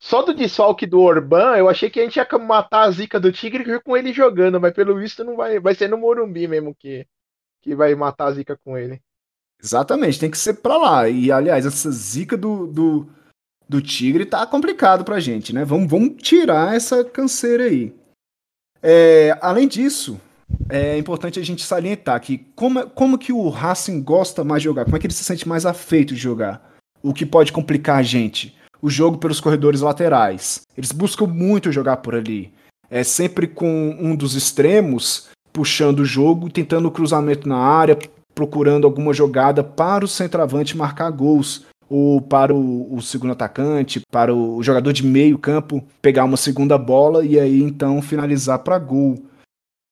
Só 0.00 0.22
do 0.22 0.32
desfalque 0.32 0.86
do 0.86 0.98
Orban, 0.98 1.56
eu 1.58 1.68
achei 1.68 1.90
que 1.90 2.00
a 2.00 2.04
gente 2.04 2.16
ia 2.16 2.26
matar 2.38 2.84
a 2.84 2.90
zica 2.90 3.20
do 3.20 3.30
Tigre 3.30 3.78
com 3.80 3.94
ele 3.94 4.14
jogando, 4.14 4.58
mas 4.58 4.72
pelo 4.72 4.96
visto 4.96 5.22
não 5.22 5.36
vai, 5.36 5.60
vai 5.60 5.74
ser 5.74 5.90
no 5.90 5.98
Morumbi 5.98 6.48
mesmo 6.48 6.74
que, 6.74 7.06
que 7.60 7.74
vai 7.74 7.94
matar 7.94 8.28
a 8.28 8.32
zica 8.32 8.58
com 8.64 8.78
ele. 8.78 8.98
Exatamente, 9.62 10.18
tem 10.18 10.30
que 10.30 10.38
ser 10.38 10.54
pra 10.54 10.78
lá. 10.78 11.06
E 11.06 11.30
aliás, 11.30 11.66
essa 11.66 11.90
zica 11.90 12.34
do, 12.34 12.66
do, 12.66 13.06
do 13.68 13.82
Tigre 13.82 14.24
tá 14.24 14.46
complicado 14.46 15.04
pra 15.04 15.20
gente, 15.20 15.54
né? 15.54 15.66
Vamos, 15.66 15.90
vamos 15.90 16.14
tirar 16.22 16.74
essa 16.74 17.04
canseira 17.04 17.64
aí. 17.64 17.94
É, 18.82 19.38
além 19.42 19.68
disso, 19.68 20.18
é 20.70 20.96
importante 20.96 21.38
a 21.38 21.44
gente 21.44 21.62
salientar 21.62 22.18
que 22.22 22.38
como, 22.56 22.88
como 22.88 23.18
que 23.18 23.34
o 23.34 23.50
Racing 23.50 24.02
gosta 24.02 24.42
mais 24.42 24.62
de 24.62 24.64
jogar, 24.64 24.86
como 24.86 24.96
é 24.96 24.98
que 24.98 25.06
ele 25.06 25.12
se 25.12 25.24
sente 25.24 25.46
mais 25.46 25.66
afeito 25.66 26.14
de 26.14 26.20
jogar. 26.20 26.70
O 27.02 27.12
que 27.12 27.26
pode 27.26 27.52
complicar 27.52 27.98
a 27.98 28.02
gente 28.02 28.58
o 28.82 28.88
jogo 28.88 29.18
pelos 29.18 29.40
corredores 29.40 29.80
laterais. 29.80 30.62
Eles 30.76 30.92
buscam 30.92 31.26
muito 31.26 31.72
jogar 31.72 31.98
por 31.98 32.14
ali. 32.14 32.52
É 32.90 33.04
sempre 33.04 33.46
com 33.46 33.96
um 34.00 34.16
dos 34.16 34.34
extremos 34.34 35.28
puxando 35.52 36.00
o 36.00 36.04
jogo, 36.04 36.50
tentando 36.50 36.90
cruzamento 36.90 37.48
na 37.48 37.58
área, 37.58 37.98
procurando 38.34 38.86
alguma 38.86 39.12
jogada 39.12 39.62
para 39.62 40.04
o 40.04 40.08
centroavante 40.08 40.76
marcar 40.76 41.10
gols 41.10 41.66
ou 41.88 42.20
para 42.20 42.54
o, 42.54 42.94
o, 42.94 43.02
segundo 43.02 43.32
atacante, 43.32 44.00
para 44.12 44.32
o 44.32 44.62
jogador 44.62 44.92
de 44.92 45.04
meio 45.04 45.36
campo 45.36 45.84
pegar 46.00 46.24
uma 46.24 46.36
segunda 46.36 46.78
bola 46.78 47.24
e 47.24 47.38
aí 47.38 47.60
então 47.62 48.00
finalizar 48.00 48.60
para 48.60 48.78
gol. 48.78 49.18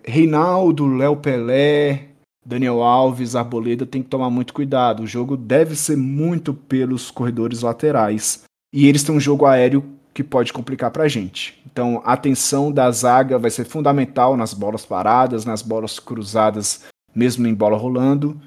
Reinaldo, 0.04 0.86
Léo 0.86 1.16
Pelé, 1.16 2.08
Daniel 2.46 2.82
Alves, 2.82 3.34
Arboleda 3.34 3.84
tem 3.84 4.02
que 4.02 4.08
tomar 4.08 4.30
muito 4.30 4.54
cuidado. 4.54 5.02
O 5.02 5.06
jogo 5.06 5.36
deve 5.36 5.74
ser 5.74 5.96
muito 5.96 6.54
pelos 6.54 7.10
corredores 7.10 7.62
laterais. 7.62 8.44
E 8.72 8.86
eles 8.86 9.02
têm 9.02 9.14
um 9.14 9.20
jogo 9.20 9.46
aéreo 9.46 9.98
que 10.12 10.24
pode 10.24 10.52
complicar 10.52 10.90
para 10.90 11.04
a 11.04 11.08
gente. 11.08 11.62
Então, 11.64 12.02
a 12.04 12.12
atenção 12.12 12.72
da 12.72 12.90
zaga 12.90 13.38
vai 13.38 13.50
ser 13.50 13.64
fundamental 13.64 14.36
nas 14.36 14.52
bolas 14.52 14.84
paradas, 14.84 15.44
nas 15.44 15.62
bolas 15.62 15.98
cruzadas, 15.98 16.84
mesmo 17.14 17.46
em 17.46 17.54
bola 17.54 17.76
rolando. 17.76 18.40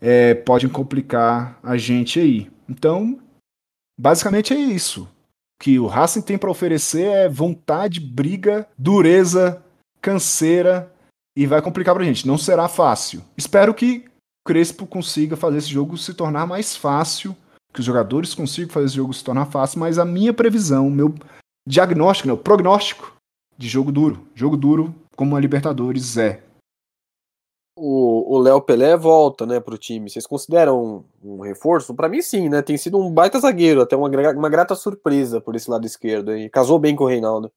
É, 0.00 0.34
podem 0.34 0.68
complicar 0.68 1.58
a 1.62 1.76
gente 1.76 2.18
aí. 2.18 2.50
Então, 2.68 3.20
basicamente 3.98 4.52
é 4.52 4.56
isso. 4.56 5.08
Que 5.60 5.78
o 5.78 5.86
Racing 5.86 6.22
tem 6.22 6.38
para 6.38 6.50
oferecer 6.50 7.06
é 7.06 7.28
vontade, 7.28 8.00
briga, 8.00 8.66
dureza, 8.76 9.62
canseira 10.00 10.92
e 11.36 11.46
vai 11.46 11.62
complicar 11.62 11.94
para 11.94 12.02
a 12.02 12.06
gente. 12.06 12.26
Não 12.26 12.36
será 12.36 12.68
fácil. 12.68 13.22
Espero 13.36 13.72
que 13.72 14.04
Crespo 14.44 14.86
consiga 14.86 15.36
fazer 15.36 15.58
esse 15.58 15.68
jogo 15.68 15.96
se 15.96 16.14
tornar 16.14 16.46
mais 16.46 16.74
fácil 16.74 17.36
que 17.72 17.80
os 17.80 17.86
jogadores 17.86 18.34
consigam 18.34 18.70
fazer 18.70 18.86
esse 18.86 18.96
jogo 18.96 19.12
se 19.12 19.24
tornar 19.24 19.46
fácil, 19.46 19.80
mas 19.80 19.98
a 19.98 20.04
minha 20.04 20.32
previsão, 20.32 20.90
meu 20.90 21.14
diagnóstico, 21.66 22.28
né, 22.28 22.34
o 22.34 22.38
prognóstico 22.38 23.12
de 23.56 23.68
jogo 23.68 23.90
duro. 23.90 24.26
Jogo 24.34 24.56
duro, 24.56 24.94
como 25.16 25.36
a 25.36 25.40
Libertadores 25.40 26.16
é. 26.16 26.42
O 27.74 28.38
Léo 28.38 28.60
Pelé 28.60 28.96
volta, 28.96 29.46
né, 29.46 29.58
pro 29.58 29.78
time. 29.78 30.10
Vocês 30.10 30.26
consideram 30.26 31.04
um, 31.22 31.36
um 31.38 31.40
reforço? 31.40 31.94
Para 31.94 32.08
mim, 32.08 32.20
sim, 32.20 32.48
né? 32.48 32.60
Tem 32.60 32.76
sido 32.76 32.98
um 32.98 33.10
baita 33.10 33.40
zagueiro, 33.40 33.80
até 33.80 33.96
uma, 33.96 34.08
uma 34.08 34.48
grata 34.48 34.74
surpresa 34.74 35.40
por 35.40 35.56
esse 35.56 35.70
lado 35.70 35.86
esquerdo. 35.86 36.36
E 36.36 36.50
casou 36.50 36.78
bem 36.78 36.94
com 36.94 37.04
o 37.04 37.08
Reinaldo. 37.08 37.50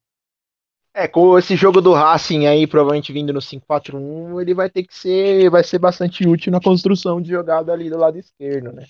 É, 0.94 1.10
com 1.10 1.38
esse 1.38 1.58
jogo 1.58 1.82
do 1.82 1.92
Racing 1.92 2.46
aí, 2.46 2.66
provavelmente 2.66 3.12
vindo 3.12 3.34
no 3.34 3.40
5-4-1, 3.40 4.42
ele 4.42 4.54
vai 4.54 4.70
ter 4.70 4.84
que 4.84 4.96
ser, 4.96 5.50
vai 5.50 5.62
ser 5.62 5.78
bastante 5.78 6.26
útil 6.26 6.54
na 6.54 6.62
construção 6.62 7.22
de 7.22 7.30
jogada 7.30 7.74
ali 7.74 7.90
do 7.90 7.98
lado 7.98 8.18
esquerdo, 8.18 8.72
né? 8.72 8.88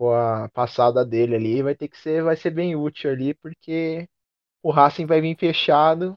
Com 0.00 0.14
a 0.14 0.48
passada 0.48 1.04
dele 1.04 1.36
ali, 1.36 1.62
vai 1.62 1.74
ter 1.74 1.86
que 1.86 1.98
ser, 1.98 2.22
vai 2.22 2.34
ser 2.34 2.50
bem 2.52 2.74
útil 2.74 3.10
ali, 3.10 3.34
porque 3.34 4.08
o 4.62 4.70
Racing 4.70 5.04
vai 5.04 5.20
vir 5.20 5.36
fechado 5.38 6.16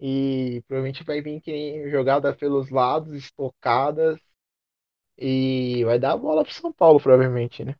e 0.00 0.62
provavelmente 0.68 1.02
vai 1.02 1.20
vir 1.20 1.42
jogada 1.90 2.32
pelos 2.32 2.70
lados, 2.70 3.12
estocadas 3.14 4.16
e 5.18 5.84
vai 5.84 5.98
dar 5.98 6.12
a 6.12 6.16
bola 6.16 6.44
pro 6.44 6.54
São 6.54 6.72
Paulo, 6.72 7.00
provavelmente, 7.00 7.64
né? 7.64 7.74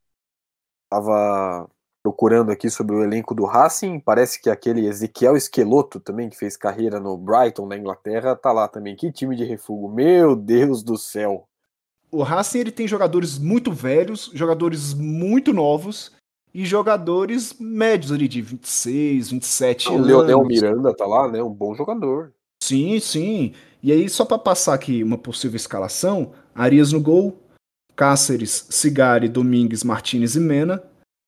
Tava 0.90 1.70
procurando 2.02 2.50
aqui 2.50 2.68
sobre 2.68 2.96
o 2.96 3.04
elenco 3.04 3.36
do 3.36 3.44
Racing, 3.44 4.00
parece 4.00 4.42
que 4.42 4.50
aquele 4.50 4.84
Ezequiel 4.88 5.36
Esqueloto 5.36 6.00
também, 6.00 6.28
que 6.28 6.36
fez 6.36 6.56
carreira 6.56 6.98
no 6.98 7.16
Brighton, 7.16 7.66
na 7.66 7.76
Inglaterra, 7.76 8.34
tá 8.34 8.50
lá 8.50 8.66
também. 8.66 8.96
Que 8.96 9.12
time 9.12 9.36
de 9.36 9.44
refugo, 9.44 9.88
meu 9.88 10.34
Deus 10.34 10.82
do 10.82 10.98
céu! 10.98 11.48
O 12.14 12.22
Racing 12.22 12.60
ele 12.60 12.70
tem 12.70 12.86
jogadores 12.86 13.38
muito 13.38 13.72
velhos, 13.72 14.30
jogadores 14.32 14.94
muito 14.94 15.52
novos 15.52 16.12
e 16.54 16.64
jogadores 16.64 17.56
médios 17.58 18.12
ali 18.12 18.28
de 18.28 18.40
26, 18.40 19.30
27 19.30 19.88
anos. 19.88 20.00
O 20.00 20.04
Leonel 20.04 20.44
Miranda 20.44 20.94
tá 20.94 21.04
lá, 21.06 21.30
né? 21.30 21.42
Um 21.42 21.52
bom 21.52 21.74
jogador. 21.74 22.32
Sim, 22.62 23.00
sim. 23.00 23.52
E 23.82 23.90
aí, 23.90 24.08
só 24.08 24.24
para 24.24 24.38
passar 24.38 24.74
aqui 24.74 25.02
uma 25.02 25.18
possível 25.18 25.56
escalação: 25.56 26.32
Arias 26.54 26.92
no 26.92 27.00
gol, 27.00 27.42
Cáceres, 27.96 28.66
Cigari, 28.70 29.28
Domingues, 29.28 29.82
Martinez 29.82 30.36
e 30.36 30.40
Mena, 30.40 30.82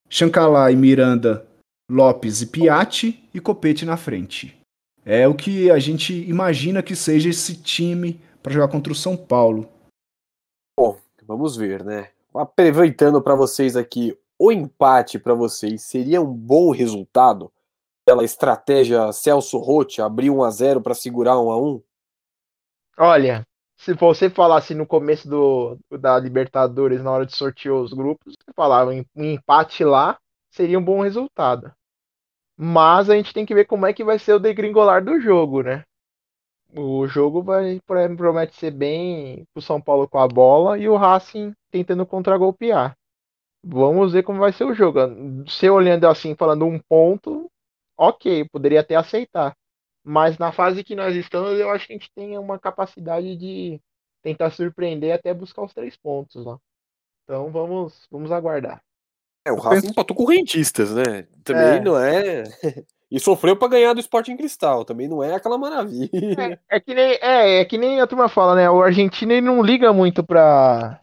Chancalay, 0.09 0.77
Miranda, 0.77 1.47
Lopes 1.91 2.43
e 2.43 2.47
Piatti 2.47 3.29
e 3.35 3.41
Copete 3.41 3.85
na 3.85 3.97
frente. 3.97 4.57
É 5.05 5.27
o 5.27 5.35
que 5.35 5.71
a 5.71 5.79
gente 5.79 6.15
imagina 6.29 6.83
que 6.83 6.97
seja 6.97 7.29
esse 7.29 7.57
time 7.57 8.21
para 8.43 8.53
jogar 8.53 8.69
contra 8.69 8.93
o 8.93 8.97
São 8.97 9.17
Paulo. 9.17 9.69
Vamos 11.27 11.57
ver, 11.57 11.85
né? 11.85 12.11
Aproveitando 12.35 13.21
para 13.21 13.35
vocês 13.35 13.77
aqui, 13.77 14.17
o 14.39 14.53
empate 14.53 15.19
para 15.19 15.35
vocês 15.35 15.83
seria 15.83 16.21
um 16.21 16.33
bom 16.33 16.71
resultado? 16.71 17.53
Pela 18.05 18.23
estratégia 18.23 19.11
Celso 19.13 19.59
Rotti, 19.59 20.01
abrir 20.01 20.31
1 20.31 20.45
a 20.45 20.51
0 20.51 20.81
para 20.81 20.95
segurar 20.95 21.41
1 21.41 21.51
a 21.51 21.61
1? 21.61 21.83
Olha, 22.99 23.47
se 23.77 23.93
você 23.95 24.31
falasse 24.31 24.75
no 24.75 24.87
começo 24.87 25.29
do, 25.29 25.77
da 25.99 26.17
Libertadores, 26.19 27.03
na 27.03 27.11
hora 27.11 27.27
de 27.27 27.35
sortear 27.35 27.75
os 27.75 27.93
grupos, 27.93 28.35
você 28.35 28.53
falava 28.55 28.93
um 28.93 29.25
empate 29.25 29.83
lá 29.83 30.17
seria 30.57 30.79
um 30.79 30.85
bom 30.85 31.03
resultado. 31.03 31.73
Mas 32.57 33.11
a 33.11 33.17
gente 33.17 33.35
tem 33.35 33.45
que 33.45 33.55
ver 33.55 33.67
como 33.67 33.85
é 33.87 33.93
que 33.93 34.03
vai 34.03 34.19
ser 34.19 34.33
o 34.33 34.39
degringolar 34.39 35.05
do 35.05 35.21
jogo, 35.21 35.63
né? 35.63 35.85
O 36.75 37.07
jogo 37.07 37.43
vai 37.43 37.81
promete 38.17 38.55
ser 38.57 38.71
bem 38.71 39.47
o 39.55 39.61
São 39.61 39.81
Paulo 39.81 40.09
com 40.09 40.19
a 40.19 40.27
bola 40.27 40.79
e 40.79 40.89
o 40.89 40.97
Racing 40.97 41.55
tentando 41.71 42.05
contragolpear. 42.05 42.97
Vamos 43.65 44.13
ver 44.13 44.23
como 44.23 44.41
vai 44.41 44.53
ser 44.53 44.65
o 44.65 44.75
jogo. 44.75 45.01
Se 45.49 45.69
olhando 45.69 46.07
assim, 46.07 46.35
falando 46.35 46.67
um 46.67 46.79
ponto, 46.79 47.51
ok, 47.97 48.49
poderia 48.49 48.81
até 48.81 48.95
aceitar. 48.95 49.57
Mas 50.05 50.39
na 50.39 50.53
fase 50.53 50.85
que 50.85 50.95
nós 50.95 51.17
estamos, 51.17 51.59
eu 51.59 51.71
acho 51.71 51.87
que 51.87 51.93
a 51.93 51.97
gente 51.97 52.11
tem 52.15 52.39
uma 52.39 52.59
capacidade 52.59 53.37
de 53.37 53.81
tentar 54.23 54.51
surpreender 54.51 55.13
até 55.13 55.35
buscar 55.35 55.63
os 55.63 55.75
três 55.75 55.97
pontos 55.97 56.45
lá. 56.45 56.59
Então 57.25 57.51
vamos, 57.51 58.07
vamos 58.11 58.31
aguardar. 58.31 58.81
É, 59.45 59.53
o 59.53 59.57
Racing 59.57 59.89
empatou 59.89 60.17
com 60.17 60.25
rentistas, 60.25 60.95
né? 60.95 61.23
Também 61.43 61.79
é. 61.79 61.81
não 61.81 61.99
é. 61.99 62.45
E 63.11 63.21
sofreu 63.21 63.57
para 63.57 63.69
ganhar 63.69 63.93
do 63.93 64.01
Sporting 64.01 64.37
Cristal, 64.37 64.85
também 64.85 65.07
não 65.07 65.23
é 65.23 65.35
aquela 65.35 65.57
maravilha. 65.57 66.61
É, 66.69 66.77
é, 66.77 66.81
que 66.81 66.95
nem, 66.95 67.13
é, 67.23 67.61
é 67.61 67.65
que 67.65 67.79
nem 67.79 68.01
a 68.01 68.07
turma 68.07 68.29
fala, 68.29 68.57
né? 68.57 68.69
O 68.69 68.83
argentino 68.83 69.33
ele 69.33 69.47
não 69.47 69.63
liga 69.63 69.93
muito 69.93 70.25
para 70.25 71.01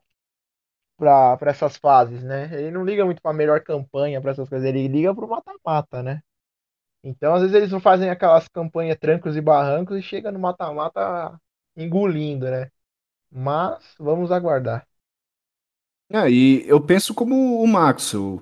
para 0.97 1.51
essas 1.51 1.75
fases, 1.77 2.23
né? 2.23 2.49
Ele 2.53 2.71
não 2.71 2.85
liga 2.85 3.03
muito 3.03 3.21
para 3.21 3.33
melhor 3.33 3.61
campanha, 3.61 4.21
para 4.21 4.31
essas 4.31 4.47
coisas, 4.47 4.67
ele 4.67 4.87
liga 4.87 5.13
pro 5.13 5.27
mata-mata, 5.27 6.01
né? 6.01 6.21
Então, 7.03 7.33
às 7.33 7.41
vezes, 7.41 7.55
eles 7.55 7.71
não 7.71 7.81
fazem 7.81 8.09
aquelas 8.09 8.47
campanhas 8.47 8.97
trancos 8.97 9.35
e 9.35 9.41
barrancos 9.41 9.97
e 9.97 10.01
chega 10.01 10.31
no 10.31 10.39
mata-mata 10.39 11.37
engolindo, 11.75 12.49
né? 12.49 12.69
Mas 13.29 13.83
vamos 13.99 14.31
aguardar. 14.31 14.87
É, 16.09 16.29
e 16.29 16.67
eu 16.67 16.79
penso 16.79 17.13
como 17.13 17.61
o 17.61 17.67
Maxwell. 17.67 18.41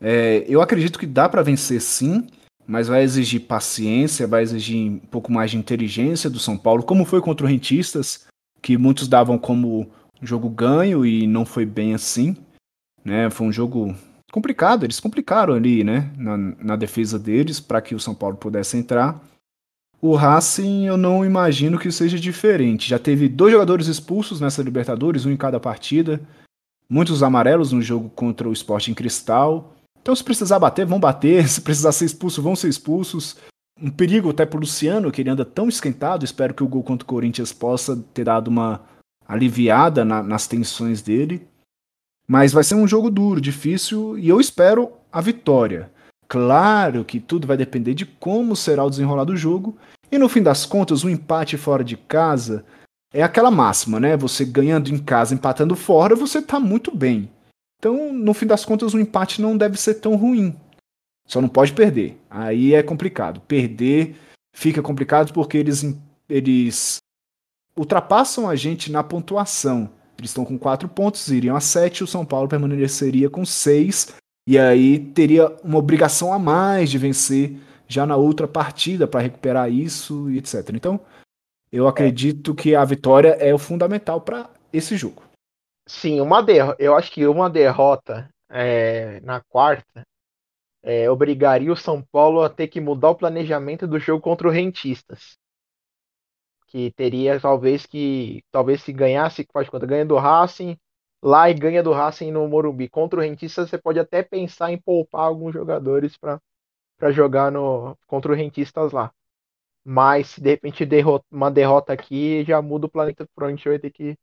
É, 0.00 0.44
eu 0.48 0.60
acredito 0.60 0.98
que 0.98 1.06
dá 1.06 1.28
para 1.28 1.42
vencer 1.42 1.80
sim, 1.80 2.26
mas 2.66 2.88
vai 2.88 3.02
exigir 3.02 3.40
paciência, 3.40 4.26
vai 4.26 4.42
exigir 4.42 4.90
um 4.90 4.98
pouco 4.98 5.32
mais 5.32 5.50
de 5.50 5.56
inteligência 5.56 6.30
do 6.30 6.38
São 6.38 6.56
Paulo, 6.56 6.82
como 6.82 7.04
foi 7.04 7.20
contra 7.20 7.46
o 7.46 7.48
Rentistas, 7.48 8.26
que 8.60 8.76
muitos 8.76 9.08
davam 9.08 9.38
como 9.38 9.90
jogo 10.22 10.48
ganho 10.48 11.04
e 11.04 11.26
não 11.26 11.44
foi 11.44 11.66
bem 11.66 11.94
assim. 11.94 12.36
Né? 13.04 13.28
Foi 13.30 13.46
um 13.46 13.52
jogo 13.52 13.94
complicado, 14.30 14.84
eles 14.84 15.00
complicaram 15.00 15.52
ali, 15.52 15.84
né, 15.84 16.10
na, 16.16 16.36
na 16.36 16.76
defesa 16.76 17.18
deles 17.18 17.60
para 17.60 17.82
que 17.82 17.94
o 17.94 18.00
São 18.00 18.14
Paulo 18.14 18.36
pudesse 18.36 18.76
entrar. 18.78 19.20
O 20.00 20.16
Racing 20.16 20.86
eu 20.86 20.96
não 20.96 21.24
imagino 21.24 21.78
que 21.78 21.92
seja 21.92 22.18
diferente. 22.18 22.88
Já 22.88 22.98
teve 22.98 23.28
dois 23.28 23.52
jogadores 23.52 23.86
expulsos 23.86 24.40
nessa 24.40 24.62
Libertadores, 24.62 25.24
um 25.26 25.30
em 25.30 25.36
cada 25.36 25.60
partida. 25.60 26.20
Muitos 26.88 27.22
amarelos 27.22 27.70
no 27.70 27.80
jogo 27.80 28.10
contra 28.10 28.48
o 28.48 28.52
Sporting 28.52 28.94
Cristal. 28.94 29.71
Então, 30.02 30.14
se 30.14 30.22
precisar 30.22 30.58
bater, 30.58 30.84
vão 30.84 31.00
bater. 31.00 31.46
Se 31.48 31.60
precisar 31.60 31.92
ser 31.92 32.04
expulso, 32.04 32.42
vão 32.42 32.56
ser 32.56 32.68
expulsos. 32.68 33.36
Um 33.80 33.90
perigo 33.90 34.30
até 34.30 34.44
pro 34.44 34.60
Luciano, 34.60 35.10
que 35.10 35.22
ele 35.22 35.30
anda 35.30 35.44
tão 35.44 35.68
esquentado. 35.68 36.24
Espero 36.24 36.52
que 36.52 36.62
o 36.62 36.68
gol 36.68 36.82
contra 36.82 37.04
o 37.04 37.08
Corinthians 37.08 37.52
possa 37.52 37.96
ter 38.12 38.24
dado 38.24 38.48
uma 38.48 38.82
aliviada 39.26 40.04
na, 40.04 40.22
nas 40.22 40.46
tensões 40.46 41.00
dele. 41.00 41.46
Mas 42.26 42.52
vai 42.52 42.64
ser 42.64 42.74
um 42.74 42.86
jogo 42.86 43.10
duro, 43.10 43.40
difícil, 43.40 44.18
e 44.18 44.28
eu 44.28 44.40
espero 44.40 44.92
a 45.10 45.20
vitória. 45.20 45.90
Claro 46.28 47.04
que 47.04 47.20
tudo 47.20 47.46
vai 47.46 47.56
depender 47.56 47.94
de 47.94 48.06
como 48.06 48.56
será 48.56 48.84
o 48.84 48.90
desenrolar 48.90 49.24
do 49.24 49.36
jogo, 49.36 49.76
e 50.10 50.18
no 50.18 50.28
fim 50.28 50.42
das 50.42 50.64
contas, 50.64 51.04
um 51.04 51.10
empate 51.10 51.56
fora 51.56 51.82
de 51.82 51.96
casa 51.96 52.64
é 53.12 53.22
aquela 53.22 53.50
máxima, 53.50 54.00
né? 54.00 54.16
Você 54.16 54.44
ganhando 54.44 54.90
em 54.90 54.98
casa, 54.98 55.34
empatando 55.34 55.76
fora, 55.76 56.16
você 56.16 56.40
tá 56.40 56.58
muito 56.58 56.94
bem. 56.94 57.30
Então, 57.82 58.12
no 58.12 58.32
fim 58.32 58.46
das 58.46 58.64
contas, 58.64 58.94
o 58.94 58.96
um 58.96 59.00
empate 59.00 59.42
não 59.42 59.56
deve 59.56 59.76
ser 59.76 59.94
tão 59.94 60.14
ruim. 60.14 60.54
Só 61.26 61.40
não 61.40 61.48
pode 61.48 61.72
perder. 61.72 62.16
Aí 62.30 62.74
é 62.74 62.80
complicado. 62.80 63.40
Perder 63.40 64.14
fica 64.54 64.80
complicado 64.80 65.32
porque 65.32 65.58
eles, 65.58 65.84
eles 66.28 66.98
ultrapassam 67.76 68.48
a 68.48 68.54
gente 68.54 68.92
na 68.92 69.02
pontuação. 69.02 69.90
Eles 70.16 70.30
estão 70.30 70.44
com 70.44 70.56
quatro 70.56 70.88
pontos, 70.88 71.26
iriam 71.26 71.56
a 71.56 71.60
sete, 71.60 72.04
o 72.04 72.06
São 72.06 72.24
Paulo 72.24 72.48
permaneceria 72.48 73.28
com 73.28 73.44
seis, 73.44 74.14
e 74.46 74.56
aí 74.56 75.00
teria 75.00 75.48
uma 75.64 75.78
obrigação 75.78 76.32
a 76.32 76.38
mais 76.38 76.88
de 76.88 76.98
vencer 76.98 77.56
já 77.88 78.06
na 78.06 78.14
outra 78.14 78.46
partida 78.46 79.08
para 79.08 79.22
recuperar 79.22 79.68
isso 79.72 80.30
e 80.30 80.38
etc. 80.38 80.70
Então, 80.72 81.00
eu 81.72 81.88
acredito 81.88 82.54
que 82.54 82.76
a 82.76 82.84
vitória 82.84 83.30
é 83.40 83.52
o 83.52 83.58
fundamental 83.58 84.20
para 84.20 84.48
esse 84.72 84.96
jogo. 84.96 85.31
Sim, 85.86 86.20
uma 86.20 86.42
derrota. 86.42 86.76
Eu 86.82 86.94
acho 86.96 87.10
que 87.10 87.26
uma 87.26 87.50
derrota 87.50 88.28
é, 88.48 89.20
na 89.20 89.40
quarta 89.40 90.06
é, 90.82 91.10
obrigaria 91.10 91.72
o 91.72 91.76
São 91.76 92.02
Paulo 92.02 92.42
a 92.42 92.50
ter 92.50 92.68
que 92.68 92.80
mudar 92.80 93.10
o 93.10 93.16
planejamento 93.16 93.86
do 93.86 93.98
jogo 93.98 94.22
contra 94.22 94.48
o 94.48 94.50
Rentistas 94.50 95.38
que 96.68 96.90
teria 96.92 97.38
talvez 97.40 97.86
que 97.86 98.42
talvez 98.50 98.82
se 98.82 98.92
ganhasse 98.92 99.46
faz 99.52 99.68
conta 99.68 99.86
ganha 99.86 100.04
do 100.06 100.16
Racing 100.16 100.76
lá 101.22 101.50
e 101.50 101.54
ganha 101.54 101.82
do 101.82 101.92
Racing 101.92 102.30
no 102.32 102.48
Morumbi 102.48 102.88
contra 102.88 103.18
o 103.20 103.22
Rentistas 103.22 103.68
você 103.70 103.78
pode 103.78 103.98
até 103.98 104.22
pensar 104.22 104.72
em 104.72 104.78
poupar 104.80 105.22
alguns 105.26 105.52
jogadores 105.52 106.16
para 106.16 106.40
jogar 107.12 107.52
no 107.52 107.96
contra 108.06 108.32
o 108.32 108.36
Rentistas 108.36 108.92
lá 108.92 109.12
mas 109.84 110.28
se 110.30 110.42
de 110.42 110.50
repente 110.50 110.86
derrota, 110.86 111.26
uma 111.32 111.50
derrota 111.50 111.92
aqui 111.92 112.44
já 112.44 112.62
muda 112.62 112.86
o 112.86 112.90
planeta 112.90 113.26
para 113.34 113.48
onde 113.48 113.64
vai 113.68 113.78
ter 113.78 113.90
que 113.92 114.16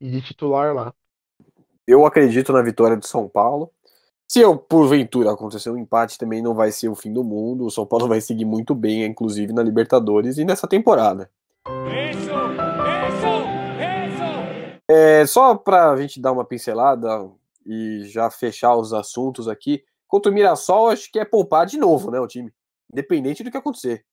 ir 0.00 0.10
de 0.10 0.22
titular 0.22 0.74
lá 0.74 0.94
eu 1.86 2.04
acredito 2.04 2.52
na 2.52 2.62
vitória 2.62 2.96
do 2.96 3.06
São 3.06 3.28
Paulo 3.28 3.70
se 4.26 4.40
eu, 4.40 4.58
porventura 4.58 5.32
acontecer 5.32 5.70
um 5.70 5.78
empate 5.78 6.18
também 6.18 6.42
não 6.42 6.54
vai 6.54 6.70
ser 6.70 6.88
o 6.88 6.94
fim 6.94 7.12
do 7.12 7.24
mundo 7.24 7.64
o 7.64 7.70
São 7.70 7.86
Paulo 7.86 8.08
vai 8.08 8.20
seguir 8.20 8.44
muito 8.44 8.74
bem 8.74 9.04
inclusive 9.04 9.52
na 9.52 9.62
Libertadores 9.62 10.38
e 10.38 10.44
nessa 10.44 10.66
temporada 10.66 11.30
isso! 11.68 12.30
Isso! 13.08 13.28
Isso! 13.78 14.78
É, 14.90 15.26
só 15.26 15.54
para 15.54 15.90
a 15.90 15.96
gente 15.96 16.20
dar 16.20 16.32
uma 16.32 16.44
pincelada 16.44 17.30
e 17.68 18.04
já 18.04 18.30
fechar 18.30 18.74
os 18.74 18.94
assuntos 18.94 19.46
aqui, 19.46 19.84
contra 20.06 20.32
o 20.32 20.34
Mirassol, 20.34 20.88
acho 20.88 21.12
que 21.12 21.18
é 21.18 21.24
poupar 21.24 21.66
de 21.66 21.76
novo, 21.76 22.10
né, 22.10 22.18
o 22.18 22.26
time. 22.26 22.50
Independente 22.90 23.44
do 23.44 23.50
que 23.50 23.56
acontecer. 23.58 24.04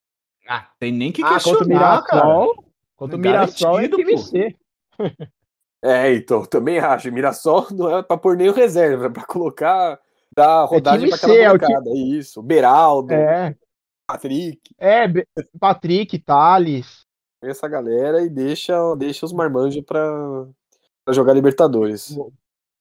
Ah, 0.47 0.67
tem 0.77 0.91
nem 0.91 1.11
que 1.11 1.23
ah, 1.23 1.29
questionar, 1.29 1.57
contra 1.57 1.65
o 1.65 1.69
Mirassol, 1.69 2.55
cara. 2.55 2.69
Contra 2.97 3.15
o 3.15 3.19
Mirassol 3.19 3.79
é 3.79 3.87
time 3.87 4.17
C. 4.17 4.55
É, 5.85 6.13
então, 6.15 6.45
também 6.45 6.79
acho. 6.79 7.11
Mirassol 7.11 7.67
não 7.71 7.97
é 7.97 8.03
pra 8.03 8.17
pôr 8.17 8.35
nem 8.35 8.49
o 8.49 8.53
reserva, 8.53 9.05
é 9.05 9.09
pra 9.09 9.25
colocar, 9.25 9.99
dar 10.35 10.65
é 10.65 10.67
rodagem 10.67 11.07
é 11.07 11.09
pra 11.09 11.17
aquela 11.17 11.53
bancada. 11.53 11.89
É 11.89 11.93
time... 11.93 12.17
Isso, 12.17 12.41
Beraldo, 12.41 13.13
é. 13.13 13.55
Patrick. 14.07 14.61
É, 14.79 15.05
Patrick, 15.59 16.19
Thales 16.19 17.05
essa 17.49 17.67
galera 17.67 18.21
e 18.21 18.29
deixa, 18.29 18.95
deixa 18.95 19.25
os 19.25 19.33
marmanjos 19.33 19.83
pra, 19.83 20.47
pra 21.03 21.13
jogar 21.13 21.33
Libertadores. 21.33 22.17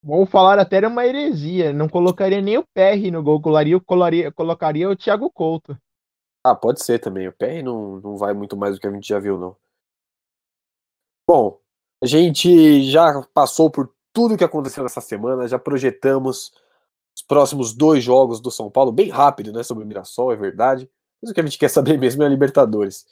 Vou 0.02 0.26
falar 0.26 0.59
até 0.59 0.86
uma 0.86 1.07
heresia. 1.07 1.72
Não 1.72 1.88
colocaria 1.88 2.40
nem 2.40 2.59
o 2.59 2.64
PR 2.64 3.11
no 3.11 3.22
gol, 3.22 3.40
colocaria, 3.40 3.80
colocaria, 3.80 4.32
colocaria 4.32 4.90
o 4.90 4.96
Thiago 4.96 5.30
Couto. 5.30 5.76
Ah, 6.44 6.55
pode 6.55 6.84
ser 6.84 6.98
também. 6.98 7.26
O 7.26 7.32
PR 7.32 7.62
não, 7.62 8.00
não 8.00 8.16
vai 8.16 8.34
muito 8.34 8.57
mais 8.57 8.74
do 8.74 8.80
que 8.80 8.86
a 8.86 8.92
gente 8.92 9.09
já 9.09 9.18
viu, 9.18 9.38
não. 9.38 9.57
Bom, 11.26 11.59
a 12.03 12.07
gente 12.07 12.82
já 12.90 13.22
passou 13.32 13.70
por 13.70 13.92
tudo 14.12 14.36
que 14.36 14.45
aconteceu 14.45 14.82
nessa 14.82 15.01
semana, 15.01 15.49
já 15.49 15.59
projetamos 15.59 16.53
os 17.14 17.22
próximos 17.22 17.74
dois 17.74 18.03
jogos 18.03 18.40
do 18.40 18.51
São 18.51 18.70
Paulo, 18.70 18.92
bem 18.92 19.09
rápido, 19.09 19.53
né? 19.53 19.62
Sobre 19.62 19.84
o 19.84 19.86
Mirassol, 19.86 20.32
é 20.32 20.36
verdade. 20.36 20.88
Mas 21.22 21.30
o 21.30 21.34
que 21.34 21.40
a 21.40 21.45
gente 21.45 21.59
quer 21.59 21.68
saber 21.68 21.97
mesmo 21.99 22.22
é 22.22 22.26
a 22.26 22.28
Libertadores. 22.28 23.07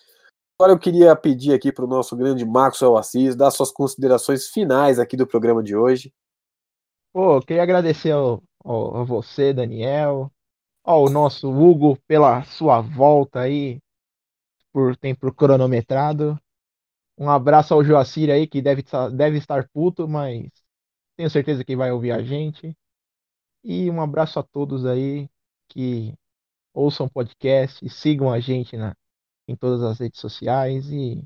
Agora 0.59 0.73
eu 0.73 0.79
queria 0.79 1.17
pedir 1.17 1.53
aqui 1.53 1.73
para 1.73 1.85
o 1.85 1.89
nosso 1.89 2.17
grande 2.17 2.45
Maxwell 2.45 2.97
Assis 2.97 3.35
dar 3.35 3.51
suas 3.51 3.73
considerações 3.73 4.49
finais 4.49 4.99
aqui 4.99 5.17
do 5.17 5.27
programa 5.27 5.63
de 5.63 5.75
hoje. 5.75 6.13
Pô, 7.13 7.41
queria 7.41 7.63
agradecer 7.63 8.13
ao, 8.13 8.43
ao, 8.65 8.99
a 8.99 9.05
você, 9.05 9.53
Daniel, 9.53 10.31
ao 10.85 11.09
nosso 11.11 11.51
Hugo 11.51 11.99
pela 12.07 12.45
sua 12.45 12.81
volta 12.81 13.41
aí, 13.41 13.81
por 14.73 14.97
tempo 14.97 15.33
cronometrado. 15.33 16.39
Um 17.23 17.31
abraço 17.31 17.73
ao 17.73 17.85
Joacir 17.85 18.31
aí, 18.31 18.49
que 18.49 18.61
deve, 18.61 18.83
deve 19.15 19.39
estar 19.39 19.69
puto, 19.69 20.09
mas 20.09 20.51
tenho 21.17 21.31
certeza 21.31 21.65
que 21.65 21.77
vai 21.77 21.93
ouvir 21.93 22.11
a 22.11 22.21
gente. 22.21 22.77
E 23.63 23.89
um 23.89 24.03
abraço 24.03 24.41
a 24.41 24.43
todos 24.43 24.85
aí 24.85 25.31
que 25.69 26.13
ouçam 26.75 27.09
podcast 27.09 27.79
e 27.85 27.89
sigam 27.89 28.33
a 28.33 28.41
gente 28.41 28.77
na, 28.77 28.97
em 29.47 29.55
todas 29.55 29.85
as 29.85 30.01
redes 30.01 30.21
sociais 30.21 30.91
e 30.91 31.23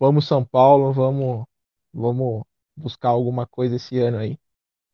vamos 0.00 0.26
São 0.26 0.42
Paulo, 0.42 0.90
vamos 0.90 1.44
vamos 1.92 2.42
buscar 2.74 3.10
alguma 3.10 3.46
coisa 3.46 3.76
esse 3.76 3.98
ano 3.98 4.16
aí. 4.16 4.38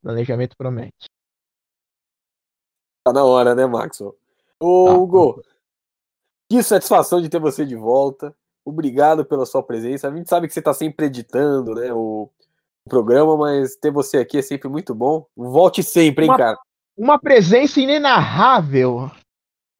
Planejamento 0.02 0.56
promete. 0.56 1.08
Tá 3.04 3.12
na 3.12 3.24
hora, 3.24 3.54
né, 3.54 3.64
Maxwell? 3.64 4.18
Ô, 4.58 4.86
tá. 4.86 4.92
Hugo, 4.92 5.42
que 6.50 6.60
satisfação 6.64 7.22
de 7.22 7.28
ter 7.28 7.38
você 7.38 7.64
de 7.64 7.76
volta. 7.76 8.36
Obrigado 8.64 9.24
pela 9.24 9.44
sua 9.44 9.62
presença. 9.62 10.08
A 10.08 10.14
gente 10.14 10.28
sabe 10.28 10.46
que 10.46 10.54
você 10.54 10.60
está 10.60 10.72
sempre 10.72 11.06
editando, 11.06 11.74
né, 11.74 11.92
o, 11.92 12.30
o, 12.84 12.88
programa, 12.88 13.36
mas 13.36 13.76
ter 13.76 13.90
você 13.90 14.18
aqui 14.18 14.38
é 14.38 14.42
sempre 14.42 14.68
muito 14.68 14.94
bom. 14.94 15.26
Volte 15.36 15.82
sempre, 15.82 16.24
hein, 16.24 16.30
uma, 16.30 16.38
cara. 16.38 16.58
Uma 16.96 17.18
presença 17.18 17.80
inenarrável. 17.80 19.10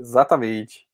Exatamente. 0.01 0.87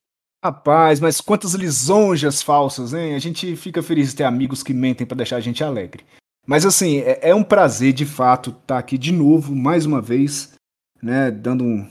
Rapaz, 0.43 0.99
mas 1.01 1.19
quantas 1.19 1.53
lisonjas 1.53 2.41
falsas, 2.41 2.93
hein? 2.93 3.13
A 3.13 3.19
gente 3.19 3.55
fica 3.57 3.83
feliz 3.83 4.11
de 4.11 4.17
ter 4.17 4.23
amigos 4.23 4.63
que 4.63 4.73
mentem 4.73 5.05
para 5.05 5.17
deixar 5.17 5.35
a 5.35 5.41
gente 5.41 5.63
alegre. 5.63 6.05
Mas 6.47 6.65
assim, 6.65 6.99
é, 6.99 7.29
é 7.29 7.35
um 7.35 7.43
prazer 7.43 7.91
de 7.91 8.05
fato 8.05 8.51
estar 8.51 8.61
tá 8.65 8.77
aqui 8.77 8.97
de 8.97 9.11
novo, 9.11 9.53
mais 9.53 9.85
uma 9.85 10.01
vez, 10.01 10.53
né? 11.01 11.29
Dando 11.29 11.63
um, 11.63 11.89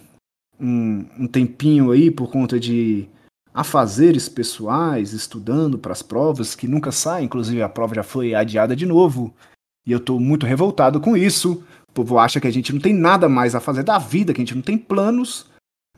um, 0.58 1.06
um 1.20 1.26
tempinho 1.26 1.90
aí 1.90 2.10
por 2.10 2.30
conta 2.30 2.58
de 2.58 3.08
afazeres 3.52 4.28
pessoais, 4.28 5.12
estudando 5.12 5.78
para 5.78 5.92
as 5.92 6.02
provas 6.02 6.54
que 6.54 6.68
nunca 6.68 6.92
saem, 6.92 7.26
inclusive 7.26 7.62
a 7.62 7.68
prova 7.68 7.94
já 7.94 8.02
foi 8.02 8.34
adiada 8.34 8.76
de 8.76 8.86
novo. 8.86 9.34
E 9.86 9.92
eu 9.92 9.98
estou 9.98 10.20
muito 10.20 10.46
revoltado 10.46 11.00
com 11.00 11.16
isso. 11.16 11.62
O 11.88 11.92
povo 11.92 12.18
acha 12.18 12.40
que 12.40 12.46
a 12.46 12.50
gente 12.50 12.72
não 12.72 12.80
tem 12.80 12.92
nada 12.92 13.28
mais 13.28 13.54
a 13.54 13.60
fazer 13.60 13.82
da 13.82 13.98
vida, 13.98 14.32
que 14.34 14.40
a 14.40 14.44
gente 14.44 14.54
não 14.54 14.62
tem 14.62 14.76
planos. 14.76 15.46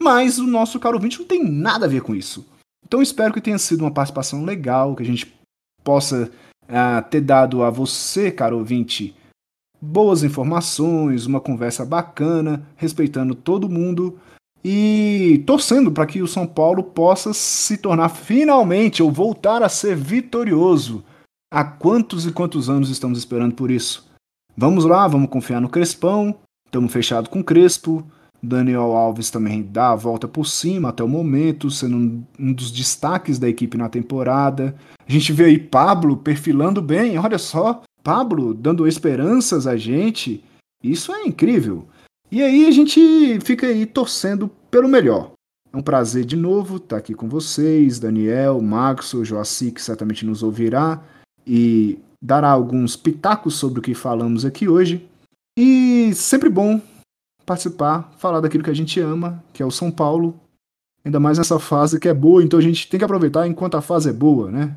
Mas 0.01 0.39
o 0.39 0.47
nosso 0.47 0.81
caro 0.81 0.97
ouvinte 0.97 1.19
não 1.19 1.27
tem 1.27 1.45
nada 1.45 1.87
a 1.87 1.89
ver 1.89 2.01
com 2.01 2.15
isso. 2.15 2.47
Então 2.87 3.03
espero 3.03 3.35
que 3.35 3.41
tenha 3.41 3.59
sido 3.59 3.83
uma 3.83 3.91
participação 3.91 4.45
legal, 4.45 4.97
que 4.97 5.03
a 5.03 5.07
gente 5.07 5.33
possa 5.85 6.31
uh, 6.65 7.11
ter 7.11 7.21
dado 7.21 7.63
a 7.63 7.71
você, 7.71 8.31
caro 8.31 8.59
ouvinte, 8.59 9.15
boas 9.81 10.23
informações, 10.23 11.27
uma 11.27 11.41
conversa 11.41 11.85
bacana, 11.85 12.67
respeitando 12.77 13.35
todo 13.35 13.69
mundo. 13.69 14.19
E 14.65 15.43
torcendo 15.47 15.91
para 15.91 16.07
que 16.07 16.23
o 16.23 16.29
São 16.29 16.47
Paulo 16.47 16.83
possa 16.83 17.33
se 17.33 17.77
tornar 17.77 18.09
finalmente 18.09 19.03
ou 19.03 19.11
voltar 19.11 19.63
a 19.63 19.69
ser 19.69 19.97
vitorioso. 19.97 21.03
Há 21.53 21.65
quantos 21.65 22.27
e 22.27 22.33
quantos 22.33 22.71
anos 22.71 22.91
estamos 22.91 23.19
esperando 23.19 23.55
por 23.55 23.71
isso? 23.71 24.09
Vamos 24.57 24.85
lá, 24.85 25.09
vamos 25.09 25.31
confiar 25.31 25.61
no 25.61 25.69
Crespão. 25.69 26.37
Estamos 26.67 26.93
fechados 26.93 27.31
com 27.31 27.41
o 27.41 27.45
Crespo. 27.45 28.05
Daniel 28.43 28.93
Alves 28.93 29.31
também 29.31 29.63
dá 29.63 29.91
a 29.91 29.97
volta 29.97 30.27
por 30.27 30.47
cima 30.47 30.89
até 30.89 31.05
o 31.05 31.09
momento, 31.09 31.71
sendo 31.71 32.25
um 32.39 32.53
dos 32.53 32.71
destaques 32.71 33.39
da 33.39 33.49
equipe 33.49 33.77
na 33.77 33.89
temporada. 33.89 34.75
A 35.07 35.13
gente 35.13 35.33
vê 35.33 35.45
aí 35.45 35.59
Pablo 35.59 36.17
perfilando 36.17 36.81
bem, 36.81 37.19
olha 37.19 37.37
só, 37.37 37.83
Pablo 38.03 38.55
dando 38.55 38.89
esperanças 38.89 39.67
a 39.67 39.77
gente. 39.77 40.43
Isso 40.83 41.13
é 41.13 41.25
incrível. 41.27 41.87
E 42.33 42.43
aí 42.43 42.67
a 42.67 42.71
gente 42.71 43.41
fica 43.41 43.67
aí 43.67 43.85
torcendo 43.85 44.49
pelo 44.71 44.89
melhor. 44.89 45.33
É 45.73 45.77
um 45.77 45.83
prazer 45.83 46.25
de 46.25 46.37
novo 46.37 46.77
estar 46.77 46.97
aqui 46.97 47.15
com 47.15 47.29
vocês, 47.29 47.99
Daniel, 47.99 48.61
Max, 48.61 49.15
o 49.15 49.25
Joaci, 49.25 49.73
que 49.73 49.83
certamente 49.83 50.25
nos 50.25 50.43
ouvirá 50.43 51.03
e 51.47 51.99
dará 52.23 52.51
alguns 52.51 52.97
pitacos 52.97 53.55
sobre 53.55 53.81
o 53.81 53.83
que 53.83 53.95
falamos 53.95 54.45
aqui 54.45 54.69
hoje. 54.69 55.09
E 55.59 56.13
sempre 56.15 56.49
bom 56.49 56.81
participar, 57.45 58.13
falar 58.17 58.41
daquilo 58.41 58.63
que 58.63 58.71
a 58.71 58.75
gente 58.75 59.01
ama, 59.01 59.43
que 59.53 59.63
é 59.63 59.67
o 59.67 59.71
São 59.71 59.91
Paulo. 59.91 60.39
Ainda 61.05 61.19
mais 61.19 61.39
nessa 61.39 61.59
fase 61.59 61.99
que 61.99 62.09
é 62.09 62.15
boa, 62.15 62.43
então 62.45 62.59
a 62.59 62.63
gente 62.63 62.89
tem 62.89 62.99
que 62.99 63.05
aproveitar 63.05 63.47
enquanto 63.47 63.77
a 63.77 63.83
fase 63.83 64.09
é 64.09 64.13
boa, 64.13 64.51
né? 64.51 64.77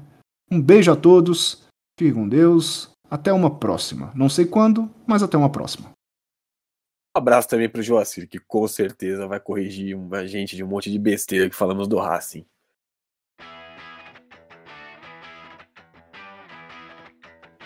Um 0.49 0.61
beijo 0.61 0.91
a 0.91 0.95
todos, 0.95 1.63
fique 1.99 2.13
com 2.13 2.27
Deus, 2.27 2.89
até 3.11 3.31
uma 3.31 3.49
próxima. 3.49 4.11
Não 4.15 4.29
sei 4.29 4.45
quando, 4.45 4.89
mas 5.05 5.21
até 5.21 5.37
uma 5.37 5.49
próxima. 5.49 5.92
Um 7.15 7.19
abraço 7.19 7.47
também 7.47 7.69
para 7.69 7.79
o 7.79 7.83
Joacir, 7.83 8.27
que 8.27 8.39
com 8.39 8.67
certeza 8.67 9.27
vai 9.27 9.39
corrigir 9.39 9.95
a 10.13 10.25
gente 10.25 10.55
de 10.55 10.63
um 10.63 10.67
monte 10.67 10.91
de 10.91 10.97
besteira 10.97 11.47
que 11.47 11.55
falamos 11.55 11.87
do 11.87 11.99
Racing. 11.99 12.43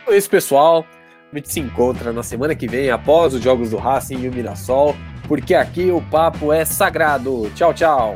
Então 0.02 0.14
é 0.14 0.18
isso, 0.18 0.30
pessoal. 0.30 0.86
A 1.32 1.36
gente 1.36 1.50
se 1.50 1.62
encontra 1.62 2.12
na 2.12 2.24
semana 2.24 2.56
que 2.56 2.68
vem, 2.68 2.90
após 2.90 3.34
os 3.34 3.42
jogos 3.42 3.70
do 3.70 3.78
Racing 3.78 4.20
e 4.20 4.28
o 4.28 4.34
Mirassol, 4.34 4.94
porque 5.30 5.54
aqui 5.54 5.92
o 5.92 6.02
papo 6.02 6.52
é 6.52 6.66
sagrado. 6.66 7.50
Tchau, 7.56 7.74
tchau. 7.74 8.16